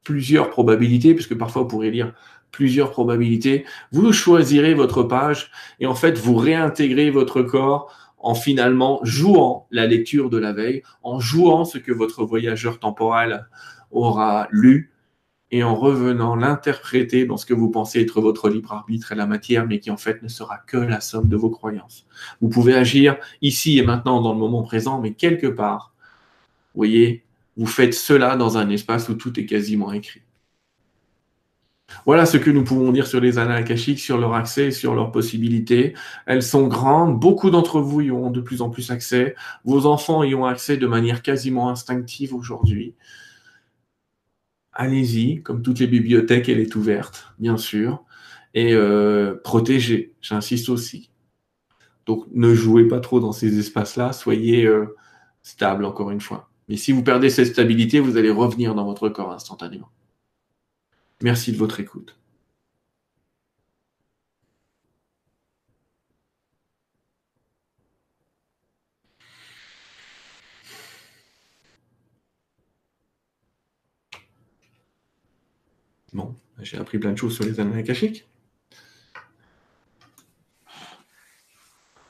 [0.04, 2.14] plusieurs probabilités, puisque parfois vous pourrez lire
[2.52, 3.66] plusieurs probabilités.
[3.92, 5.50] Vous choisirez votre page
[5.80, 7.92] et en fait, vous réintégrez votre corps
[8.24, 13.48] en finalement jouant la lecture de la veille, en jouant ce que votre voyageur temporel
[13.92, 14.92] aura lu
[15.52, 19.28] et en revenant l'interpréter dans ce que vous pensez être votre libre arbitre et la
[19.28, 22.08] matière, mais qui en fait ne sera que la somme de vos croyances.
[22.42, 25.94] Vous pouvez agir ici et maintenant dans le moment présent, mais quelque part,
[26.74, 27.24] vous voyez,
[27.56, 30.22] vous faites cela dans un espace où tout est quasiment écrit.
[32.06, 35.94] Voilà ce que nous pouvons dire sur les annales sur leur accès, sur leurs possibilités.
[36.26, 37.20] Elles sont grandes.
[37.20, 39.36] Beaucoup d'entre vous y ont de plus en plus accès.
[39.66, 42.96] Vos enfants y ont accès de manière quasiment instinctive aujourd'hui.
[44.74, 48.04] Allez-y, comme toutes les bibliothèques, elle est ouverte, bien sûr.
[48.54, 51.12] et euh, protéger, j'insiste aussi.
[52.06, 54.96] Donc ne jouez pas trop dans ces espaces-là, soyez euh,
[55.42, 56.50] stable encore une fois.
[56.70, 59.90] Mais si vous perdez cette stabilité, vous allez revenir dans votre corps instantanément.
[61.24, 62.18] Merci de votre écoute.
[76.12, 78.28] Bon, j'ai appris plein de choses sur les annales akashiques.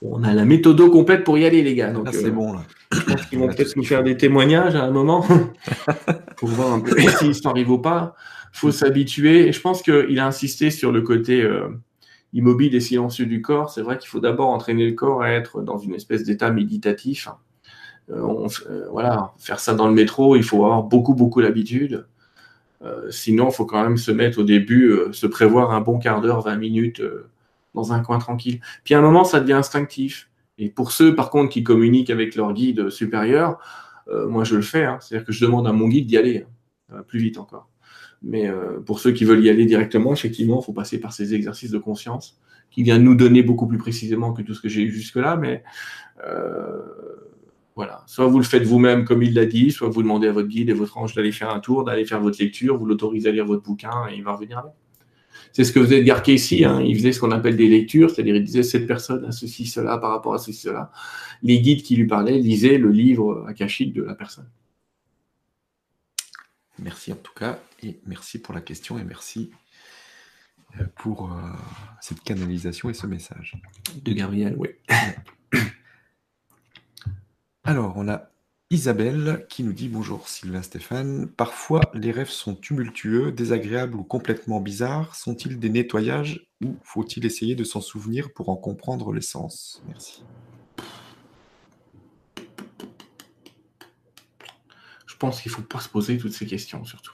[0.02, 1.91] On a la méthode complète pour y aller, les gars.
[1.91, 2.64] Donc, ah, c'est euh, bon, là.
[2.91, 5.23] Je pense qu'ils vont peut-être nous faire des témoignages à un moment
[6.38, 8.15] pour voir un peu si ça arrive ou pas.
[8.53, 9.47] Faut s'habituer.
[9.47, 11.67] Et je pense qu'il a insisté sur le côté euh,
[12.31, 13.69] immobile et silencieux du corps.
[13.69, 17.27] C'est vrai qu'il faut d'abord entraîner le corps à être dans une espèce d'état méditatif.
[18.09, 18.47] Euh,
[18.91, 22.07] voilà, faire ça dans le métro, il faut avoir beaucoup, beaucoup l'habitude.
[23.09, 26.41] sinon, il faut quand même se mettre au début, se prévoir un bon quart d'heure,
[26.41, 27.01] 20 minutes
[27.73, 28.61] dans un coin tranquille.
[28.84, 30.30] Puis à un moment, ça devient instinctif.
[30.57, 33.59] Et pour ceux, par contre, qui communiquent avec leur guide supérieur,
[34.07, 34.85] euh, moi je le fais.
[34.85, 34.99] Hein.
[35.01, 36.45] C'est-à-dire que je demande à mon guide d'y aller.
[36.91, 37.03] Hein.
[37.07, 37.69] plus vite encore.
[38.23, 41.33] Mais euh, pour ceux qui veulent y aller directement, effectivement, il faut passer par ces
[41.33, 42.39] exercices de conscience
[42.71, 45.35] qui viennent nous donner beaucoup plus précisément que tout ce que j'ai eu jusque-là.
[45.35, 45.63] Mais
[46.25, 46.79] euh,
[47.75, 50.47] voilà, soit vous le faites vous-même comme il l'a dit, soit vous demandez à votre
[50.47, 53.31] guide et votre ange d'aller faire un tour, d'aller faire votre lecture, vous l'autorisez à
[53.31, 54.71] lire votre bouquin et il va revenir avec.
[55.51, 56.63] C'est ce que faisait Edgar Casey.
[56.63, 56.81] Hein.
[56.81, 59.97] Il faisait ce qu'on appelle des lectures, c'est-à-dire il disait cette personne a ceci, cela
[59.97, 60.91] par rapport à ceci, cela.
[61.43, 64.47] Les guides qui lui parlaient lisaient le livre akashique de la personne.
[66.79, 69.51] Merci en tout cas, et merci pour la question et merci
[70.79, 71.37] euh, pour euh,
[72.01, 73.61] cette canalisation et ce message.
[74.03, 74.69] De Gabriel, oui.
[77.63, 78.29] Alors, on a
[78.73, 81.27] Isabelle qui nous dit bonjour Sylvain Stéphane.
[81.27, 85.15] Parfois les rêves sont tumultueux, désagréables ou complètement bizarres.
[85.15, 90.23] Sont-ils des nettoyages ou faut-il essayer de s'en souvenir pour en comprendre l'essence Merci.
[95.23, 97.13] Pense qu'il ne faut pas se poser toutes ces questions surtout.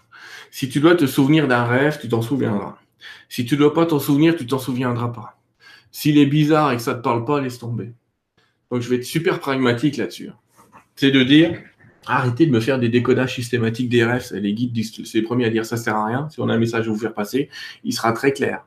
[0.51, 2.77] Si tu dois te souvenir d'un rêve, tu t'en souviendras.
[3.29, 5.39] Si tu ne dois pas t'en souvenir, tu t'en souviendras pas.
[5.91, 7.93] S'il est bizarre et que ça ne te parle pas, laisse tomber.
[8.71, 10.31] Donc je vais être super pragmatique là-dessus
[10.99, 11.57] c'est de dire
[12.07, 14.27] arrêtez de me faire des décodages systématiques des rêves.
[14.33, 16.27] Les guides c'est les premiers à dire ça sert à rien.
[16.29, 17.49] Si on a un message à vous faire passer,
[17.85, 18.65] il sera très clair.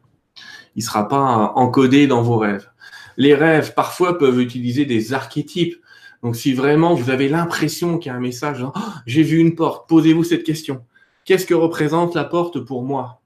[0.75, 2.71] Il ne sera pas encodé dans vos rêves.
[3.19, 5.77] Les rêves, parfois, peuvent utiliser des archétypes.
[6.23, 8.73] Donc, si vraiment vous avez l'impression qu'il y a un message, oh,
[9.07, 10.85] j'ai vu une porte, posez-vous cette question.
[11.25, 13.23] Qu'est-ce que représente la porte pour moi?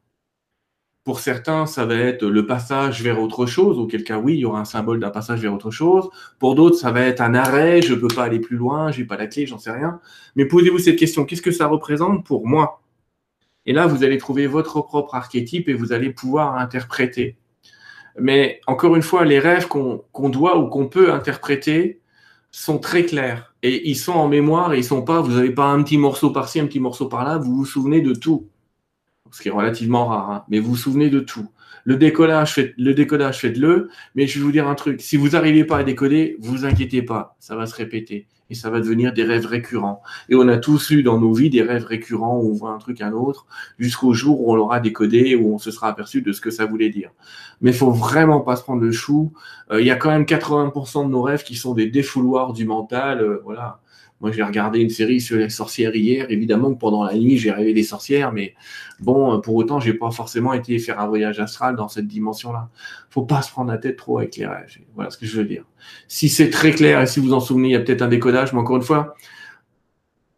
[1.05, 4.45] Pour certains, ça va être le passage vers autre chose, auquel cas, oui, il y
[4.45, 6.09] aura un symbole d'un passage vers autre chose.
[6.41, 9.05] Pour d'autres, ça va être un arrêt, je ne peux pas aller plus loin, j'ai
[9.05, 10.01] pas la clé, j'en sais rien.
[10.35, 12.83] Mais posez-vous cette question, qu'est-ce que ça représente pour moi?
[13.67, 17.37] Et là, vous allez trouver votre propre archétype et vous allez pouvoir interpréter.
[18.19, 22.01] Mais encore une fois, les rêves qu'on doit ou qu'on peut interpréter
[22.59, 23.55] sont très clairs.
[23.63, 26.31] Et ils sont en mémoire et ils sont pas, vous n'avez pas un petit morceau
[26.31, 28.49] par-ci, un petit morceau par-là, vous vous souvenez de tout
[29.31, 30.45] ce qui est relativement rare, hein.
[30.49, 31.49] mais vous vous souvenez de tout.
[31.85, 35.31] Le décollage, faites, le décodage, faites-le, mais je vais vous dire un truc, si vous
[35.31, 39.13] n'arrivez pas à décoder, vous inquiétez pas, ça va se répéter et ça va devenir
[39.13, 40.03] des rêves récurrents.
[40.29, 42.79] Et on a tous eu dans nos vies des rêves récurrents où on voit un
[42.79, 43.47] truc un autre,
[43.79, 46.67] jusqu'au jour où on l'aura décodé, où on se sera aperçu de ce que ça
[46.67, 47.11] voulait dire.
[47.61, 49.33] Mais faut vraiment pas se prendre le chou.
[49.71, 52.65] Euh, il y a quand même 80% de nos rêves qui sont des défouloirs du
[52.65, 53.81] mental, euh, voilà.
[54.21, 56.27] Moi, j'ai regardé une série sur les sorcières hier.
[56.31, 58.55] Évidemment que pendant la nuit, j'ai rêvé des sorcières, mais
[58.99, 62.71] bon, pour autant, j'ai pas forcément été faire un voyage astral dans cette dimension-là.
[63.11, 64.79] Faut pas se prendre la tête trop avec les rêves.
[64.95, 65.65] Voilà ce que je veux dire.
[66.09, 68.53] Si c'est très clair et si vous en souvenez, il y a peut-être un décodage,
[68.55, 69.15] mais encore une fois,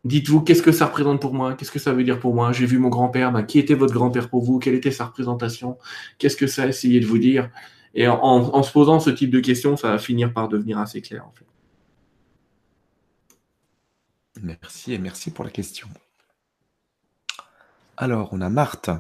[0.05, 2.53] dites-vous qu'est-ce que ça représente pour moi, qu'est-ce que ça veut dire pour moi?
[2.53, 5.77] J'ai vu mon grand-père, ben, qui était votre grand-père pour vous, quelle était sa représentation,
[6.19, 7.51] qu'est-ce que ça a essayé de vous dire?
[7.95, 11.01] Et en, en se posant ce type de questions, ça va finir par devenir assez
[11.01, 11.45] clair en fait.
[14.43, 15.89] Merci et merci pour la question.
[17.97, 18.91] Alors, on a Marthe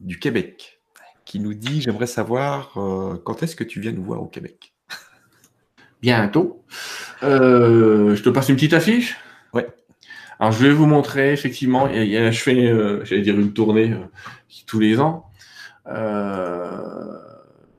[0.00, 0.80] du Québec
[1.24, 4.72] qui nous dit J'aimerais savoir euh, quand est-ce que tu viens nous voir au Québec?
[6.02, 6.64] Bientôt.
[7.22, 9.16] Euh, je te passe une petite affiche?
[9.52, 9.66] Ouais.
[10.38, 13.94] Alors, je vais vous montrer, effectivement, je fais, euh, j'allais dire, une tournée
[14.66, 15.30] tous les ans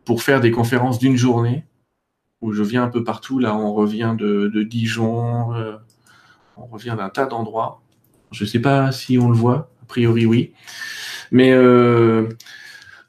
[0.06, 1.66] pour faire des conférences d'une journée
[2.42, 3.40] où je viens un peu partout.
[3.40, 5.54] Là, on revient de, de Dijon
[6.58, 7.82] on revient d'un tas d'endroits.
[8.32, 10.54] Je ne sais pas si on le voit, a priori oui.
[11.32, 12.30] Mais euh,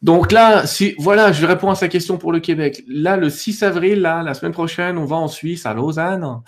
[0.02, 2.84] donc là, si, voilà, je réponds à sa question pour le Québec.
[2.86, 6.40] Là, le 6 avril, là, la semaine prochaine, on va en Suisse, à Lausanne.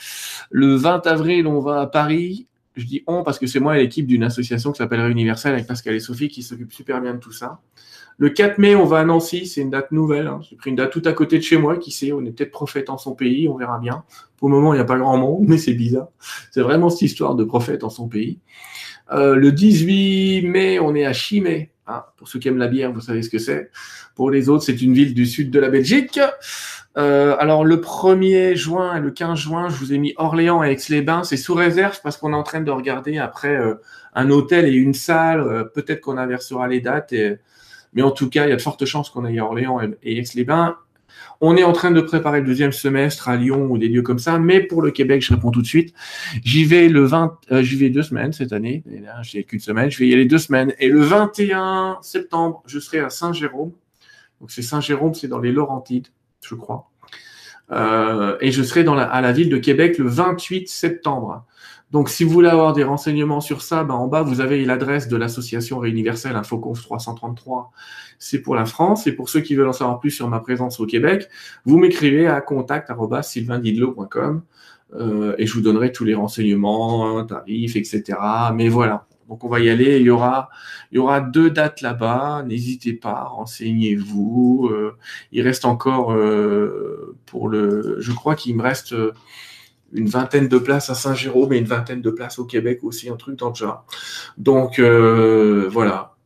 [0.50, 2.46] Le 20 avril, on va à Paris.
[2.76, 5.66] Je dis on parce que c'est moi et l'équipe d'une association qui s'appelle Universel avec
[5.66, 7.58] Pascal et Sophie qui s'occupe super bien de tout ça.
[8.20, 10.26] Le 4 mai, on va à Nancy, c'est une date nouvelle.
[10.26, 10.40] Hein.
[10.42, 12.50] J'ai pris une date tout à côté de chez moi, qui sait, on est peut-être
[12.50, 14.04] prophète en son pays, on verra bien.
[14.36, 16.08] Pour le moment, il n'y a pas grand monde, mais c'est bizarre.
[16.50, 18.38] C'est vraiment cette histoire de prophète en son pays.
[19.10, 21.70] Euh, le 18 mai, on est à Chimay.
[21.86, 22.04] Hein.
[22.18, 23.70] Pour ceux qui aiment la bière, vous savez ce que c'est.
[24.14, 26.20] Pour les autres, c'est une ville du sud de la Belgique.
[26.98, 30.72] Euh, alors le 1er juin et le 15 juin, je vous ai mis Orléans et
[30.72, 31.24] Aix-les-Bains.
[31.24, 33.76] C'est sous réserve parce qu'on est en train de regarder après euh,
[34.12, 35.70] un hôtel et une salle.
[35.72, 37.14] Peut-être qu'on inversera les dates.
[37.14, 37.38] Et,
[37.92, 40.18] mais en tout cas, il y a de fortes chances qu'on aille à Orléans et
[40.18, 40.76] Aix-les-Bains.
[41.40, 44.18] On est en train de préparer le deuxième semestre à Lyon ou des lieux comme
[44.18, 45.94] ça, mais pour le Québec, je réponds tout de suite.
[46.44, 48.84] J'y vais le 20, euh, j'y vais deux semaines cette année.
[49.22, 49.90] J'ai qu'une semaine.
[49.90, 50.74] Je vais y aller deux semaines.
[50.78, 53.72] Et le 21 septembre, je serai à Saint-Jérôme.
[54.40, 56.08] Donc c'est Saint-Jérôme, c'est dans les Laurentides,
[56.42, 56.90] je crois.
[57.72, 61.46] Euh, et je serai à la ville de Québec le 28 septembre.
[61.90, 65.08] Donc, si vous voulez avoir des renseignements sur ça, ben, en bas, vous avez l'adresse
[65.08, 67.72] de l'association Réuniverselle Infoconf 333.
[68.18, 69.08] C'est pour la France.
[69.08, 71.28] Et pour ceux qui veulent en savoir plus sur ma présence au Québec,
[71.64, 74.42] vous m'écrivez à contact.sylvaindidlo.com
[74.94, 78.18] euh, et je vous donnerai tous les renseignements, tarifs, etc.
[78.54, 79.06] Mais voilà.
[79.28, 79.98] Donc, on va y aller.
[79.98, 80.48] Il y aura,
[80.92, 82.44] il y aura deux dates là-bas.
[82.46, 84.68] N'hésitez pas, renseignez-vous.
[84.70, 84.96] Euh,
[85.32, 88.94] il reste encore euh, pour le, je crois qu'il me reste
[89.92, 93.16] une vingtaine de places à Saint-Jérôme et une vingtaine de places au Québec aussi, un
[93.16, 93.84] truc dans le genre.
[94.38, 96.16] Donc euh, voilà.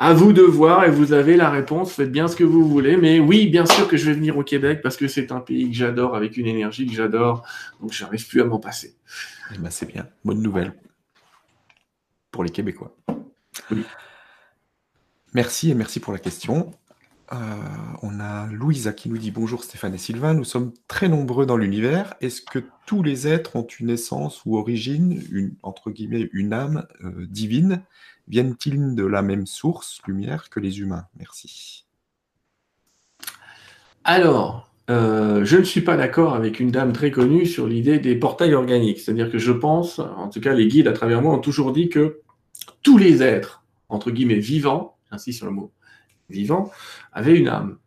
[0.00, 1.92] À vous de voir et vous avez la réponse.
[1.92, 2.96] Faites bien ce que vous voulez.
[2.96, 5.68] Mais oui, bien sûr que je vais venir au Québec parce que c'est un pays
[5.70, 7.44] que j'adore avec une énergie que j'adore.
[7.80, 8.94] Donc j'arrive plus à m'en passer.
[9.52, 10.06] Eh ben, c'est bien.
[10.24, 10.72] Bonne nouvelle
[12.30, 12.94] pour les Québécois.
[15.34, 16.72] Merci et merci pour la question.
[17.32, 17.36] Euh,
[18.02, 21.58] on a Louisa qui nous dit bonjour Stéphane et Sylvain, nous sommes très nombreux dans
[21.58, 22.14] l'univers.
[22.22, 26.86] Est-ce que tous les êtres ont une essence ou origine, une, entre guillemets, une âme
[27.04, 27.82] euh, divine?
[28.28, 31.06] Viennent-ils de la même source, lumière, que les humains?
[31.18, 31.84] Merci.
[34.04, 38.16] Alors, euh, je ne suis pas d'accord avec une dame très connue sur l'idée des
[38.16, 39.00] portails organiques.
[39.00, 41.90] C'est-à-dire que je pense, en tout cas les guides à travers moi ont toujours dit
[41.90, 42.20] que
[42.82, 45.72] tous les êtres, entre guillemets, vivants, ainsi sur le mot
[46.28, 46.70] vivant,
[47.12, 47.78] avait une âme.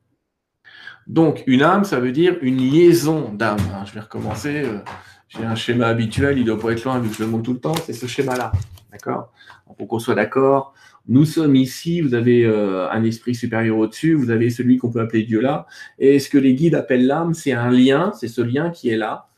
[1.07, 3.59] Donc, une âme, ça veut dire une liaison d'âme.
[3.73, 3.83] Hein.
[3.85, 4.63] Je vais recommencer.
[4.63, 4.79] Euh,
[5.27, 7.43] j'ai un schéma habituel, il ne doit pas être loin vu que je le montre
[7.43, 8.51] tout le temps, c'est ce schéma-là.
[8.91, 9.31] D'accord?
[9.77, 10.73] Pour qu'on soit d'accord,
[11.07, 14.99] nous sommes ici, vous avez euh, un esprit supérieur au-dessus, vous avez celui qu'on peut
[14.99, 15.65] appeler Dieu là.
[15.99, 18.97] Et ce que les guides appellent l'âme, c'est un lien, c'est ce lien qui est
[18.97, 19.29] là,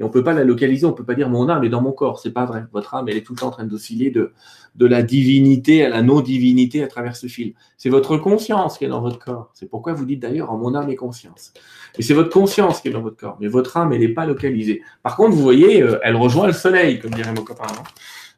[0.00, 1.68] et on ne peut pas la localiser, on ne peut pas dire mon âme est
[1.68, 2.20] dans mon corps.
[2.20, 2.64] C'est pas vrai.
[2.72, 4.32] Votre âme, elle est tout le temps en train d'osciller de,
[4.78, 7.52] la divinité à la non-divinité à travers ce fil.
[7.76, 9.50] C'est votre conscience qui est dans votre corps.
[9.52, 11.52] C'est pourquoi vous dites d'ailleurs, mon âme est conscience.
[11.98, 13.36] Et c'est votre conscience qui est dans votre corps.
[13.40, 14.80] Mais votre âme, elle n'est pas localisée.
[15.02, 17.66] Par contre, vous voyez, euh, elle rejoint le soleil, comme dirait mon copain.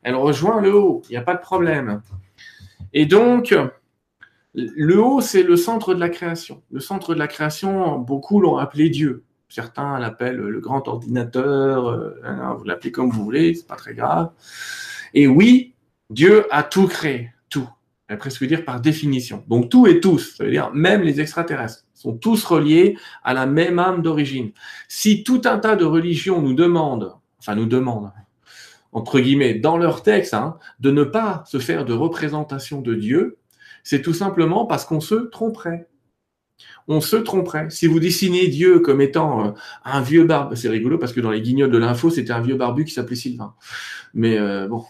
[0.02, 1.02] elle rejoint le haut.
[1.08, 2.02] Il n'y a pas de problème.
[2.92, 3.54] Et donc,
[4.54, 6.60] le haut, c'est le centre de la création.
[6.72, 9.22] Le centre de la création, beaucoup l'ont appelé Dieu.
[9.52, 12.14] Certains l'appellent le grand ordinateur, euh,
[12.56, 14.30] vous l'appelez comme vous voulez, c'est pas très grave.
[15.12, 15.74] Et oui,
[16.08, 17.68] Dieu a tout créé, tout.
[18.08, 19.44] On presque dire par définition.
[19.48, 23.44] Donc tout et tous, ça veut dire même les extraterrestres, sont tous reliés à la
[23.44, 24.52] même âme d'origine.
[24.88, 28.10] Si tout un tas de religions nous demandent, enfin nous demandent,
[28.92, 33.36] entre guillemets, dans leur texte, hein, de ne pas se faire de représentation de Dieu,
[33.84, 35.90] c'est tout simplement parce qu'on se tromperait
[36.88, 37.70] on se tromperait.
[37.70, 39.50] Si vous dessinez Dieu comme étant euh,
[39.84, 42.56] un vieux barbu, c'est rigolo parce que dans les guignols de l'info, c'était un vieux
[42.56, 43.54] barbu qui s'appelait Sylvain.
[44.14, 44.84] Mais euh, bon.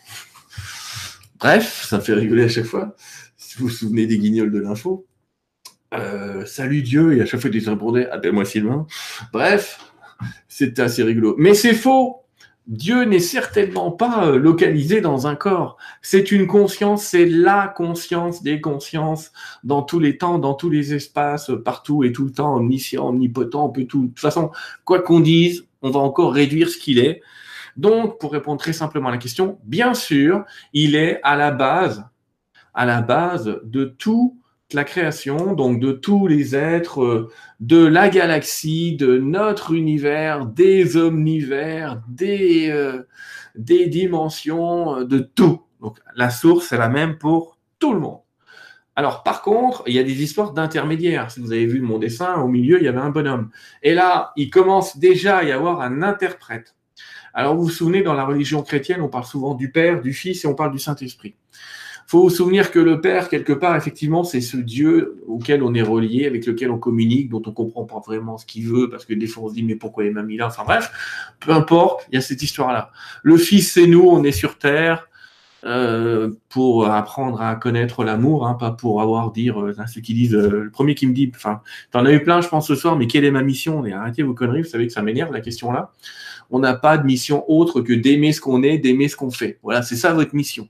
[1.39, 2.95] Bref, ça me fait rigoler à chaque fois.
[3.37, 5.07] Si vous vous souvenez des guignols de l'info.
[5.95, 8.87] Euh, salut Dieu, et à chaque fois il répondait appelle-moi Sylvain.
[9.33, 9.79] Bref,
[10.49, 11.35] c'est assez rigolo.
[11.39, 12.22] Mais c'est faux.
[12.69, 15.77] Dieu n'est certainement pas euh, localisé dans un corps.
[16.01, 19.33] C'est une conscience, c'est la conscience des consciences
[19.65, 23.65] dans tous les temps, dans tous les espaces, partout et tout le temps, omniscient, omnipotent,
[23.65, 24.03] on peut tout.
[24.03, 24.51] De toute façon,
[24.85, 27.21] quoi qu'on dise, on va encore réduire ce qu'il est.
[27.77, 32.05] Donc, pour répondre très simplement à la question, bien sûr, il est à la base,
[32.75, 34.39] à la base de tout
[34.75, 40.97] la création, donc de tous les êtres euh, de la galaxie, de notre univers, des
[40.97, 43.03] omnivers, des, euh,
[43.55, 45.63] dimensions, euh, de tout.
[45.81, 48.21] Donc la source est la même pour tout le monde.
[48.95, 51.31] Alors par contre, il y a des histoires d'intermédiaires.
[51.31, 53.51] Si vous avez vu mon dessin, au milieu, il y avait un bonhomme.
[53.83, 56.75] Et là, il commence déjà à y avoir un interprète.
[57.35, 60.45] Alors vous vous souvenez, dans la religion chrétienne, on parle souvent du Père, du Fils
[60.45, 61.35] et on parle du Saint-Esprit
[62.13, 66.27] faut souvenir que le Père, quelque part, effectivement, c'est ce Dieu auquel on est relié,
[66.27, 69.27] avec lequel on communique, dont on comprend pas vraiment ce qu'il veut, parce que des
[69.27, 70.49] fois on se dit mais pourquoi il m'a mis là?
[70.49, 70.91] Enfin bref,
[71.41, 72.91] peu importe, il y a cette histoire-là.
[73.23, 75.09] Le Fils, c'est nous, on est sur Terre.
[75.65, 80.35] euh, pour apprendre à connaître l'amour, hein, pas pour avoir dire euh, ceux qui disent
[80.35, 81.61] euh, le premier qui me dit, enfin,
[81.91, 83.85] t'en as eu plein, je pense ce soir, mais quelle est ma mission?
[83.85, 85.93] Arrêtez vos conneries, vous savez que ça m'énerve la question là.
[86.51, 89.59] On n'a pas de mission autre que d'aimer ce qu'on est, d'aimer ce qu'on fait.
[89.63, 90.69] Voilà, c'est ça votre mission.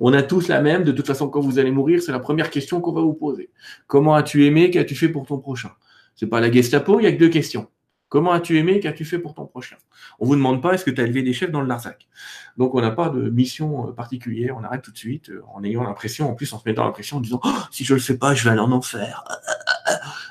[0.00, 0.84] On a tous la même.
[0.84, 3.50] De toute façon, quand vous allez mourir, c'est la première question qu'on va vous poser.
[3.86, 4.70] Comment as-tu aimé?
[4.70, 5.70] Qu'as-tu fait pour ton prochain?
[6.14, 7.68] C'est pas la Gestapo, il y a que deux questions.
[8.08, 8.80] Comment as-tu aimé?
[8.80, 9.76] Qu'as-tu fait pour ton prochain?
[10.18, 12.08] On vous demande pas est-ce que tu as élevé des chefs dans le Larzac?
[12.56, 15.62] Donc on n'a pas de mission euh, particulière, on arrête tout de suite euh, en
[15.62, 18.16] ayant l'impression, en plus en se mettant l'impression en disant oh, si je le fais
[18.16, 19.24] pas, je vais aller en enfer.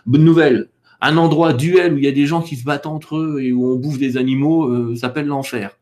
[0.08, 0.70] Bonne nouvelle,
[1.02, 3.52] un endroit duel où il y a des gens qui se battent entre eux et
[3.52, 5.78] où on bouffe des animaux euh, s'appelle l'enfer.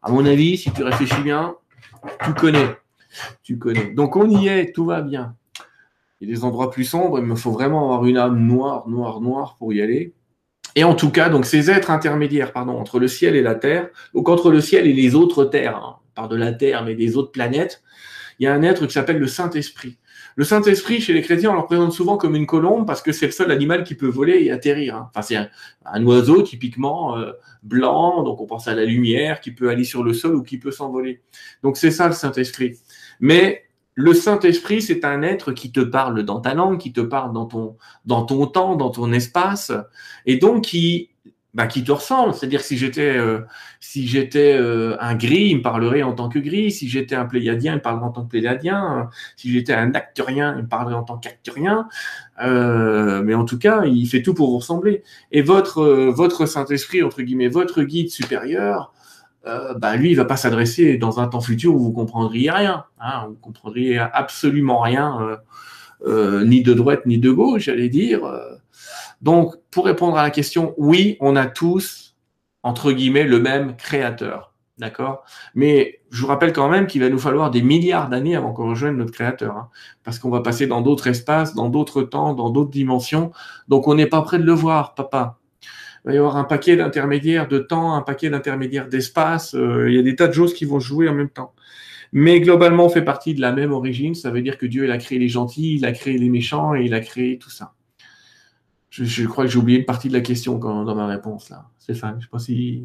[0.00, 1.56] À mon avis, si tu réfléchis bien,
[2.24, 2.76] tu connais.
[3.42, 3.92] Tu connais.
[3.92, 5.36] Donc on y est, tout va bien.
[6.20, 8.88] Il y a des endroits plus sombres, il me faut vraiment avoir une âme noire,
[8.88, 10.14] noire, noire pour y aller.
[10.74, 13.88] Et en tout cas, donc ces êtres intermédiaires, pardon, entre le ciel et la terre,
[14.14, 17.16] donc entre le ciel et les autres terres, hein, par de la terre, mais des
[17.16, 17.82] autres planètes,
[18.38, 19.98] il y a un être qui s'appelle le Saint-Esprit.
[20.34, 23.26] Le Saint-Esprit, chez les chrétiens, on le représente souvent comme une colombe parce que c'est
[23.26, 24.96] le seul animal qui peut voler et atterrir.
[24.96, 25.10] Hein.
[25.10, 25.36] Enfin, c'est
[25.84, 27.32] un, oiseau typiquement euh,
[27.62, 30.58] blanc, donc on pense à la lumière, qui peut aller sur le sol ou qui
[30.58, 31.20] peut s'envoler.
[31.62, 32.78] Donc c'est ça le Saint-Esprit.
[33.22, 33.62] Mais
[33.94, 37.46] le Saint-Esprit, c'est un être qui te parle dans ta langue, qui te parle dans
[37.46, 39.72] ton, dans ton temps, dans ton espace,
[40.26, 41.10] et donc qui,
[41.54, 42.34] bah, qui te ressemble.
[42.34, 43.40] C'est-à-dire si j'étais euh,
[43.80, 46.72] si j'étais euh, un gris, il me parlerait en tant que gris.
[46.72, 49.10] Si j'étais un pléiadien, il me parlerait en tant que pléiadien.
[49.36, 51.88] Si j'étais un acteurien, il me parlerait en tant qu'acteurien.
[52.42, 55.02] Euh, mais en tout cas, il fait tout pour vous ressembler.
[55.30, 58.92] Et votre votre Saint-Esprit, entre guillemets, votre guide supérieur,
[59.44, 62.84] bah, lui, il va pas s'adresser dans un temps futur où vous comprendriez rien.
[63.00, 65.36] Hein, vous comprendriez absolument rien, euh,
[66.06, 68.20] euh, ni de droite ni de gauche, j'allais dire.
[69.20, 72.16] Donc, pour répondre à la question, oui, on a tous,
[72.62, 74.54] entre guillemets, le même créateur.
[74.78, 75.24] D'accord?
[75.54, 78.70] Mais je vous rappelle quand même qu'il va nous falloir des milliards d'années avant qu'on
[78.70, 79.56] rejoigne notre créateur.
[79.56, 79.68] Hein,
[80.02, 83.32] parce qu'on va passer dans d'autres espaces, dans d'autres temps, dans d'autres dimensions.
[83.68, 85.38] Donc, on n'est pas prêt de le voir, papa
[86.04, 89.54] il va y avoir un paquet d'intermédiaires de temps, un paquet d'intermédiaires d'espace.
[89.54, 91.54] Euh, il y a des tas de choses qui vont jouer en même temps.
[92.12, 94.14] Mais globalement, on fait partie de la même origine.
[94.14, 96.74] Ça veut dire que Dieu, il a créé les gentils, il a créé les méchants
[96.74, 97.74] et il a créé tout ça.
[98.90, 101.70] Je, crois que j'ai oublié une partie de la question dans ma réponse là.
[101.78, 102.84] Stéphane, je sais pas si.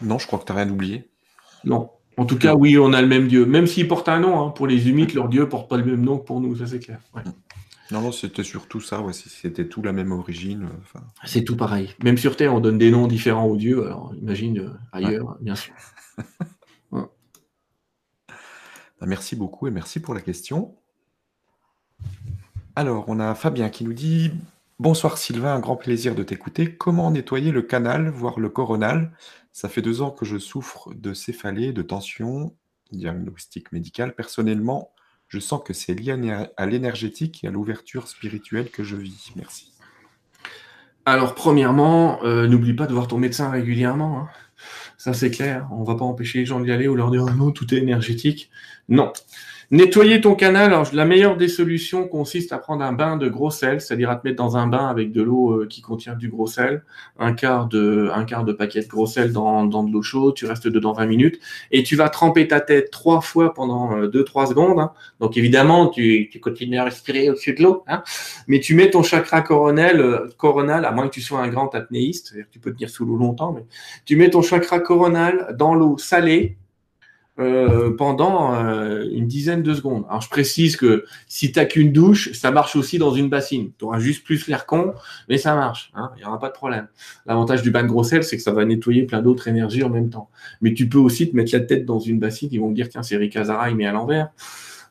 [0.00, 1.10] Non, je crois que tu n'as rien oublié.
[1.64, 1.90] Non.
[2.16, 3.44] En tout cas, oui, on a le même Dieu.
[3.44, 6.02] Même s'il porte un nom, hein, pour les humites, leur Dieu porte pas le même
[6.02, 7.00] nom que pour nous, ça c'est clair.
[7.14, 7.22] Ouais.
[7.90, 10.68] Non, non, c'était surtout ça, ouais, c'était tout la même origine.
[10.96, 11.94] Euh, c'est tout pareil.
[12.02, 15.54] Même sur Terre, on donne des noms différents aux dieux, alors imagine euh, ailleurs, bien
[15.54, 15.74] sûr.
[19.00, 20.76] Bah, merci beaucoup et merci pour la question.
[22.76, 24.30] Alors, on a Fabien qui nous dit
[24.78, 26.76] Bonsoir Sylvain, un grand plaisir de t'écouter.
[26.76, 29.10] Comment nettoyer le canal, voire le coronal?
[29.52, 32.54] Ça fait deux ans que je souffre de céphalée, de tension,
[32.92, 34.14] diagnostic médical.
[34.14, 34.92] Personnellement,
[35.32, 36.14] je sens que c'est lié
[36.58, 39.32] à l'énergétique et à l'ouverture spirituelle que je vis.
[39.34, 39.72] Merci.
[41.06, 44.18] Alors, premièrement, euh, n'oublie pas de voir ton médecin régulièrement.
[44.18, 44.28] Hein.
[44.98, 45.66] Ça, c'est clair.
[45.72, 47.72] On ne va pas empêcher les gens d'y aller ou leur dire oh non, tout
[47.72, 48.50] est énergétique.
[48.90, 49.10] Non.
[49.72, 53.50] Nettoyer ton canal, alors la meilleure des solutions consiste à prendre un bain de gros
[53.50, 56.28] sel, c'est-à-dire à te mettre dans un bain avec de l'eau euh, qui contient du
[56.28, 56.84] gros sel,
[57.18, 60.34] un quart de, un quart de paquet de gros sel dans, dans de l'eau chaude,
[60.34, 61.40] tu restes dedans 20 minutes,
[61.70, 64.78] et tu vas tremper ta tête trois fois pendant 2-3 euh, secondes.
[64.78, 64.92] Hein.
[65.20, 68.02] Donc évidemment, tu, tu, continues à respirer au-dessus de l'eau, hein.
[68.48, 71.74] mais tu mets ton chakra coronel, euh, coronal, à moins que tu sois un grand
[71.74, 73.64] apnéiste, c'est-à-dire que tu peux tenir sous l'eau longtemps, mais
[74.04, 76.58] tu mets ton chakra coronal dans l'eau salée,
[77.42, 80.04] euh, pendant euh, une dizaine de secondes.
[80.08, 83.70] Alors je précise que si tu n'as qu'une douche, ça marche aussi dans une bassine.
[83.78, 84.94] Tu auras juste plus l'air con,
[85.28, 85.90] mais ça marche.
[85.94, 86.88] Hein, il n'y aura pas de problème.
[87.26, 89.90] L'avantage du bain de gros sel, c'est que ça va nettoyer plein d'autres énergies en
[89.90, 90.30] même temps.
[90.60, 92.48] Mais tu peux aussi te mettre la tête dans une bassine.
[92.52, 94.30] Ils vont me dire, tiens, c'est Rick Hazara, il met à l'envers.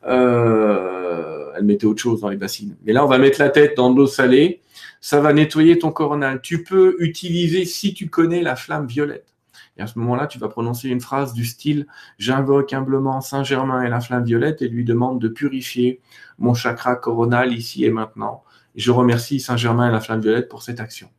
[0.07, 2.75] Euh, elle mettait autre chose dans les bassines.
[2.85, 4.61] Mais là, on va mettre la tête dans de l'eau salée.
[4.99, 6.41] Ça va nettoyer ton coronal.
[6.41, 9.30] Tu peux utiliser, si tu connais la flamme violette,
[9.77, 11.87] et à ce moment-là, tu vas prononcer une phrase du style
[12.17, 16.01] J'invoque humblement Saint-Germain et la flamme violette et lui demande de purifier
[16.37, 18.43] mon chakra coronal ici et maintenant.
[18.75, 21.09] Je remercie Saint-Germain et la flamme violette pour cette action.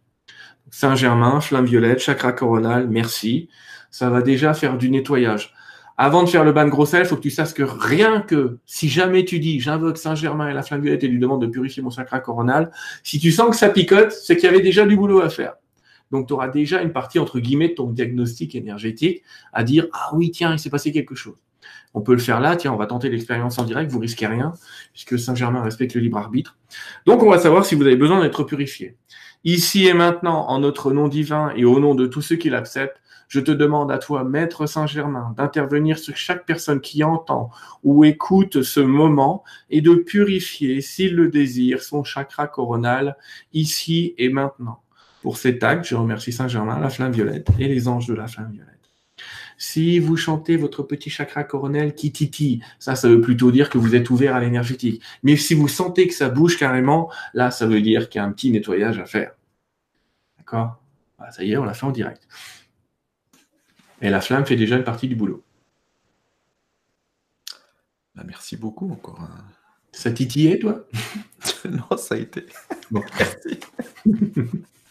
[0.70, 3.48] Saint-Germain, flamme violette, chakra coronal, merci.
[3.90, 5.54] Ça va déjà faire du nettoyage.
[5.98, 8.22] Avant de faire le bain de gros sel, il faut que tu saches que rien
[8.22, 11.46] que si jamais tu dis j'invoque Saint-Germain et la flamme violette et lui demande de
[11.46, 12.70] purifier mon chakra coronal,
[13.02, 15.54] si tu sens que ça picote, c'est qu'il y avait déjà du boulot à faire.
[16.12, 19.22] Donc, tu auras déjà une partie, entre guillemets, de ton diagnostic énergétique
[19.52, 21.36] à dire Ah oui, tiens, il s'est passé quelque chose.
[21.94, 24.52] On peut le faire là, tiens, on va tenter l'expérience en direct, vous risquez rien,
[24.92, 26.56] puisque Saint-Germain respecte le libre arbitre.
[27.06, 28.96] Donc, on va savoir si vous avez besoin d'être purifié.
[29.44, 33.02] Ici et maintenant, en notre nom divin et au nom de tous ceux qui l'acceptent,
[33.32, 37.48] Je te demande à toi, Maître Saint-Germain, d'intervenir sur chaque personne qui entend
[37.82, 43.16] ou écoute ce moment et de purifier, s'il le désire, son chakra coronal
[43.54, 44.82] ici et maintenant.
[45.22, 48.50] Pour cet acte, je remercie Saint-Germain, la flamme violette et les anges de la flamme
[48.50, 48.72] violette.
[49.56, 53.78] Si vous chantez votre petit chakra coronel qui titille, ça, ça veut plutôt dire que
[53.78, 55.00] vous êtes ouvert à l'énergétique.
[55.22, 58.24] Mais si vous sentez que ça bouge carrément, là, ça veut dire qu'il y a
[58.24, 59.32] un petit nettoyage à faire.
[60.38, 60.82] D'accord?
[61.20, 62.26] Bah, Ça y est, on l'a fait en direct.
[64.00, 65.44] Et la flamme fait déjà une partie du boulot.
[68.16, 69.20] Bah, merci beaucoup encore.
[69.92, 70.84] Ça titillait, toi?
[71.70, 72.44] Non, ça a été.
[72.90, 73.60] Bon, merci.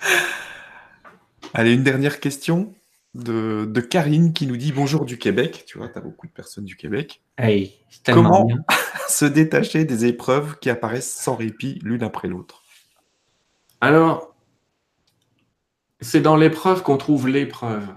[1.54, 2.74] Allez, une dernière question
[3.14, 5.64] de, Karine qui nous dit bonjour du Québec.
[5.66, 7.22] Tu vois, tu as beaucoup de personnes du Québec.
[7.38, 7.74] Hey,
[8.06, 8.46] Comment
[9.08, 12.62] se détacher des épreuves qui apparaissent sans répit l'une après l'autre?
[13.80, 14.34] Alors,
[16.00, 17.88] c'est dans l'épreuve qu'on trouve l'épreuve.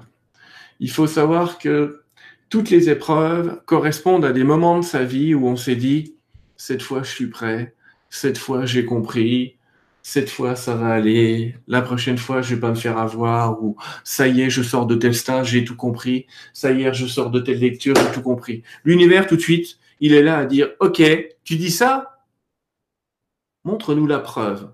[0.79, 2.03] Il faut savoir que
[2.49, 6.15] toutes les épreuves correspondent à des moments de sa vie où on s'est dit,
[6.57, 7.75] cette fois je suis prêt,
[8.09, 9.57] cette fois j'ai compris,
[10.03, 13.77] cette fois ça va aller, la prochaine fois je vais pas me faire avoir, ou
[14.03, 17.07] ça y est, je sors de tel stage, j'ai tout compris, ça y est, je
[17.07, 18.63] sors de telle lecture, j'ai tout compris.
[18.83, 21.01] L'univers tout de suite, il est là à dire, ok,
[21.43, 22.19] tu dis ça?
[23.63, 24.69] Montre-nous la preuve.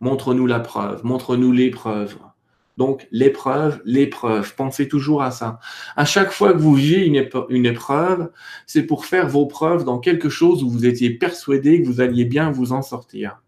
[0.00, 2.16] Montre-nous la preuve, montre-nous l'épreuve.
[2.76, 5.58] Donc l'épreuve, l'épreuve, pensez toujours à ça.
[5.96, 8.30] À chaque fois que vous vivez une, une épreuve,
[8.66, 12.24] c'est pour faire vos preuves dans quelque chose où vous étiez persuadé que vous alliez
[12.24, 13.42] bien vous en sortir.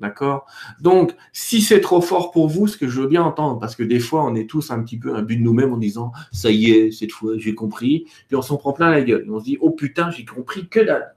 [0.00, 0.46] D'accord?
[0.80, 3.82] Donc, si c'est trop fort pour vous, ce que je veux bien entendre, parce que
[3.82, 6.50] des fois, on est tous un petit peu un but de nous-mêmes en disant ça
[6.50, 8.06] y est, cette fois, j'ai compris.
[8.28, 9.26] Puis on s'en prend plein la gueule.
[9.30, 11.14] On se dit oh putain, j'ai compris que dalle.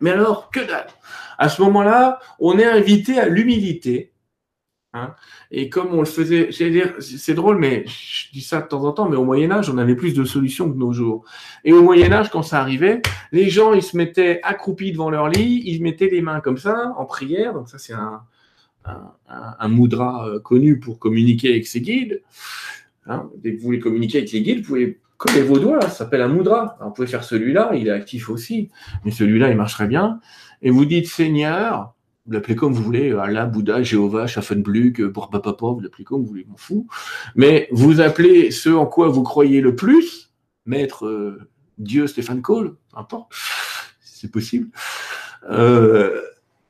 [0.00, 0.88] Mais alors, que dalle
[1.38, 4.12] À ce moment-là, on est invité à l'humilité
[4.96, 5.14] Hein.
[5.50, 9.08] et comme on le faisait, c'est drôle, mais je dis ça de temps en temps,
[9.08, 11.24] mais au Moyen Âge, on avait plus de solutions que nos jours.
[11.64, 13.02] Et au Moyen Âge, quand ça arrivait,
[13.32, 16.94] les gens, ils se mettaient accroupis devant leur lit, ils mettaient les mains comme ça,
[16.96, 17.52] en prière.
[17.52, 18.22] Donc ça, c'est un,
[19.28, 22.22] un, moudra euh, connu pour communiquer avec ses guides.
[23.06, 23.28] Hein.
[23.36, 26.20] Dès que vous voulez communiquer avec les guides, vous pouvez coller vos doigts, ça s'appelle
[26.20, 26.76] un moudra.
[26.80, 28.70] vous pouvez faire celui-là, il est actif aussi,
[29.04, 30.20] mais celui-là, il marcherait bien.
[30.62, 31.94] Et vous dites, Seigneur,
[32.26, 36.44] vous l'appelez comme vous voulez, Allah, Bouddha, Jéhovah, Schaffenblück, Papa, vous l'appelez comme vous voulez,
[36.48, 36.86] m'en fous.
[37.36, 40.32] Mais vous appelez ce en quoi vous croyez le plus,
[40.64, 41.48] maître euh,
[41.78, 43.32] Dieu Stéphane Cole, importe,
[44.00, 44.68] c'est possible.
[45.48, 46.20] Euh,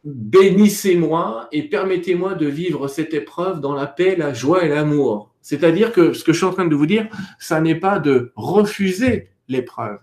[0.04, 5.32] bénissez-moi et permettez-moi de vivre cette épreuve dans la paix, la joie et l'amour.
[5.40, 7.08] C'est-à-dire que ce que je suis en train de vous dire,
[7.38, 9.98] ça n'est pas de refuser l'épreuve,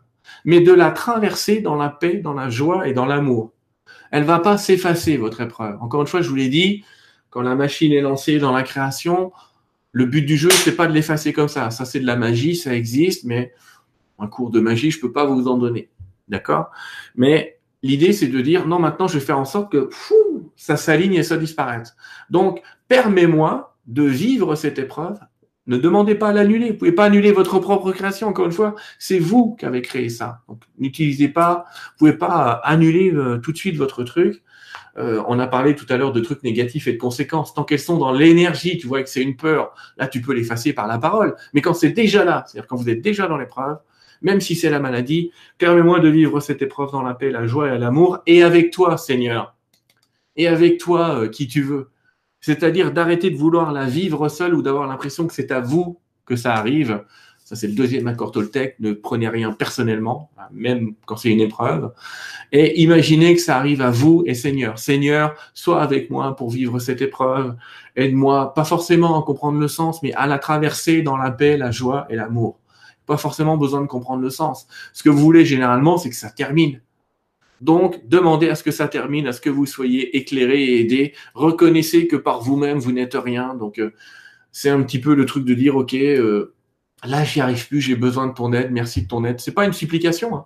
[0.46, 3.54] mais de la traverser dans la paix, dans la joie et dans l'amour
[4.12, 5.78] elle va pas s'effacer, votre épreuve.
[5.82, 6.84] Encore une fois, je vous l'ai dit,
[7.30, 9.32] quand la machine est lancée dans la création,
[9.92, 11.72] le but du jeu, c'est pas de l'effacer comme ça.
[11.72, 13.54] Ça, c'est de la magie, ça existe, mais
[14.20, 15.90] un cours de magie, je peux pas vous en donner.
[16.28, 16.72] D'accord?
[17.16, 19.90] Mais l'idée, c'est de dire, non, maintenant, je vais faire en sorte que
[20.56, 21.96] ça s'aligne et ça disparaisse.
[22.30, 25.20] Donc, permets-moi de vivre cette épreuve
[25.68, 26.72] ne demandez pas à l'annuler.
[26.72, 28.28] Vous pouvez pas annuler votre propre création.
[28.28, 30.42] Encore une fois, c'est vous qui avez créé ça.
[30.48, 31.66] Donc, n'utilisez pas.
[31.74, 34.44] Vous pouvez pas annuler euh, tout de suite votre truc.
[34.98, 37.54] Euh, on a parlé tout à l'heure de trucs négatifs et de conséquences.
[37.54, 39.74] Tant qu'elles sont dans l'énergie, tu vois que c'est une peur.
[39.98, 41.36] Là, tu peux l'effacer par la parole.
[41.54, 43.78] Mais quand c'est déjà là, c'est-à-dire quand vous êtes déjà dans l'épreuve,
[44.22, 47.74] même si c'est la maladie, permets-moi de vivre cette épreuve dans la paix, la joie
[47.74, 49.56] et l'amour, et avec toi, Seigneur,
[50.36, 51.90] et avec toi, euh, qui tu veux.
[52.44, 56.36] C'est-à-dire d'arrêter de vouloir la vivre seule ou d'avoir l'impression que c'est à vous que
[56.36, 57.06] ça arrive.
[57.46, 58.76] Ça, c'est le deuxième accord Toltec.
[58.82, 61.94] Ne prenez rien personnellement, même quand c'est une épreuve.
[62.52, 64.78] Et imaginez que ça arrive à vous et Seigneur.
[64.78, 67.56] Seigneur, sois avec moi pour vivre cette épreuve.
[67.96, 71.72] Aide-moi, pas forcément à comprendre le sens, mais à la traverser dans la paix, la
[71.72, 72.60] joie et l'amour.
[73.06, 74.68] Pas forcément besoin de comprendre le sens.
[74.92, 76.82] Ce que vous voulez généralement, c'est que ça termine.
[77.64, 81.14] Donc, demandez à ce que ça termine, à ce que vous soyez éclairé et aidé.
[81.34, 83.56] Reconnaissez que par vous-même, vous, n'êtes rien.
[83.56, 83.92] Donc, euh,
[84.52, 86.54] c'est un petit peu le truc de dire, OK, euh,
[87.06, 89.40] là, j'y arrive plus, j'ai besoin de ton aide, merci de ton aide.
[89.40, 90.36] C'est pas une supplication.
[90.36, 90.46] Hein.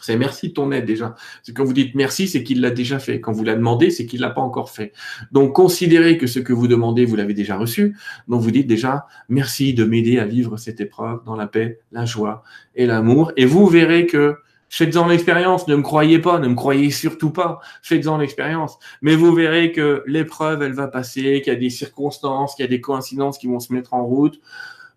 [0.00, 1.14] C'est merci de ton aide déjà.
[1.42, 3.20] C'est quand vous dites merci, c'est qu'il l'a déjà fait.
[3.20, 4.92] Quand vous l'a demandé, c'est qu'il l'a pas encore fait.
[5.32, 7.96] Donc considérez que ce que vous demandez, vous l'avez déjà reçu.
[8.26, 12.06] Donc vous dites déjà merci de m'aider à vivre cette épreuve dans la paix, la
[12.06, 12.42] joie
[12.74, 13.32] et l'amour.
[13.36, 14.36] Et vous verrez que
[14.76, 18.76] Faites-en l'expérience, ne me croyez pas, ne me croyez surtout pas, faites-en l'expérience.
[19.02, 22.66] Mais vous verrez que l'épreuve, elle va passer, qu'il y a des circonstances, qu'il y
[22.66, 24.40] a des coïncidences qui vont se mettre en route.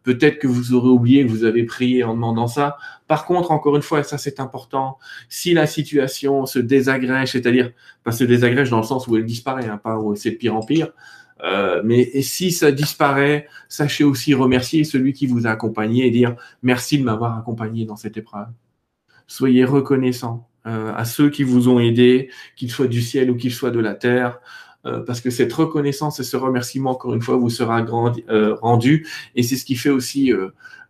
[0.02, 2.78] Peut-être que vous aurez oublié que vous avez prié en demandant ça.
[3.08, 4.98] Par contre, encore une fois, ça c'est important,
[5.30, 7.72] si la situation se désagrège, c'est-à-dire,
[8.04, 10.56] pas se désagrège dans le sens où elle disparaît, hein, pas où c'est de pire
[10.56, 10.90] en pire,
[11.44, 16.36] Euh, mais si ça disparaît, sachez aussi remercier celui qui vous a accompagné et dire
[16.64, 18.48] merci de m'avoir accompagné dans cette épreuve.
[19.28, 23.54] Soyez reconnaissants euh, à ceux qui vous ont aidé, qu'ils soient du ciel ou qu'ils
[23.54, 24.40] soient de la terre.
[24.86, 27.82] Euh, parce que cette reconnaissance et ce remerciement, encore une fois, vous sera
[28.30, 30.32] euh, rendu, et c'est ce qui fait aussi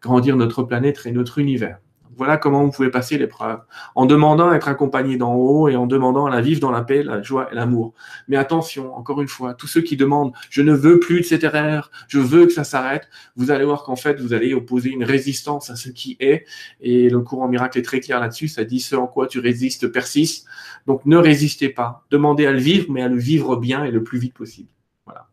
[0.01, 1.79] grandir notre planète et notre univers.
[2.17, 3.59] Voilà comment vous pouvez passer l'épreuve.
[3.93, 6.81] En demandant à être accompagné d'en haut et en demandant à la vivre dans la
[6.81, 7.93] paix, la joie et l'amour.
[8.27, 11.43] Mais attention, encore une fois, tous ceux qui demandent je ne veux plus de cette
[11.43, 15.03] erreur, je veux que ça s'arrête, vous allez voir qu'en fait, vous allez opposer une
[15.03, 16.45] résistance à ce qui est.
[16.81, 18.47] Et le courant miracle est très clair là-dessus.
[18.47, 20.47] Ça dit ce en quoi tu résistes persiste.
[20.87, 22.05] Donc ne résistez pas.
[22.09, 24.69] Demandez à le vivre, mais à le vivre bien et le plus vite possible.
[25.05, 25.27] Voilà.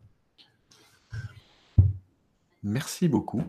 [2.61, 3.41] Merci beaucoup.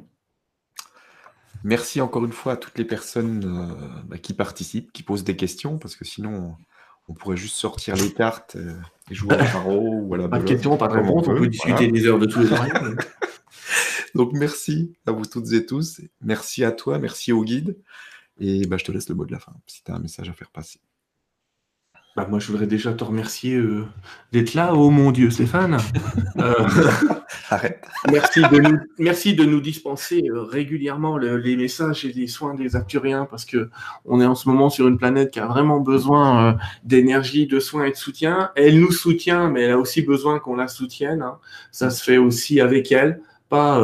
[1.67, 5.35] Merci encore une fois à toutes les personnes euh, bah, qui participent, qui posent des
[5.35, 6.55] questions, parce que sinon,
[7.09, 8.79] on pourrait juste sortir les cartes euh,
[9.11, 11.49] et jouer à la ou à la Pas de questions, pas de réponses, on peut
[11.49, 12.65] discuter des heures de tous les temps.
[14.15, 16.03] Donc merci à vous toutes et tous.
[16.21, 17.77] Merci à toi, merci au guide.
[18.39, 20.29] Et bah, je te laisse le mot de la fin, si tu as un message
[20.29, 20.79] à faire passer.
[22.17, 23.85] Bah, moi, je voudrais déjà te remercier euh,
[24.33, 24.75] d'être là.
[24.75, 25.77] Oh mon Dieu, Stéphane.
[26.39, 26.69] Euh,
[27.51, 27.83] Arrête.
[28.13, 32.77] Merci de nous, merci de nous dispenser euh, régulièrement les messages et les soins des
[32.77, 33.71] Acturiens parce que
[34.05, 37.87] on est en ce moment sur une planète qui a vraiment besoin d'énergie, de soins
[37.87, 38.51] et de soutien.
[38.55, 41.23] Elle nous soutient, mais elle a aussi besoin qu'on la soutienne.
[41.23, 41.39] Hein.
[41.71, 43.23] Ça se fait aussi avec elle.
[43.49, 43.83] Pas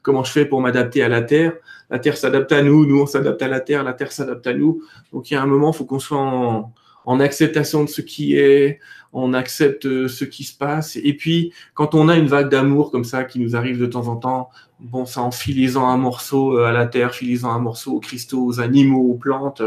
[0.00, 1.52] comment je fais pour m'adapter à la Terre.
[1.90, 4.54] La Terre s'adapte à nous, nous on s'adapte à la Terre, la Terre s'adapte à
[4.54, 4.82] nous.
[5.12, 6.72] Donc il y a un moment, il faut qu'on soit en,
[7.04, 8.80] en acceptation de ce qui est,
[9.12, 10.96] on accepte euh, ce qui se passe.
[10.96, 14.06] Et puis, quand on a une vague d'amour comme ça qui nous arrive de temps
[14.06, 17.94] en temps, bon, ça en filisant un morceau euh, à la terre, filisant un morceau
[17.94, 19.62] aux cristaux, aux animaux, aux plantes,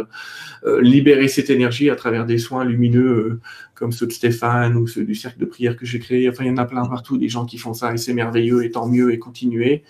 [0.65, 3.41] euh, libérer cette énergie à travers des soins lumineux
[3.76, 6.30] comme ceux de Stéphane ou ceux du cercle de prière que j'ai créé.
[6.30, 8.64] Enfin, il y en a plein partout, des gens qui font ça et c'est merveilleux
[8.64, 9.84] et tant mieux et continuer.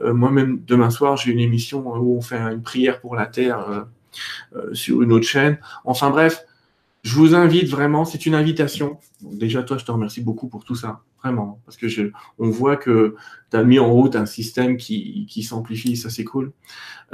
[0.00, 3.86] Moi-même, demain soir, j'ai une émission où on fait une prière pour la terre
[4.72, 5.58] sur une autre chaîne.
[5.84, 6.44] Enfin bref,
[7.08, 8.98] je vous invite vraiment, c'est une invitation.
[9.22, 12.76] déjà, toi, je te remercie beaucoup pour tout ça, vraiment, parce que je, on voit
[12.76, 13.14] que
[13.50, 16.52] tu as mis en route un système qui, qui s'amplifie, ça c'est cool.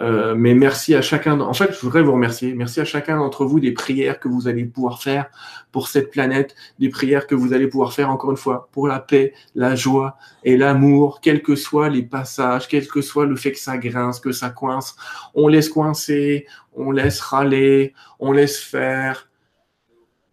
[0.00, 2.54] Euh, mais merci à chacun, en fait, je voudrais vous remercier.
[2.54, 5.26] Merci à chacun d'entre vous des prières que vous allez pouvoir faire
[5.70, 8.98] pour cette planète, des prières que vous allez pouvoir faire, encore une fois, pour la
[8.98, 13.52] paix, la joie et l'amour, quels que soient les passages, quel que soit le fait
[13.52, 14.96] que ça grince, que ça coince.
[15.36, 19.28] On laisse coincer, on laisse râler, on laisse faire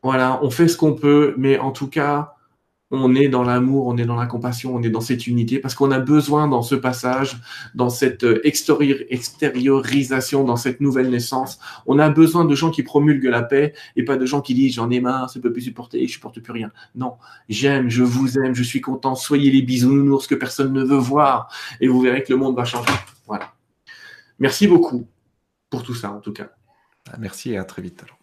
[0.03, 2.35] voilà, on fait ce qu'on peut, mais en tout cas,
[2.91, 5.75] on est dans l'amour, on est dans la compassion, on est dans cette unité, parce
[5.75, 7.37] qu'on a besoin dans ce passage,
[7.73, 13.29] dans cette euh, extériorisation, dans cette nouvelle naissance, on a besoin de gens qui promulguent
[13.29, 16.05] la paix et pas de gens qui disent j'en ai marre, je peux plus supporter,
[16.05, 16.69] je supporte plus rien.
[16.95, 17.15] Non,
[17.47, 21.49] j'aime, je vous aime, je suis content, soyez les bisounours que personne ne veut voir,
[21.79, 22.91] et vous verrez que le monde va changer.
[23.25, 23.53] Voilà.
[24.39, 25.07] Merci beaucoup
[25.69, 26.49] pour tout ça, en tout cas.
[27.17, 28.20] Merci et à très vite alors.